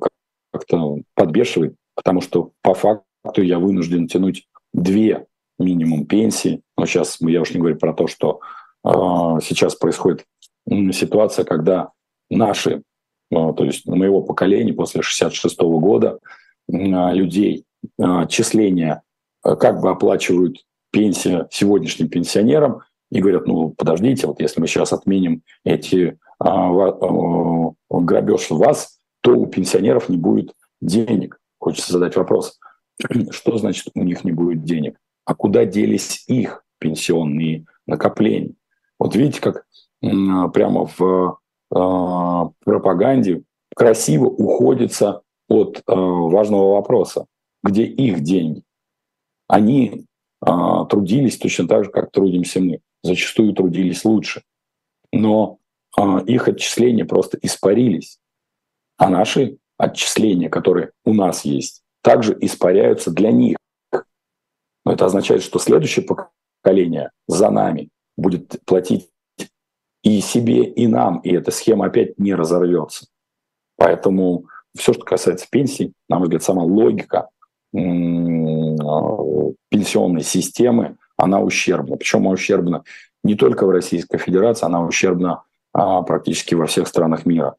как-то 0.51 0.99
подбешивает, 1.15 1.75
потому 1.95 2.21
что 2.21 2.51
по 2.61 2.73
факту 2.73 3.41
я 3.41 3.59
вынужден 3.59 4.07
тянуть 4.07 4.47
две 4.73 5.25
минимум 5.59 6.05
пенсии. 6.05 6.61
Но 6.77 6.85
сейчас 6.85 7.17
я 7.19 7.41
уж 7.41 7.51
не 7.51 7.59
говорю 7.59 7.77
про 7.77 7.93
то, 7.93 8.07
что 8.07 8.39
э, 8.83 8.89
сейчас 8.89 9.75
происходит 9.75 10.25
ситуация, 10.67 11.45
когда 11.45 11.91
наши, 12.29 12.83
э, 13.31 13.53
то 13.57 13.63
есть 13.63 13.85
моего 13.85 14.21
поколения 14.21 14.73
после 14.73 15.01
66 15.01 15.59
-го 15.59 15.79
года 15.79 16.19
э, 16.67 17.13
людей 17.13 17.65
э, 17.99 18.27
числения 18.29 19.01
э, 19.43 19.55
как 19.55 19.81
бы 19.81 19.89
оплачивают 19.89 20.63
пенсия 20.91 21.47
сегодняшним 21.51 22.09
пенсионерам, 22.09 22.81
и 23.11 23.19
говорят, 23.21 23.47
ну, 23.47 23.69
подождите, 23.69 24.27
вот 24.27 24.39
если 24.39 24.59
мы 24.59 24.67
сейчас 24.67 24.93
отменим 24.93 25.43
эти 25.63 26.17
а, 26.39 26.69
а, 26.69 27.73
грабеж 27.89 28.49
вас, 28.49 28.99
то 29.21 29.31
у 29.31 29.47
пенсионеров 29.47 30.09
не 30.09 30.17
будет 30.17 30.53
денег. 30.81 31.39
Хочется 31.59 31.93
задать 31.93 32.15
вопрос, 32.15 32.59
что 33.31 33.57
значит 33.57 33.89
у 33.95 34.03
них 34.03 34.23
не 34.23 34.31
будет 34.31 34.63
денег? 34.63 34.97
А 35.25 35.33
куда 35.33 35.65
делись 35.65 36.23
их 36.27 36.63
пенсионные 36.79 37.65
накопления? 37.87 38.53
Вот 38.99 39.15
видите, 39.15 39.41
как 39.41 39.65
прямо 40.01 40.87
в 40.97 41.39
э, 41.73 42.49
пропаганде 42.63 43.43
красиво 43.75 44.25
уходится 44.25 45.21
от 45.47 45.77
э, 45.77 45.81
важного 45.95 46.73
вопроса, 46.73 47.25
где 47.63 47.83
их 47.83 48.21
деньги. 48.21 48.63
Они 49.47 50.05
э, 50.45 50.51
трудились 50.89 51.37
точно 51.37 51.67
так 51.67 51.85
же, 51.85 51.91
как 51.91 52.11
трудимся 52.11 52.61
мы 52.61 52.79
зачастую 53.05 53.53
трудились 53.53 54.03
лучше. 54.03 54.43
Но 55.11 55.59
э, 55.97 56.01
их 56.27 56.47
отчисления 56.47 57.05
просто 57.05 57.37
испарились. 57.41 58.19
А 58.97 59.09
наши 59.09 59.57
отчисления, 59.77 60.49
которые 60.49 60.91
у 61.03 61.13
нас 61.13 61.45
есть, 61.45 61.83
также 62.01 62.37
испаряются 62.39 63.11
для 63.11 63.31
них. 63.31 63.57
Но 63.91 64.93
это 64.93 65.05
означает, 65.05 65.41
что 65.43 65.59
следующее 65.59 66.05
поколение 66.05 67.11
за 67.27 67.49
нами 67.49 67.89
будет 68.17 68.61
платить 68.65 69.09
и 70.03 70.21
себе, 70.21 70.63
и 70.63 70.87
нам, 70.87 71.19
и 71.19 71.31
эта 71.31 71.51
схема 71.51 71.87
опять 71.87 72.19
не 72.19 72.35
разорвется. 72.35 73.07
Поэтому 73.77 74.45
все, 74.77 74.93
что 74.93 75.03
касается 75.03 75.47
пенсий, 75.49 75.93
на 76.07 76.17
мой 76.17 76.25
взгляд, 76.25 76.43
сама 76.43 76.63
логика 76.63 77.29
а, 77.73 77.77
пенсионной 79.69 80.21
системы, 80.23 80.97
она 81.17 81.39
ущербна. 81.41 81.97
Причем 81.97 82.21
она 82.21 82.31
ущербна 82.31 82.83
не 83.23 83.35
только 83.35 83.65
в 83.65 83.69
Российской 83.69 84.17
Федерации, 84.17 84.65
она 84.65 84.83
ущербна 84.85 85.43
а, 85.73 86.01
практически 86.03 86.55
во 86.55 86.67
всех 86.67 86.87
странах 86.87 87.25
мира. 87.25 87.55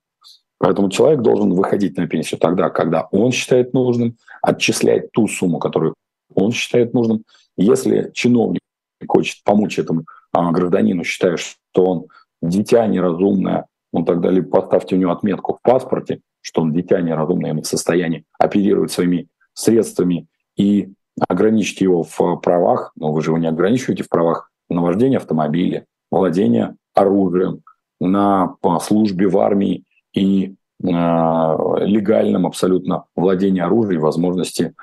Поэтому 0.58 0.88
человек 0.88 1.20
должен 1.20 1.52
выходить 1.52 1.96
на 1.96 2.06
пенсию 2.06 2.40
тогда, 2.40 2.70
когда 2.70 3.08
он 3.10 3.30
считает 3.30 3.74
нужным, 3.74 4.16
отчислять 4.40 5.12
ту 5.12 5.28
сумму, 5.28 5.58
которую 5.58 5.94
он 6.34 6.52
считает 6.52 6.94
нужным. 6.94 7.24
Если 7.56 8.10
чиновник 8.14 8.60
хочет 9.06 9.42
помочь 9.44 9.78
этому 9.78 10.04
а, 10.32 10.50
гражданину, 10.52 11.04
считая, 11.04 11.36
что 11.36 11.84
он 11.84 12.06
дитя 12.42 12.86
неразумное, 12.86 13.66
он 13.92 14.04
тогда 14.04 14.30
либо 14.30 14.48
поставьте 14.48 14.94
у 14.94 14.98
него 14.98 15.12
отметку 15.12 15.54
в 15.54 15.62
паспорте, 15.62 16.20
что 16.40 16.62
он 16.62 16.72
дитя 16.72 17.00
неразумное, 17.00 17.52
он 17.52 17.62
в 17.62 17.66
состоянии 17.66 18.24
оперировать 18.38 18.92
своими 18.92 19.28
средствами 19.54 20.26
и 20.56 20.92
ограничить 21.28 21.80
его 21.80 22.02
в 22.02 22.36
правах, 22.36 22.92
но 22.96 23.12
вы 23.12 23.22
же 23.22 23.30
его 23.30 23.38
не 23.38 23.46
ограничиваете 23.46 24.02
в 24.02 24.08
правах 24.08 24.50
на 24.68 24.82
вождение 24.82 25.18
автомобиля, 25.18 25.86
владение 26.10 26.76
оружием, 26.94 27.62
на 28.00 28.56
службе 28.82 29.28
в 29.28 29.38
армии 29.38 29.84
и 30.12 30.54
легальном 30.80 32.46
абсолютно 32.46 33.04
владении 33.14 33.62
оружием, 33.62 34.02
возможности 34.02 34.74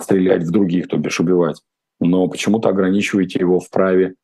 стрелять 0.00 0.44
в 0.44 0.50
других, 0.50 0.88
то 0.88 0.96
бишь 0.96 1.20
убивать. 1.20 1.60
Но 2.00 2.28
почему-то 2.28 2.70
ограничиваете 2.70 3.40
его 3.40 3.60
в 3.60 3.68
праве 3.70 4.14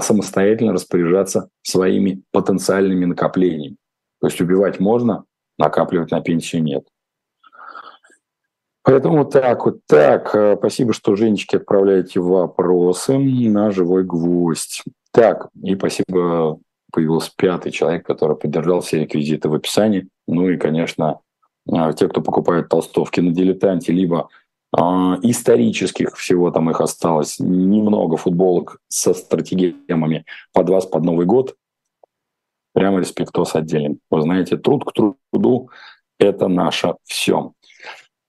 самостоятельно 0.00 0.72
распоряжаться 0.72 1.48
своими 1.62 2.22
потенциальными 2.32 3.06
накоплениями. 3.06 3.76
То 4.20 4.26
есть 4.26 4.40
убивать 4.40 4.80
можно, 4.80 5.24
накапливать 5.58 6.10
на 6.10 6.20
пенсию 6.20 6.62
нет. 6.62 6.86
Поэтому 8.86 9.24
так 9.24 9.64
вот 9.64 9.80
так. 9.88 10.32
Э, 10.32 10.54
спасибо, 10.56 10.92
что 10.92 11.16
Женечки 11.16 11.56
отправляете 11.56 12.20
вопросы 12.20 13.18
на 13.18 13.72
живой 13.72 14.04
гвоздь. 14.04 14.84
Так, 15.10 15.48
и 15.60 15.74
спасибо, 15.74 16.60
появился 16.92 17.32
пятый 17.36 17.72
человек, 17.72 18.06
который 18.06 18.36
поддержал 18.36 18.82
все 18.82 19.00
реквизиты 19.00 19.48
в 19.48 19.54
описании. 19.54 20.06
Ну 20.28 20.48
и, 20.48 20.56
конечно, 20.56 21.18
э, 21.68 21.94
те, 21.98 22.06
кто 22.06 22.20
покупает 22.20 22.68
толстовки 22.68 23.18
на 23.18 23.32
дилетанте, 23.32 23.92
либо 23.92 24.28
э, 24.72 24.80
исторических, 24.80 26.16
всего 26.16 26.52
там 26.52 26.70
их 26.70 26.80
осталось 26.80 27.40
немного 27.40 28.16
футболок 28.16 28.78
со 28.86 29.14
стратегемами 29.14 30.24
под 30.52 30.70
вас, 30.70 30.86
под 30.86 31.02
Новый 31.02 31.26
год. 31.26 31.56
Прямо 32.72 33.00
респектос 33.00 33.56
отделен. 33.56 33.98
Вы 34.12 34.22
знаете, 34.22 34.56
труд 34.56 34.84
к 34.84 34.92
труду– 34.92 35.70
это 36.18 36.48
наше 36.48 36.94
все. 37.04 37.52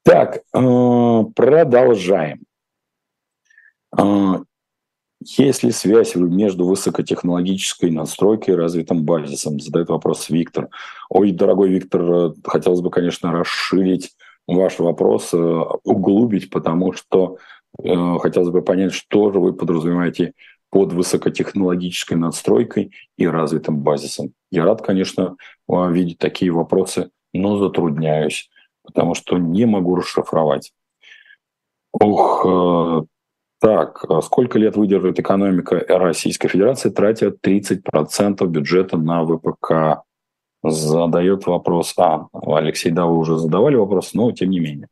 Так, 0.07 0.37
э, 0.37 1.23
продолжаем. 1.35 2.45
Э, 3.97 4.37
есть 5.19 5.63
ли 5.63 5.71
связь 5.71 6.15
между 6.15 6.65
высокотехнологической 6.65 7.91
настройкой 7.91 8.53
и 8.53 8.57
развитым 8.57 9.03
базисом? 9.03 9.59
Задает 9.59 9.89
вопрос 9.89 10.29
Виктор. 10.29 10.69
Ой, 11.09 11.33
дорогой 11.33 11.71
Виктор, 11.71 12.01
э, 12.03 12.33
хотелось 12.45 12.79
бы, 12.79 12.89
конечно, 12.89 13.33
расширить 13.33 14.15
ваш 14.47 14.79
вопрос, 14.79 15.33
углубить, 15.33 16.49
потому 16.51 16.93
что 16.93 17.35
хотелось 17.77 18.49
бы 18.49 18.61
понять, 18.61 18.93
что 18.93 19.33
же 19.33 19.39
вы 19.39 19.51
подразумеваете 19.51 20.31
под 20.69 20.93
высокотехнологической 20.93 22.15
надстройкой 22.15 22.93
и 23.17 23.27
развитым 23.27 23.79
базисом. 23.79 24.31
Я 24.51 24.63
рад, 24.63 24.81
конечно, 24.81 25.35
видеть 25.67 26.17
такие 26.17 26.53
вопросы, 26.53 27.09
но 27.33 27.57
затрудняюсь 27.57 28.49
потому 28.87 29.13
что 29.13 29.37
не 29.37 29.65
могу 29.65 29.95
расшифровать. 29.95 30.71
Ох, 31.93 32.45
э, 32.47 33.05
так, 33.59 34.05
сколько 34.23 34.57
лет 34.57 34.75
выдержит 34.75 35.19
экономика 35.19 35.83
Российской 35.87 36.47
Федерации, 36.47 36.89
тратя 36.89 37.31
30% 37.31 38.45
бюджета 38.47 38.97
на 38.97 39.25
ВПК? 39.25 40.03
Задает 40.63 41.45
вопрос. 41.45 41.93
А, 41.97 42.27
Алексей, 42.33 42.91
да, 42.91 43.05
вы 43.05 43.17
уже 43.17 43.37
задавали 43.37 43.75
вопрос, 43.75 44.13
но 44.13 44.31
тем 44.31 44.49
не 44.49 44.59
менее. 44.59 44.87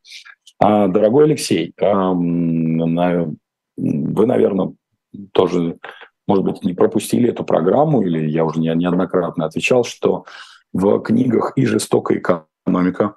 А, 0.59 0.87
дорогой 0.87 1.25
Алексей, 1.25 1.73
а, 1.81 2.11
вы, 2.13 3.35
наверное, 4.25 4.73
тоже, 5.31 5.77
может 6.27 6.45
быть, 6.45 6.63
не 6.63 6.73
пропустили 6.73 7.29
эту 7.29 7.43
программу, 7.43 8.01
или 8.01 8.29
я 8.29 8.45
уже 8.45 8.59
неоднократно 8.59 9.45
отвечал, 9.45 9.83
что 9.83 10.25
в 10.73 10.99
книгах 10.99 11.53
«И 11.55 11.65
жестокая 11.65 12.17
экономика» 12.19 13.15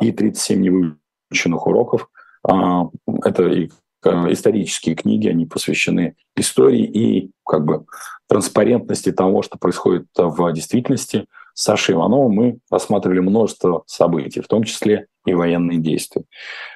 и 0.00 0.12
37 0.12 0.60
невыученных 0.60 1.66
уроков. 1.66 2.08
А, 2.48 2.88
это 3.24 3.68
а, 4.04 4.32
исторические 4.32 4.94
книги, 4.94 5.28
они 5.28 5.46
посвящены 5.46 6.16
истории 6.36 6.84
и 6.84 7.30
как 7.44 7.64
бы 7.64 7.86
транспарентности 8.28 9.12
того, 9.12 9.42
что 9.42 9.58
происходит 9.58 10.06
в 10.16 10.52
действительности. 10.52 11.26
С 11.54 11.62
Сашей 11.62 11.94
Ивановым 11.94 12.32
мы 12.32 12.58
рассматривали 12.70 13.20
множество 13.20 13.82
событий, 13.86 14.42
в 14.42 14.48
том 14.48 14.64
числе 14.64 15.06
и 15.24 15.32
военные 15.32 15.78
действия. 15.78 16.24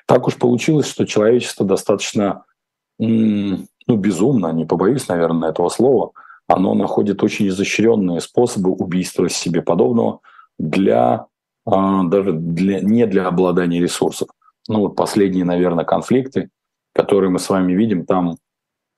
Так 0.06 0.26
уж 0.26 0.36
получилось, 0.36 0.88
что 0.88 1.06
человечество 1.06 1.66
достаточно 1.66 2.44
ну, 2.98 3.66
безумно, 3.96 4.52
не 4.52 4.64
побоюсь, 4.64 5.08
наверное, 5.08 5.50
этого 5.50 5.68
слова, 5.68 6.12
оно 6.46 6.74
находит 6.74 7.22
очень 7.22 7.48
изощренные 7.48 8.20
способы 8.20 8.70
убийства 8.70 9.28
себе 9.28 9.62
подобного 9.62 10.20
для 10.58 11.26
даже 11.66 12.32
для, 12.32 12.80
не 12.80 13.06
для 13.06 13.26
обладания 13.26 13.80
ресурсов. 13.80 14.28
Ну 14.68 14.80
вот 14.80 14.96
последние, 14.96 15.44
наверное, 15.44 15.84
конфликты, 15.84 16.50
которые 16.94 17.30
мы 17.30 17.38
с 17.38 17.48
вами 17.48 17.72
видим, 17.72 18.06
там 18.06 18.36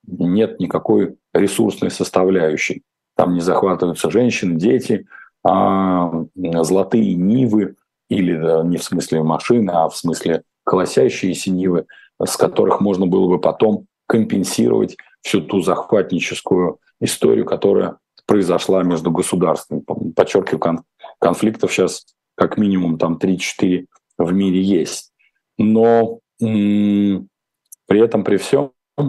нет 0.06 0.60
никакой 0.60 1.16
ресурсной 1.32 1.90
составляющей. 1.90 2.82
Там 3.16 3.34
не 3.34 3.40
захватываются 3.40 4.10
женщины, 4.10 4.58
дети, 4.58 5.06
а 5.44 6.10
золотые 6.34 7.14
нивы, 7.14 7.76
или 8.08 8.66
не 8.66 8.76
в 8.76 8.84
смысле 8.84 9.22
машины, 9.22 9.70
а 9.70 9.88
в 9.88 9.96
смысле 9.96 10.42
колосящиеся 10.64 11.50
нивы, 11.50 11.86
с 12.22 12.36
которых 12.36 12.80
можно 12.80 13.06
было 13.06 13.28
бы 13.28 13.40
потом 13.40 13.86
компенсировать 14.06 14.96
всю 15.22 15.40
ту 15.40 15.60
захватническую 15.60 16.78
историю, 17.00 17.44
которая 17.46 17.96
произошла 18.26 18.82
между 18.82 19.10
государствами. 19.10 19.82
Подчеркиваю, 20.14 20.84
конфликтов 21.18 21.72
сейчас 21.72 22.04
как 22.34 22.56
минимум 22.56 22.98
там 22.98 23.18
3-4 23.20 23.86
в 24.18 24.32
мире 24.32 24.62
есть. 24.62 25.12
Но 25.58 26.20
при 26.38 28.00
этом, 28.00 28.24
при 28.24 28.36
всем, 28.36 28.72
э, 28.98 29.06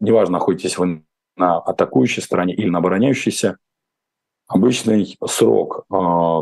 неважно, 0.00 0.32
находитесь 0.32 0.78
вы 0.78 1.04
на 1.36 1.58
атакующей 1.58 2.22
стороне 2.22 2.54
или 2.54 2.68
на 2.68 2.78
обороняющейся, 2.78 3.56
обычный 4.48 5.16
срок 5.26 5.84
э, 5.90 5.94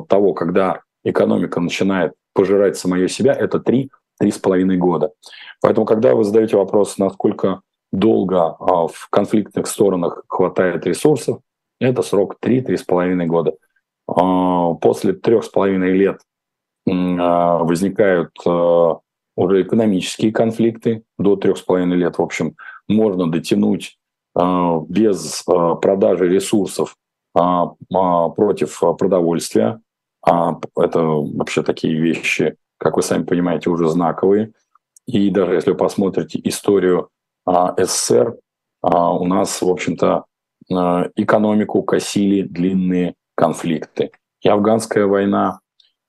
того, 0.09 0.35
когда 0.35 0.83
экономика 1.05 1.61
начинает 1.61 2.15
пожирать 2.33 2.77
самое 2.77 3.09
себя, 3.09 3.33
это 3.33 3.59
3-3,5 3.59 4.77
года. 4.77 5.13
Поэтому, 5.61 5.87
когда 5.87 6.15
вы 6.15 6.25
задаете 6.25 6.57
вопрос, 6.57 6.99
насколько 6.99 7.61
долго 7.93 8.57
э, 8.59 8.65
в 8.65 9.09
конфликтных 9.11 9.67
сторонах 9.67 10.25
хватает 10.29 10.87
ресурсов, 10.87 11.41
это 11.81 12.03
срок 12.03 12.37
3-3,5 12.43 13.27
года. 13.27 13.55
А, 14.17 14.75
после 14.75 15.13
трех 15.13 15.45
с 15.45 15.49
половиной 15.49 15.93
лет 15.93 16.21
а, 16.89 17.59
возникают 17.59 18.31
а, 18.47 18.99
уже 19.37 19.63
экономические 19.63 20.33
конфликты. 20.33 21.05
До 21.19 21.37
трех 21.37 21.59
с 21.59 21.63
половиной 21.63 21.97
лет, 21.97 22.19
в 22.19 22.23
общем, 22.23 22.57
можно 22.89 23.31
дотянуть 23.31 23.97
без 24.89 25.43
продажи 25.45 26.29
ресурсов 26.29 26.97
против 27.33 28.81
продовольствия. 28.97 29.81
Это 30.25 31.01
вообще 31.01 31.65
такие 31.65 32.01
вещи, 32.01 32.57
как 32.79 32.97
вы 32.97 33.03
сами 33.03 33.25
понимаете, 33.25 33.71
уже 33.71 33.89
знаковые. 33.89 34.53
И 35.07 35.31
даже 35.31 35.55
если 35.55 35.73
вы 35.73 35.77
посмотрите 35.77 36.41
историю 36.45 37.09
СССР, 37.45 38.37
у 38.83 39.27
нас, 39.27 39.61
в 39.61 39.69
общем-то, 39.69 40.25
экономику 41.17 41.83
косили 41.83 42.43
длинные 42.43 43.17
конфликты. 43.41 44.11
И 44.43 44.49
афганская 44.49 45.07
война, 45.07 45.61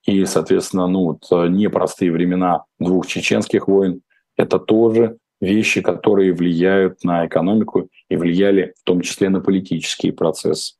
и, 0.05 0.25
соответственно, 0.25 0.88
ну, 0.88 1.05
вот, 1.05 1.27
э, 1.32 1.47
непростые 1.47 2.11
времена 2.11 2.65
двух 2.79 3.07
чеченских 3.07 3.67
войн– 3.67 4.01
это 4.38 4.59
тоже 4.59 5.17
вещи, 5.39 5.82
которые 5.82 6.34
влияют 6.34 7.03
на 7.03 7.25
экономику 7.25 7.89
и 8.09 8.17
влияли 8.17 8.73
в 8.82 8.84
том 8.84 9.01
числе 9.01 9.29
на 9.29 9.39
политические 9.39 10.13
процессы. 10.13 10.75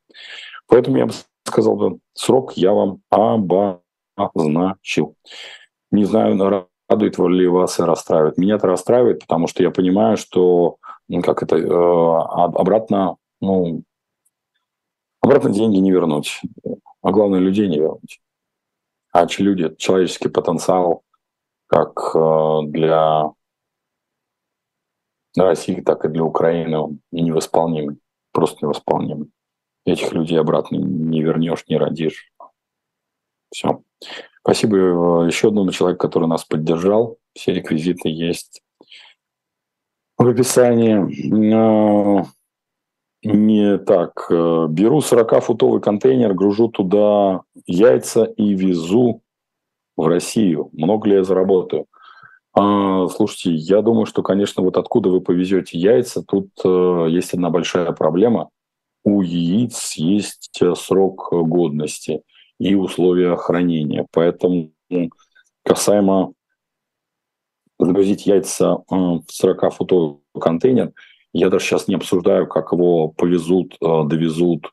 Поэтому 0.68 0.98
я 0.98 1.06
бы 1.06 1.12
сказал, 1.44 1.98
срок 2.14 2.52
я 2.56 2.72
вам 2.72 3.00
обозначил. 4.16 5.16
Не 5.90 6.04
знаю, 6.04 6.38
радует 6.88 7.18
ли 7.18 7.46
вас 7.48 7.80
и 7.80 7.82
расстраивает. 7.82 8.38
Меня 8.38 8.56
это 8.56 8.66
расстраивает, 8.66 9.20
потому 9.20 9.46
что 9.46 9.62
я 9.62 9.70
понимаю, 9.70 10.16
что 10.16 10.76
ну, 11.08 11.22
как 11.22 11.42
это, 11.42 11.56
э, 11.56 11.68
обратно 12.60 13.16
ну, 13.40 13.82
Обратно 15.22 15.50
деньги 15.50 15.76
не 15.76 15.92
вернуть, 15.92 16.40
а 17.00 17.12
главное, 17.12 17.38
людей 17.38 17.68
не 17.68 17.78
вернуть. 17.78 18.20
А 19.12 19.26
люди, 19.38 19.74
человеческий 19.76 20.28
потенциал, 20.28 21.04
как 21.68 22.14
э, 22.14 22.58
для 22.66 23.32
России, 25.36 25.80
так 25.80 26.04
и 26.04 26.08
для 26.08 26.24
Украины, 26.24 26.98
невосполнимый, 27.12 27.98
просто 28.32 28.58
невосполнимый. 28.62 29.30
Этих 29.84 30.12
людей 30.12 30.38
обратно 30.38 30.76
не 30.76 31.22
вернешь, 31.22 31.64
не 31.68 31.76
родишь. 31.76 32.32
Все. 33.50 33.82
Спасибо 34.40 34.76
э, 34.76 35.26
еще 35.28 35.48
одному 35.48 35.70
человеку, 35.70 36.00
который 36.00 36.28
нас 36.28 36.44
поддержал. 36.44 37.18
Все 37.34 37.52
реквизиты 37.52 38.08
есть 38.08 38.62
в 40.18 40.26
описании. 40.26 40.98
Э, 43.22 43.28
не 43.30 43.78
так. 43.78 44.26
Э, 44.30 44.66
беру 44.68 44.98
40-футовый 44.98 45.80
контейнер, 45.80 46.34
гружу 46.34 46.68
туда 46.68 47.42
яйца 47.66 48.24
и 48.24 48.54
везу 48.54 49.22
в 49.96 50.06
Россию. 50.06 50.70
Много 50.72 51.08
ли 51.08 51.16
я 51.16 51.24
заработаю? 51.24 51.86
А, 52.54 53.06
слушайте, 53.08 53.54
я 53.54 53.80
думаю, 53.82 54.06
что, 54.06 54.22
конечно, 54.22 54.62
вот 54.62 54.76
откуда 54.76 55.08
вы 55.08 55.20
повезете 55.20 55.78
яйца, 55.78 56.22
тут 56.22 56.50
э, 56.64 57.06
есть 57.10 57.32
одна 57.32 57.50
большая 57.50 57.92
проблема. 57.92 58.50
У 59.04 59.22
яиц 59.22 59.94
есть 59.96 60.60
э, 60.60 60.74
срок 60.74 61.28
годности. 61.32 62.22
и 62.58 62.74
условия 62.74 63.36
хранения. 63.36 64.06
Поэтому 64.12 64.70
касаемо 65.64 66.32
загрузить 67.78 68.26
яйца 68.26 68.78
в 68.88 69.24
40-футовый 69.42 70.18
контейнер, 70.40 70.92
я 71.32 71.48
даже 71.48 71.64
сейчас 71.64 71.88
не 71.88 71.94
обсуждаю, 71.94 72.46
как 72.46 72.72
его 72.72 73.08
повезут, 73.08 73.76
довезут 73.80 74.72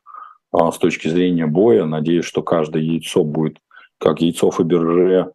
с 0.52 0.78
точки 0.78 1.08
зрения 1.08 1.46
боя. 1.46 1.84
Надеюсь, 1.84 2.24
что 2.24 2.42
каждое 2.42 2.82
яйцо 2.82 3.24
будет, 3.24 3.58
как 3.98 4.20
яйцо 4.20 4.50
Фаберже, 4.50 5.32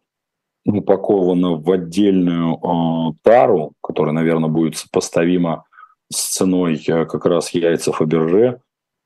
упаковано 0.66 1.56
в 1.56 1.70
отдельную 1.70 2.56
э, 2.56 3.12
тару, 3.22 3.74
которая, 3.80 4.12
наверное, 4.12 4.50
будет 4.50 4.76
сопоставима 4.76 5.64
с 6.12 6.36
ценой 6.36 6.82
э, 6.86 7.06
как 7.06 7.24
раз 7.26 7.50
яйца 7.50 7.92
Фаберже. 7.92 8.60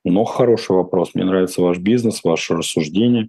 Но 0.05 0.25
хороший 0.25 0.77
вопрос. 0.77 1.15
Мне 1.15 1.25
нравится 1.25 1.61
ваш 1.61 1.79
бизнес, 1.79 2.25
ваше 2.25 2.55
рассуждение, 2.55 3.29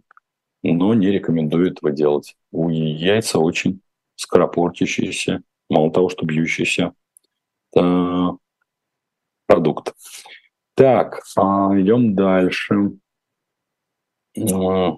но 0.64 0.94
не 0.94 1.08
рекомендую 1.08 1.72
этого 1.72 1.92
делать. 1.92 2.36
У 2.54 2.70
яйца 2.70 3.39
очень 3.39 3.82
скоропортящийся, 4.16 5.42
мало 5.70 5.92
того, 5.92 6.08
что 6.08 6.26
бьющийся 6.26 6.94
э, 7.76 8.28
продукт. 9.52 9.93
Так, 10.76 11.22
э, 11.38 11.41
идем 11.41 12.16
дальше. 12.16 12.91
Э, 14.38 14.91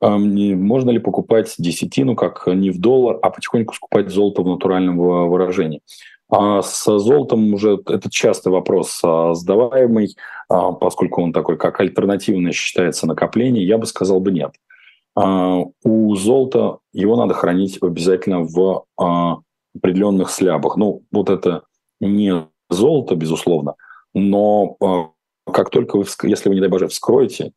можно 0.00 0.90
ли 0.90 0.98
покупать 0.98 1.54
десятину 1.58 2.16
как 2.16 2.46
не 2.46 2.70
в 2.70 2.80
доллар, 2.80 3.18
а 3.22 3.30
потихоньку 3.30 3.74
скупать 3.74 4.08
золото 4.08 4.42
в 4.42 4.46
натуральном 4.46 4.96
выражении? 4.96 5.82
А 6.28 6.62
с 6.62 6.84
золотом 6.98 7.52
уже 7.52 7.78
это 7.86 8.10
частый 8.10 8.50
вопрос 8.50 9.00
а, 9.04 9.34
сдаваемый, 9.34 10.16
а, 10.48 10.72
поскольку 10.72 11.22
он 11.22 11.32
такой 11.32 11.58
как 11.58 11.78
альтернативное 11.78 12.52
считается 12.52 13.06
накопление, 13.06 13.66
я 13.66 13.76
бы 13.76 13.84
сказал 13.84 14.18
бы 14.18 14.32
нет. 14.32 14.54
У 15.14 16.16
золота 16.16 16.78
его 16.94 17.16
надо 17.16 17.34
хранить 17.34 17.76
обязательно 17.82 18.44
в 18.44 18.86
определенных 18.96 20.30
слябах. 20.30 20.76
Ну, 20.78 21.02
вот 21.12 21.28
это 21.28 21.64
не 22.00 22.46
золото, 22.72 23.14
безусловно, 23.14 23.74
но 24.14 24.76
как 25.50 25.70
только 25.70 25.96
вы, 25.96 26.04
если 26.24 26.48
вы, 26.48 26.54
не 26.54 26.60
дай 26.60 26.70
боже, 26.70 26.88
вскроете, 26.88 27.52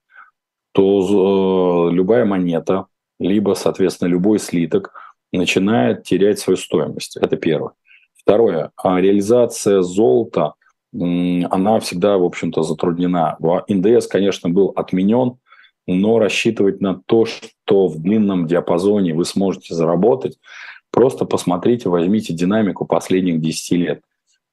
то 0.71 1.89
э, 1.89 1.93
любая 1.93 2.25
монета, 2.25 2.87
либо, 3.19 3.53
соответственно, 3.53 4.09
любой 4.09 4.39
слиток 4.39 4.93
начинает 5.31 6.03
терять 6.03 6.39
свою 6.39 6.57
стоимость. 6.57 7.17
Это 7.17 7.37
первое. 7.37 7.71
Второе. 8.17 8.71
А 8.75 8.99
реализация 8.99 9.81
золота, 9.81 10.53
она 10.93 11.79
всегда, 11.79 12.17
в 12.17 12.23
общем-то, 12.23 12.63
затруднена. 12.63 13.37
НДС, 13.67 14.07
конечно, 14.07 14.49
был 14.49 14.73
отменен, 14.75 15.37
но 15.87 16.19
рассчитывать 16.19 16.81
на 16.81 16.95
то, 17.05 17.25
что 17.25 17.87
в 17.87 18.01
длинном 18.01 18.47
диапазоне 18.47 19.13
вы 19.13 19.25
сможете 19.25 19.75
заработать, 19.75 20.39
просто 20.91 21.25
посмотрите, 21.25 21.89
возьмите 21.89 22.33
динамику 22.33 22.85
последних 22.85 23.39
10 23.39 23.71
лет. 23.77 24.01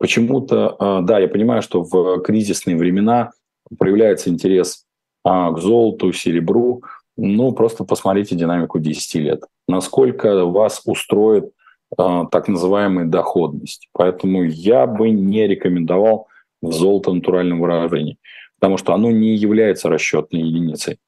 Почему-то, 0.02 0.76
э, 0.80 0.98
да, 1.04 1.20
я 1.20 1.28
понимаю, 1.28 1.62
что 1.62 1.84
в 1.84 2.22
кризисные 2.22 2.76
времена 2.76 3.30
проявляется 3.78 4.30
интерес 4.30 4.84
а, 5.22 5.52
к 5.52 5.60
золоту, 5.60 6.12
серебру. 6.12 6.82
Ну, 7.16 7.52
просто 7.52 7.84
посмотрите 7.84 8.34
динамику 8.34 8.80
10 8.80 9.14
лет. 9.20 9.44
Насколько 9.68 10.44
вас 10.44 10.82
устроит 10.86 11.52
а, 11.96 12.26
так 12.26 12.48
называемая 12.48 13.06
доходность. 13.06 13.88
Поэтому 13.92 14.42
я 14.42 14.88
бы 14.88 15.10
не 15.10 15.46
рекомендовал 15.46 16.26
в 16.60 16.72
золото 16.72 17.12
натуральном 17.12 17.60
выражении, 17.60 18.18
потому 18.58 18.78
что 18.78 18.94
оно 18.94 19.12
не 19.12 19.36
является 19.36 19.88
расчетной 19.88 20.40
единицей. 20.40 20.98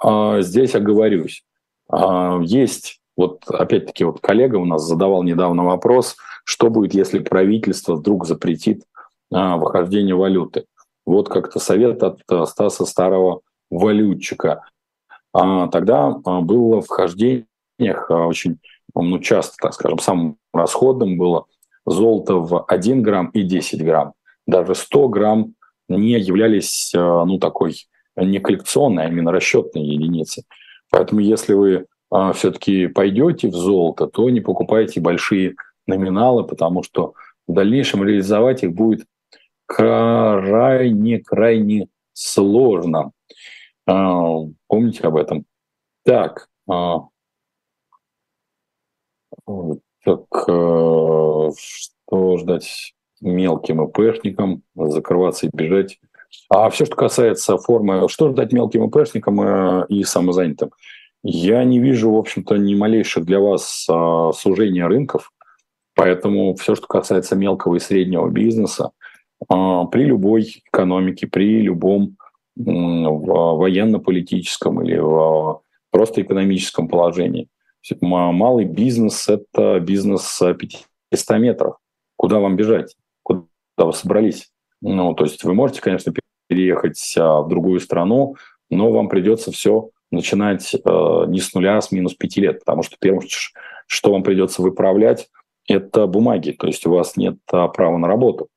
А 0.00 0.40
здесь 0.42 0.76
оговорюсь. 0.76 1.42
А, 1.88 2.38
есть, 2.44 3.00
вот 3.16 3.42
опять-таки, 3.48 4.04
вот 4.04 4.20
коллега 4.20 4.54
у 4.54 4.66
нас 4.66 4.84
задавал 4.84 5.24
недавно 5.24 5.64
вопрос, 5.64 6.16
что 6.46 6.70
будет, 6.70 6.94
если 6.94 7.18
правительство 7.18 7.96
вдруг 7.96 8.24
запретит 8.24 8.84
а, 9.32 9.56
выхождение 9.56 10.14
валюты. 10.14 10.66
Вот 11.04 11.28
как-то 11.28 11.58
совет 11.58 12.04
от 12.04 12.20
Стаса 12.48 12.86
Старого 12.86 13.40
валютчика. 13.68 14.62
А 15.32 15.66
тогда 15.68 16.16
а, 16.24 16.40
было 16.42 16.80
в 16.80 16.88
хождениях 16.88 18.10
а, 18.10 18.26
очень 18.26 18.60
ну, 18.94 19.18
часто, 19.18 19.56
так 19.60 19.74
скажем, 19.74 19.98
самым 19.98 20.36
расходным 20.54 21.18
было 21.18 21.46
золото 21.84 22.36
в 22.36 22.64
1 22.64 23.02
грамм 23.02 23.26
и 23.30 23.42
10 23.42 23.84
грамм. 23.84 24.12
Даже 24.46 24.76
100 24.76 25.08
грамм 25.08 25.54
не 25.88 26.12
являлись 26.12 26.92
а, 26.94 27.24
ну, 27.24 27.38
такой 27.38 27.74
не 28.14 28.38
коллекционной, 28.38 29.06
а 29.06 29.08
именно 29.08 29.32
расчетной 29.32 29.82
единицей. 29.82 30.44
Поэтому 30.90 31.20
если 31.20 31.54
вы 31.54 31.86
все-таки 32.34 32.86
пойдете 32.86 33.48
в 33.48 33.54
золото, 33.54 34.06
то 34.06 34.30
не 34.30 34.40
покупайте 34.40 35.00
большие 35.00 35.56
номиналы, 35.86 36.44
потому 36.44 36.82
что 36.82 37.14
в 37.46 37.52
дальнейшем 37.52 38.02
реализовать 38.04 38.64
их 38.64 38.72
будет 38.72 39.06
крайне-крайне 39.66 41.88
сложно. 42.12 43.12
А, 43.86 44.40
помните 44.66 45.06
об 45.06 45.16
этом. 45.16 45.44
Так, 46.04 46.48
а, 46.68 47.02
так 50.04 50.24
э, 50.48 51.50
что 51.54 52.36
ждать 52.38 52.94
мелким 53.20 53.84
ИПшникам, 53.84 54.62
закрываться 54.74 55.46
и 55.46 55.50
бежать? 55.52 56.00
А 56.48 56.68
все, 56.70 56.84
что 56.84 56.96
касается 56.96 57.56
формы, 57.58 58.08
что 58.08 58.30
ждать 58.30 58.52
мелким 58.52 58.88
ИПшникам 58.88 59.40
э, 59.40 59.86
и 59.88 60.04
самозанятым? 60.04 60.70
Я 61.22 61.64
не 61.64 61.80
вижу, 61.80 62.12
в 62.12 62.16
общем-то, 62.16 62.56
ни 62.56 62.74
малейших 62.74 63.24
для 63.24 63.40
вас 63.40 63.86
а, 63.90 64.32
сужения 64.32 64.86
рынков, 64.86 65.32
поэтому 65.96 66.54
все, 66.54 66.76
что 66.76 66.86
касается 66.86 67.34
мелкого 67.34 67.74
и 67.76 67.80
среднего 67.80 68.28
бизнеса, 68.28 68.92
при 69.48 70.04
любой 70.04 70.62
экономике, 70.72 71.26
при 71.26 71.60
любом 71.60 72.16
в 72.54 73.56
военно-политическом 73.58 74.82
или 74.82 74.96
в 74.96 75.60
просто 75.90 76.22
экономическом 76.22 76.88
положении. 76.88 77.48
Малый 78.00 78.64
бизнес– 78.64 79.28
это 79.28 79.80
бизнес 79.80 80.40
500 81.10 81.38
метров. 81.38 81.76
Куда 82.16 82.38
вам 82.38 82.56
бежать? 82.56 82.96
Куда 83.22 83.46
вы 83.78 83.92
собрались? 83.92 84.50
Ну, 84.80 85.14
то 85.14 85.24
есть 85.24 85.44
вы 85.44 85.54
можете, 85.54 85.80
конечно, 85.80 86.12
переехать 86.48 87.14
а, 87.18 87.42
в 87.42 87.48
другую 87.48 87.80
страну, 87.80 88.36
но 88.70 88.90
вам 88.90 89.08
придется 89.08 89.52
все 89.52 89.90
начинать 90.10 90.74
э, 90.74 91.24
не 91.28 91.40
с 91.40 91.52
нуля, 91.54 91.78
а 91.78 91.82
с 91.82 91.90
минус 91.90 92.14
пяти 92.14 92.40
лет, 92.40 92.60
потому 92.60 92.82
что 92.82 92.96
первое, 93.00 93.26
что 93.86 94.12
вам 94.12 94.22
придется 94.22 94.62
выправлять, 94.62 95.28
это 95.66 96.06
бумаги, 96.06 96.52
то 96.52 96.66
есть 96.66 96.86
у 96.86 96.90
вас 96.90 97.16
нет 97.16 97.36
а, 97.52 97.68
права 97.68 97.98
на 97.98 98.08
работу. 98.08 98.48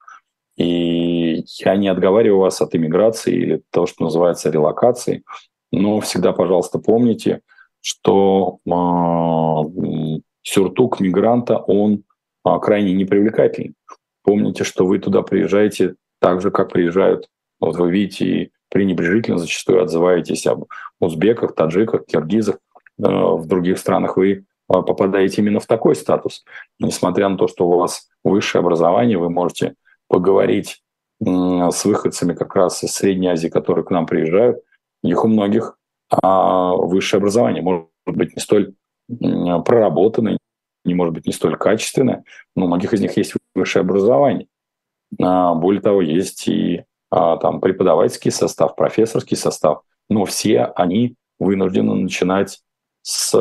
И 0.57 1.43
я 1.63 1.75
не 1.77 1.87
отговариваю 1.87 2.41
вас 2.41 2.61
от 2.61 2.75
иммиграции 2.75 3.33
или 3.33 3.63
того, 3.71 3.87
что 3.87 4.03
называется 4.03 4.49
релокацией, 4.49 5.23
но 5.71 5.99
всегда, 6.01 6.33
пожалуйста, 6.33 6.79
помните, 6.79 7.41
что 7.81 8.59
э, 8.65 10.19
сюртук 10.41 10.99
мигранта, 10.99 11.57
он 11.57 12.03
э, 12.45 12.49
крайне 12.61 12.93
непривлекательный. 12.93 13.75
Помните, 14.23 14.65
что 14.65 14.85
вы 14.85 14.99
туда 14.99 15.21
приезжаете 15.21 15.95
так 16.19 16.41
же, 16.41 16.51
как 16.51 16.73
приезжают, 16.73 17.29
вот 17.61 17.77
вы 17.77 17.91
видите, 17.91 18.25
и 18.25 18.51
пренебрежительно 18.69 19.37
зачастую 19.37 19.81
отзываетесь 19.81 20.45
об 20.45 20.65
узбеках, 20.99 21.55
таджиках, 21.55 22.05
киргизах. 22.05 22.57
Э, 22.97 23.03
в 23.07 23.45
других 23.47 23.77
странах 23.77 24.17
вы 24.17 24.45
попадаете 24.69 25.41
именно 25.41 25.59
в 25.59 25.65
такой 25.65 25.95
статус. 25.95 26.45
Несмотря 26.79 27.27
на 27.27 27.37
то, 27.37 27.47
что 27.47 27.67
у 27.67 27.77
вас 27.77 28.07
высшее 28.23 28.61
образование, 28.61 29.17
вы 29.17 29.29
можете 29.29 29.75
поговорить 30.07 30.81
с 31.19 31.85
выходцами 31.85 32.33
как 32.33 32.55
раз 32.55 32.83
из 32.83 32.93
Средней 32.93 33.27
Азии, 33.27 33.49
которые 33.49 33.83
к 33.83 33.91
нам 33.91 34.05
приезжают. 34.05 34.59
Их 35.03 35.25
у 35.25 35.27
многих 35.27 35.77
а, 36.09 36.73
высшее 36.75 37.19
образование, 37.19 37.61
может 37.61 37.89
быть, 38.05 38.35
не 38.35 38.41
столь 38.41 38.73
проработанное, 39.07 40.37
не 40.85 40.93
может 40.93 41.13
быть 41.13 41.25
не 41.25 41.33
столь 41.33 41.57
качественное, 41.57 42.23
но 42.55 42.65
у 42.65 42.67
многих 42.67 42.93
из 42.93 43.01
них 43.01 43.17
есть 43.17 43.33
высшее 43.53 43.81
образование. 43.81 44.47
А, 45.21 45.53
более 45.55 45.81
того, 45.81 46.01
есть 46.01 46.47
и 46.47 46.83
а, 47.09 47.37
там 47.37 47.59
преподавательский 47.59 48.31
состав, 48.31 48.75
профессорский 48.75 49.37
состав, 49.37 49.81
но 50.09 50.25
все 50.25 50.65
они 50.75 51.15
вынуждены 51.37 51.95
начинать 51.95 52.61
с 53.01 53.31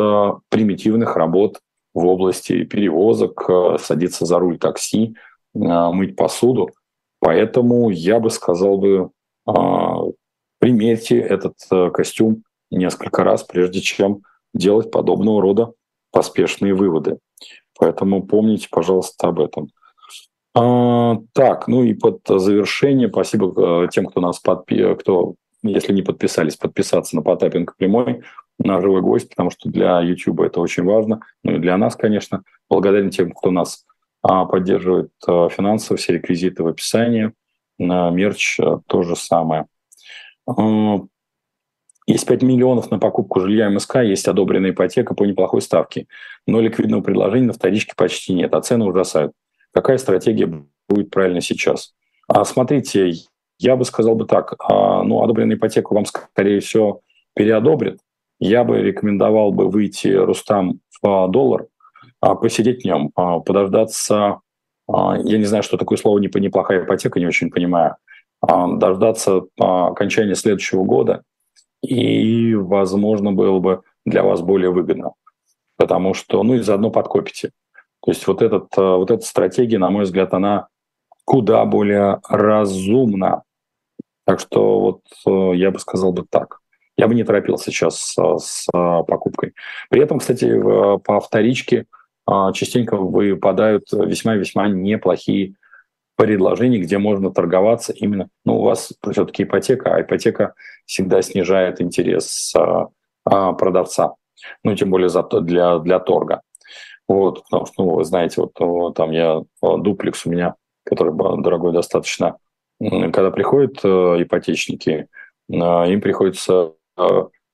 примитивных 0.48 1.16
работ 1.16 1.60
в 1.94 2.06
области 2.06 2.64
перевозок, 2.64 3.48
садиться 3.80 4.24
за 4.24 4.38
руль 4.38 4.58
такси, 4.58 5.16
а, 5.54 5.90
мыть 5.92 6.16
посуду. 6.16 6.70
Поэтому 7.20 7.90
я 7.90 8.20
бы 8.20 8.30
сказал 8.30 8.78
бы, 8.78 9.10
примерьте 10.58 11.18
этот 11.18 11.54
э, 11.70 11.90
костюм 11.90 12.42
несколько 12.70 13.24
раз, 13.24 13.42
прежде 13.42 13.80
чем 13.80 14.22
делать 14.54 14.90
подобного 14.90 15.40
рода 15.40 15.72
поспешные 16.10 16.74
выводы. 16.74 17.18
Поэтому 17.78 18.26
помните, 18.26 18.68
пожалуйста, 18.70 19.28
об 19.28 19.40
этом. 19.40 19.70
А, 20.54 21.18
так, 21.32 21.68
ну 21.68 21.84
и 21.84 21.94
под 21.94 22.20
завершение, 22.26 23.08
спасибо 23.08 23.84
э, 23.84 23.88
тем, 23.88 24.06
кто 24.06 24.20
нас 24.20 24.40
подпи... 24.40 24.94
кто, 24.96 25.34
если 25.62 25.92
не 25.92 26.02
подписались, 26.02 26.56
подписаться 26.56 27.14
на 27.16 27.22
Потапенко 27.22 27.74
прямой. 27.76 28.22
На 28.58 28.80
живой 28.80 29.02
гость, 29.02 29.30
потому 29.30 29.50
что 29.50 29.68
для 29.68 30.00
YouTube 30.00 30.40
это 30.40 30.60
очень 30.60 30.84
важно, 30.84 31.20
ну 31.44 31.56
и 31.56 31.58
для 31.58 31.76
нас, 31.76 31.96
конечно. 31.96 32.42
Благодарен 32.68 33.10
тем, 33.10 33.32
кто 33.32 33.50
нас 33.50 33.84
а, 34.22 34.44
поддерживает 34.44 35.10
а, 35.26 35.48
финансово, 35.48 35.96
все 35.96 36.14
реквизиты 36.14 36.62
в 36.62 36.68
описании, 36.68 37.32
мерч 37.78 38.58
а, 38.60 38.80
то 38.86 39.02
же 39.02 39.16
самое. 39.16 39.66
Есть 42.06 42.26
5 42.26 42.42
миллионов 42.42 42.90
на 42.90 42.98
покупку 42.98 43.40
жилья 43.40 43.68
МСК, 43.68 43.96
есть 43.96 44.26
одобренная 44.28 44.70
ипотека 44.70 45.14
по 45.14 45.24
неплохой 45.24 45.60
ставке, 45.60 46.06
но 46.46 46.60
ликвидного 46.60 47.02
предложения 47.02 47.48
на 47.48 47.52
вторичке 47.52 47.92
почти 47.96 48.32
нет, 48.32 48.54
а 48.54 48.62
цены 48.62 48.86
ужасают. 48.86 49.32
Какая 49.72 49.98
стратегия 49.98 50.64
будет 50.88 51.10
правильно 51.10 51.42
сейчас? 51.42 51.94
А, 52.26 52.46
смотрите, 52.46 53.12
я 53.58 53.76
бы 53.76 53.84
сказал 53.84 54.14
бы 54.14 54.24
так, 54.24 54.54
ну, 54.68 55.22
одобренную 55.22 55.58
ипотеку 55.58 55.94
вам, 55.94 56.06
скорее 56.06 56.60
всего, 56.60 57.02
переодобрят. 57.34 57.98
Я 58.40 58.64
бы 58.64 58.78
рекомендовал 58.80 59.52
бы 59.52 59.68
выйти, 59.68 60.08
Рустам, 60.08 60.80
в 61.02 61.28
доллар, 61.28 61.66
а, 62.20 62.34
посидеть 62.34 62.82
в 62.82 62.84
нем, 62.84 63.10
а, 63.14 63.40
подождаться, 63.40 64.40
а, 64.88 65.16
я 65.18 65.38
не 65.38 65.44
знаю, 65.44 65.62
что 65.62 65.76
такое 65.76 65.98
слово 65.98 66.18
«неплохая 66.18 66.84
ипотека», 66.84 67.20
не 67.20 67.26
очень 67.26 67.50
понимаю, 67.50 67.96
а, 68.40 68.68
дождаться 68.68 69.42
а, 69.60 69.88
окончания 69.88 70.34
следующего 70.34 70.84
года, 70.84 71.22
и, 71.82 72.54
возможно, 72.54 73.32
было 73.32 73.58
бы 73.58 73.82
для 74.04 74.22
вас 74.22 74.40
более 74.40 74.70
выгодно, 74.70 75.12
потому 75.76 76.14
что, 76.14 76.42
ну, 76.42 76.54
и 76.54 76.60
заодно 76.60 76.90
подкопите. 76.90 77.50
То 78.04 78.12
есть 78.12 78.26
вот, 78.26 78.42
этот, 78.42 78.68
а, 78.76 78.96
вот 78.96 79.10
эта 79.10 79.24
стратегия, 79.24 79.78
на 79.78 79.90
мой 79.90 80.04
взгляд, 80.04 80.34
она 80.34 80.68
куда 81.24 81.64
более 81.64 82.20
разумна, 82.28 83.42
так 84.24 84.40
что 84.40 84.80
вот 84.80 85.54
я 85.56 85.70
бы 85.70 85.78
сказал 85.78 86.12
бы 86.12 86.24
так. 86.28 86.57
Я 86.98 87.08
бы 87.08 87.14
не 87.14 87.24
торопился 87.24 87.70
сейчас 87.70 87.98
с, 87.98 88.38
с 88.38 88.66
покупкой. 88.70 89.54
При 89.88 90.02
этом, 90.02 90.18
кстати, 90.18 90.60
по 90.98 91.20
вторичке 91.20 91.86
а, 92.26 92.52
частенько 92.52 92.96
выпадают 92.96 93.90
весьма-весьма 93.90 94.68
неплохие 94.68 95.54
предложения, 96.14 96.78
где 96.78 96.98
можно 96.98 97.30
торговаться 97.30 97.92
именно, 97.92 98.28
ну, 98.44 98.58
у 98.58 98.64
вас 98.64 98.92
все-таки 99.10 99.44
ипотека, 99.44 99.94
а 99.94 100.02
ипотека 100.02 100.52
всегда 100.84 101.22
снижает 101.22 101.80
интерес 101.80 102.52
а, 102.54 102.88
а, 103.24 103.52
продавца, 103.54 104.14
ну, 104.62 104.74
тем 104.74 104.90
более 104.90 105.08
за, 105.08 105.22
для, 105.22 105.78
для 105.78 106.00
торга. 106.00 106.42
Вот, 107.06 107.44
потому 107.44 107.64
что, 107.64 107.82
ну, 107.82 107.94
вы 107.94 108.04
знаете, 108.04 108.42
вот 108.42 108.94
там 108.94 109.12
я, 109.12 109.42
дуплекс 109.62 110.26
у 110.26 110.30
меня, 110.30 110.56
который 110.84 111.14
дорогой 111.42 111.72
достаточно, 111.72 112.36
когда 112.78 113.30
приходят 113.30 113.80
э, 113.82 114.22
ипотечники, 114.22 115.06
э, 115.48 115.54
им 115.54 116.00
приходится 116.00 116.74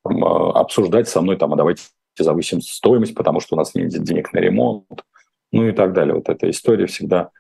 обсуждать 0.03 1.09
со 1.09 1.21
мной, 1.21 1.37
там, 1.37 1.53
а 1.53 1.57
давайте 1.57 1.83
завысим 2.19 2.61
стоимость, 2.61 3.15
потому 3.15 3.41
что 3.41 3.55
у 3.55 3.59
нас 3.59 3.75
нет 3.75 3.91
денег 3.91 4.33
на 4.33 4.39
ремонт, 4.39 5.05
ну 5.53 5.67
и 5.69 5.73
так 5.73 5.93
далее. 5.93 6.15
Вот 6.15 6.29
эта 6.29 6.49
история 6.51 6.87
всегда, 6.87 7.31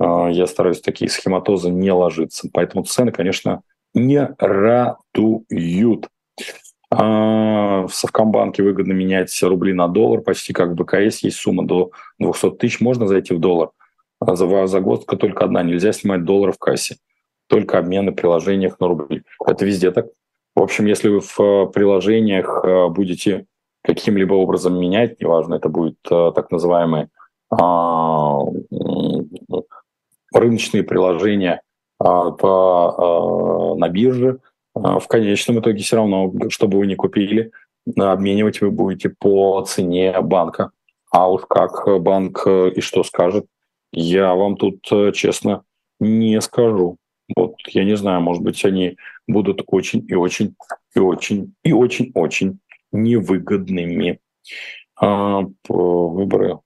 я 0.00 0.46
стараюсь 0.46 0.80
такие 0.80 1.10
схематозы 1.10 1.70
не 1.70 1.92
ложиться. 1.92 2.48
Поэтому 2.52 2.84
цены, 2.84 3.12
конечно, 3.12 3.62
не 3.94 4.34
радуют. 4.38 6.08
В 6.88 7.88
Совкомбанке 7.90 8.62
выгодно 8.62 8.92
менять 8.92 9.42
рубли 9.42 9.72
на 9.72 9.88
доллар, 9.88 10.20
почти 10.20 10.52
как 10.52 10.70
в 10.70 10.74
БКС 10.74 11.18
есть 11.18 11.36
сумма 11.36 11.66
до 11.66 11.90
200 12.18 12.52
тысяч, 12.52 12.80
можно 12.80 13.06
зайти 13.06 13.34
в 13.34 13.40
доллар. 13.40 13.70
За 14.20 14.66
Загвоздка 14.66 15.16
только 15.16 15.44
одна, 15.44 15.62
нельзя 15.62 15.92
снимать 15.92 16.24
доллары 16.24 16.52
в 16.52 16.58
кассе 16.58 16.96
только 17.48 17.78
обмены 17.78 18.12
в 18.12 18.14
приложениях 18.14 18.80
на 18.80 18.88
рубли. 18.88 19.22
Это 19.46 19.64
везде 19.64 19.90
так. 19.92 20.06
В 20.56 20.62
общем, 20.62 20.86
если 20.86 21.10
вы 21.10 21.20
в 21.20 21.38
э, 21.38 21.66
приложениях 21.66 22.64
э, 22.64 22.88
будете 22.88 23.44
каким-либо 23.82 24.32
образом 24.32 24.80
менять, 24.80 25.20
неважно, 25.20 25.56
это 25.56 25.68
будет 25.68 25.98
э, 26.10 26.32
так 26.34 26.50
называемые 26.50 27.10
а, 27.50 28.40
рыночные 30.32 30.82
приложения 30.82 31.60
а, 32.00 32.32
по, 32.32 33.76
на 33.78 33.88
бирже, 33.88 34.40
в 34.74 35.06
конечном 35.06 35.60
итоге 35.60 35.82
все 35.82 35.96
равно, 35.96 36.32
чтобы 36.48 36.78
вы 36.78 36.88
не 36.88 36.96
купили, 36.96 37.52
обменивать 37.96 38.60
вы 38.60 38.72
будете 38.72 39.10
по 39.10 39.62
цене 39.62 40.20
банка. 40.22 40.72
А 41.12 41.30
уж 41.30 41.42
как 41.48 41.86
банк 42.02 42.44
и 42.46 42.80
что 42.80 43.04
скажет, 43.04 43.46
я 43.92 44.34
вам 44.34 44.56
тут 44.56 44.82
честно 45.14 45.62
не 46.00 46.40
скажу. 46.40 46.98
Вот, 47.34 47.56
я 47.68 47.84
не 47.84 47.96
знаю, 47.96 48.20
может 48.20 48.42
быть, 48.42 48.64
они 48.64 48.96
будут 49.26 49.62
очень 49.66 50.04
и 50.08 50.14
очень 50.14 50.54
и 50.94 51.00
очень 51.00 51.54
и 51.64 51.72
очень 51.72 52.12
очень 52.14 52.60
невыгодными. 52.92 54.20
А, 54.98 55.42
выборы. 55.68 56.58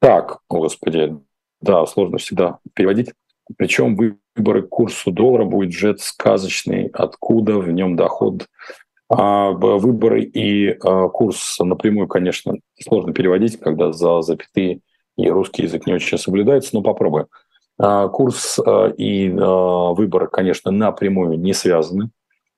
Так, 0.00 0.40
господи, 0.48 1.16
да, 1.60 1.86
сложно 1.86 2.18
всегда 2.18 2.58
переводить. 2.74 3.12
Причем 3.56 3.96
выборы 3.96 4.62
курсу 4.62 5.10
доллара 5.10 5.44
будет 5.44 5.70
джет 5.70 6.00
сказочный, 6.00 6.88
откуда 6.92 7.58
в 7.58 7.70
нем 7.70 7.96
доход. 7.96 8.46
А 9.08 9.50
выборы 9.50 10.22
и 10.22 10.70
а, 10.70 11.08
курс 11.08 11.58
напрямую, 11.58 12.08
конечно, 12.08 12.54
сложно 12.80 13.12
переводить, 13.12 13.60
когда 13.60 13.92
за 13.92 14.22
запятые 14.22 14.80
и 15.18 15.28
русский 15.28 15.64
язык 15.64 15.86
не 15.86 15.92
очень 15.92 16.16
соблюдается, 16.16 16.70
но 16.74 16.82
попробуем. 16.82 17.26
А, 17.78 18.08
курс 18.08 18.58
а, 18.58 18.88
и 18.88 19.30
а, 19.30 19.92
выборы, 19.92 20.28
конечно, 20.28 20.70
напрямую 20.70 21.38
не 21.38 21.52
связаны, 21.52 22.10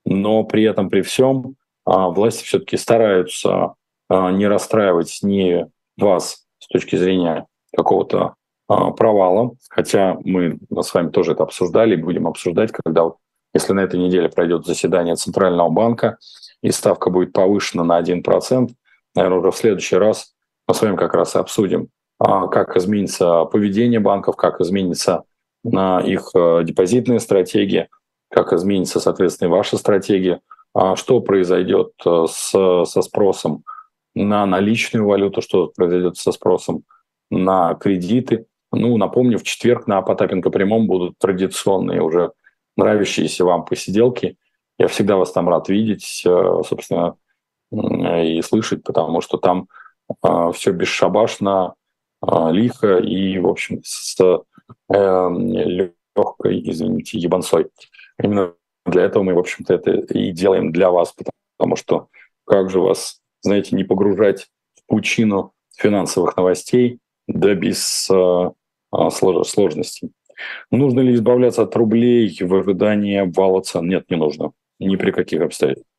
но 0.05 0.45
при 0.45 0.65
этом, 0.65 0.91
при 0.91 1.03
всем, 1.03 1.57
власти 1.87 2.45
все-таки 2.45 2.79
стараются 2.79 3.75
не 4.09 4.47
расстраивать 4.47 5.19
ни 5.23 5.67
вас 5.99 6.47
с 6.59 6.67
точки 6.69 6.97
зрения 6.97 7.47
какого-то 7.77 8.35
провала, 8.67 9.53
хотя 9.69 10.17
мы 10.25 10.59
с 10.75 10.95
вами 10.95 11.11
тоже 11.11 11.33
это 11.33 11.43
обсуждали 11.43 11.95
и 11.95 12.01
будем 12.03 12.27
обсуждать, 12.27 12.73
когда, 12.73 13.11
если 13.53 13.75
на 13.75 13.81
этой 13.81 14.01
неделе 14.01 14.31
пройдет 14.31 14.65
заседание 14.65 15.15
Центрального 15.17 15.69
банка 15.69 16.17
и 16.63 16.71
ставка 16.71 17.11
будет 17.11 17.35
повышена 17.35 17.85
на 17.85 18.01
1%, 18.01 18.71
наверное, 19.15 19.39
уже 19.39 19.51
в 19.51 19.57
следующий 19.57 19.97
раз 19.97 20.35
мы 20.67 20.75
с 20.75 20.81
вами 20.81 20.97
как 20.97 21.13
раз 21.13 21.35
и 21.35 21.39
обсудим, 21.39 21.89
а, 21.89 21.94
как 22.25 22.77
изменится 22.77 23.45
поведение 23.45 24.01
банков, 24.01 24.37
как 24.37 24.61
изменится 24.61 25.25
на 25.63 26.01
их 26.01 26.31
э, 26.35 26.63
депозитная 26.65 27.19
стратегия, 27.19 27.89
как 28.31 28.53
изменится, 28.53 29.01
соответственно, 29.01 29.51
ваша 29.51 29.77
стратегия, 29.77 30.41
а 30.75 30.97
что 30.97 31.21
произойдет 31.21 31.93
э, 32.05 32.25
с, 32.29 32.51
со 32.85 33.03
спросом 33.03 33.65
на 34.15 34.47
наличную 34.47 35.07
валюту, 35.07 35.43
что 35.43 35.73
произойдет 35.75 36.17
со 36.17 36.33
спросом 36.33 36.85
на 37.31 37.75
кредиты. 37.75 38.47
Ну, 38.73 38.97
напомню, 38.97 39.39
в 39.39 39.43
четверг 39.43 39.87
на 39.87 40.01
Потапенко 40.03 40.51
прямом 40.51 40.87
будут 40.87 41.19
традиционные 41.19 42.03
уже 42.03 42.33
нравящиеся 42.77 43.45
вам 43.45 43.65
посиделки. 43.65 44.37
Я 44.79 44.89
всегда 44.89 45.17
вас 45.17 45.33
там 45.33 45.49
рад 45.49 45.69
видеть, 45.69 46.23
э, 46.25 46.63
собственно, 46.67 47.17
и 47.73 48.41
слышать, 48.43 48.85
потому 48.85 49.21
что 49.21 49.37
там 49.39 49.69
все 50.53 50.71
бесшабашно, 50.71 51.67
а, 51.67 51.75
лихо 52.51 52.99
и, 52.99 53.39
в 53.39 53.47
общем, 53.47 53.81
с 53.85 54.19
э, 54.21 55.29
легкой, 56.17 56.71
извините, 56.71 57.19
ебанцой. 57.19 57.67
Именно 58.23 58.55
для 58.87 59.03
этого 59.03 59.23
мы, 59.23 59.35
в 59.35 59.39
общем-то, 59.39 59.75
это 59.75 59.93
и 59.93 60.31
делаем 60.33 60.73
для 60.73 60.91
вас, 60.91 61.15
потому 61.57 61.77
что 61.77 62.09
как 62.47 62.71
же 62.71 62.81
вас, 62.81 63.21
знаете, 63.43 63.77
не 63.77 63.85
погружать 63.85 64.49
в 64.75 64.87
пучину 64.87 65.53
финансовых 65.77 66.37
новостей, 66.37 66.99
да 67.27 67.55
без 67.55 68.09
э, 68.11 68.51
сложностей. 69.11 70.13
Нужно 70.71 71.01
ли 71.01 71.15
избавляться 71.15 71.63
от 71.63 71.75
рублей 71.77 72.37
в 72.41 72.55
ожидании 72.55 73.17
обвала 73.17 73.61
цен? 73.63 73.89
Нет, 73.89 74.11
не 74.11 74.17
нужно. 74.17 74.53
Ни 74.79 74.97
при 74.97 75.11
каких 75.13 75.41
обстоятельствах. 75.41 75.94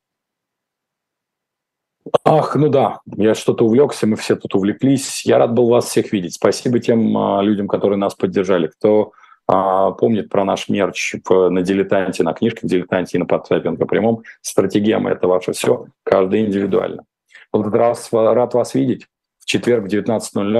Ах, 2.23 2.55
ну 2.55 2.69
да, 2.69 2.99
я 3.15 3.33
что-то 3.33 3.65
увлекся, 3.65 4.05
мы 4.05 4.15
все 4.15 4.35
тут 4.35 4.53
увлеклись. 4.55 5.25
Я 5.25 5.39
рад 5.39 5.53
был 5.53 5.69
вас 5.69 5.85
всех 5.85 6.11
видеть. 6.11 6.35
Спасибо 6.35 6.79
тем 6.79 7.17
а, 7.17 7.41
людям, 7.41 7.67
которые 7.67 7.97
нас 7.97 8.13
поддержали. 8.13 8.67
Кто 8.67 9.11
а, 9.47 9.91
помнит 9.91 10.29
про 10.29 10.45
наш 10.45 10.69
мерч 10.69 11.15
в, 11.27 11.49
на 11.49 11.61
дилетанте, 11.61 12.23
на 12.23 12.33
книжке 12.33 12.67
дилетанте 12.67 13.17
и 13.17 13.19
на 13.19 13.25
подтапинга 13.25 13.85
прямом, 13.85 14.23
стратегема– 14.41 15.09
это 15.11 15.27
ваше 15.27 15.53
все, 15.53 15.87
каждый 16.03 16.45
индивидуально. 16.45 17.03
Вот 17.51 17.73
раз 17.73 18.09
рад 18.11 18.53
вас 18.53 18.75
видеть. 18.75 19.07
В 19.39 19.45
четверг 19.45 19.85
в 19.85 19.87
19.00 19.87 20.53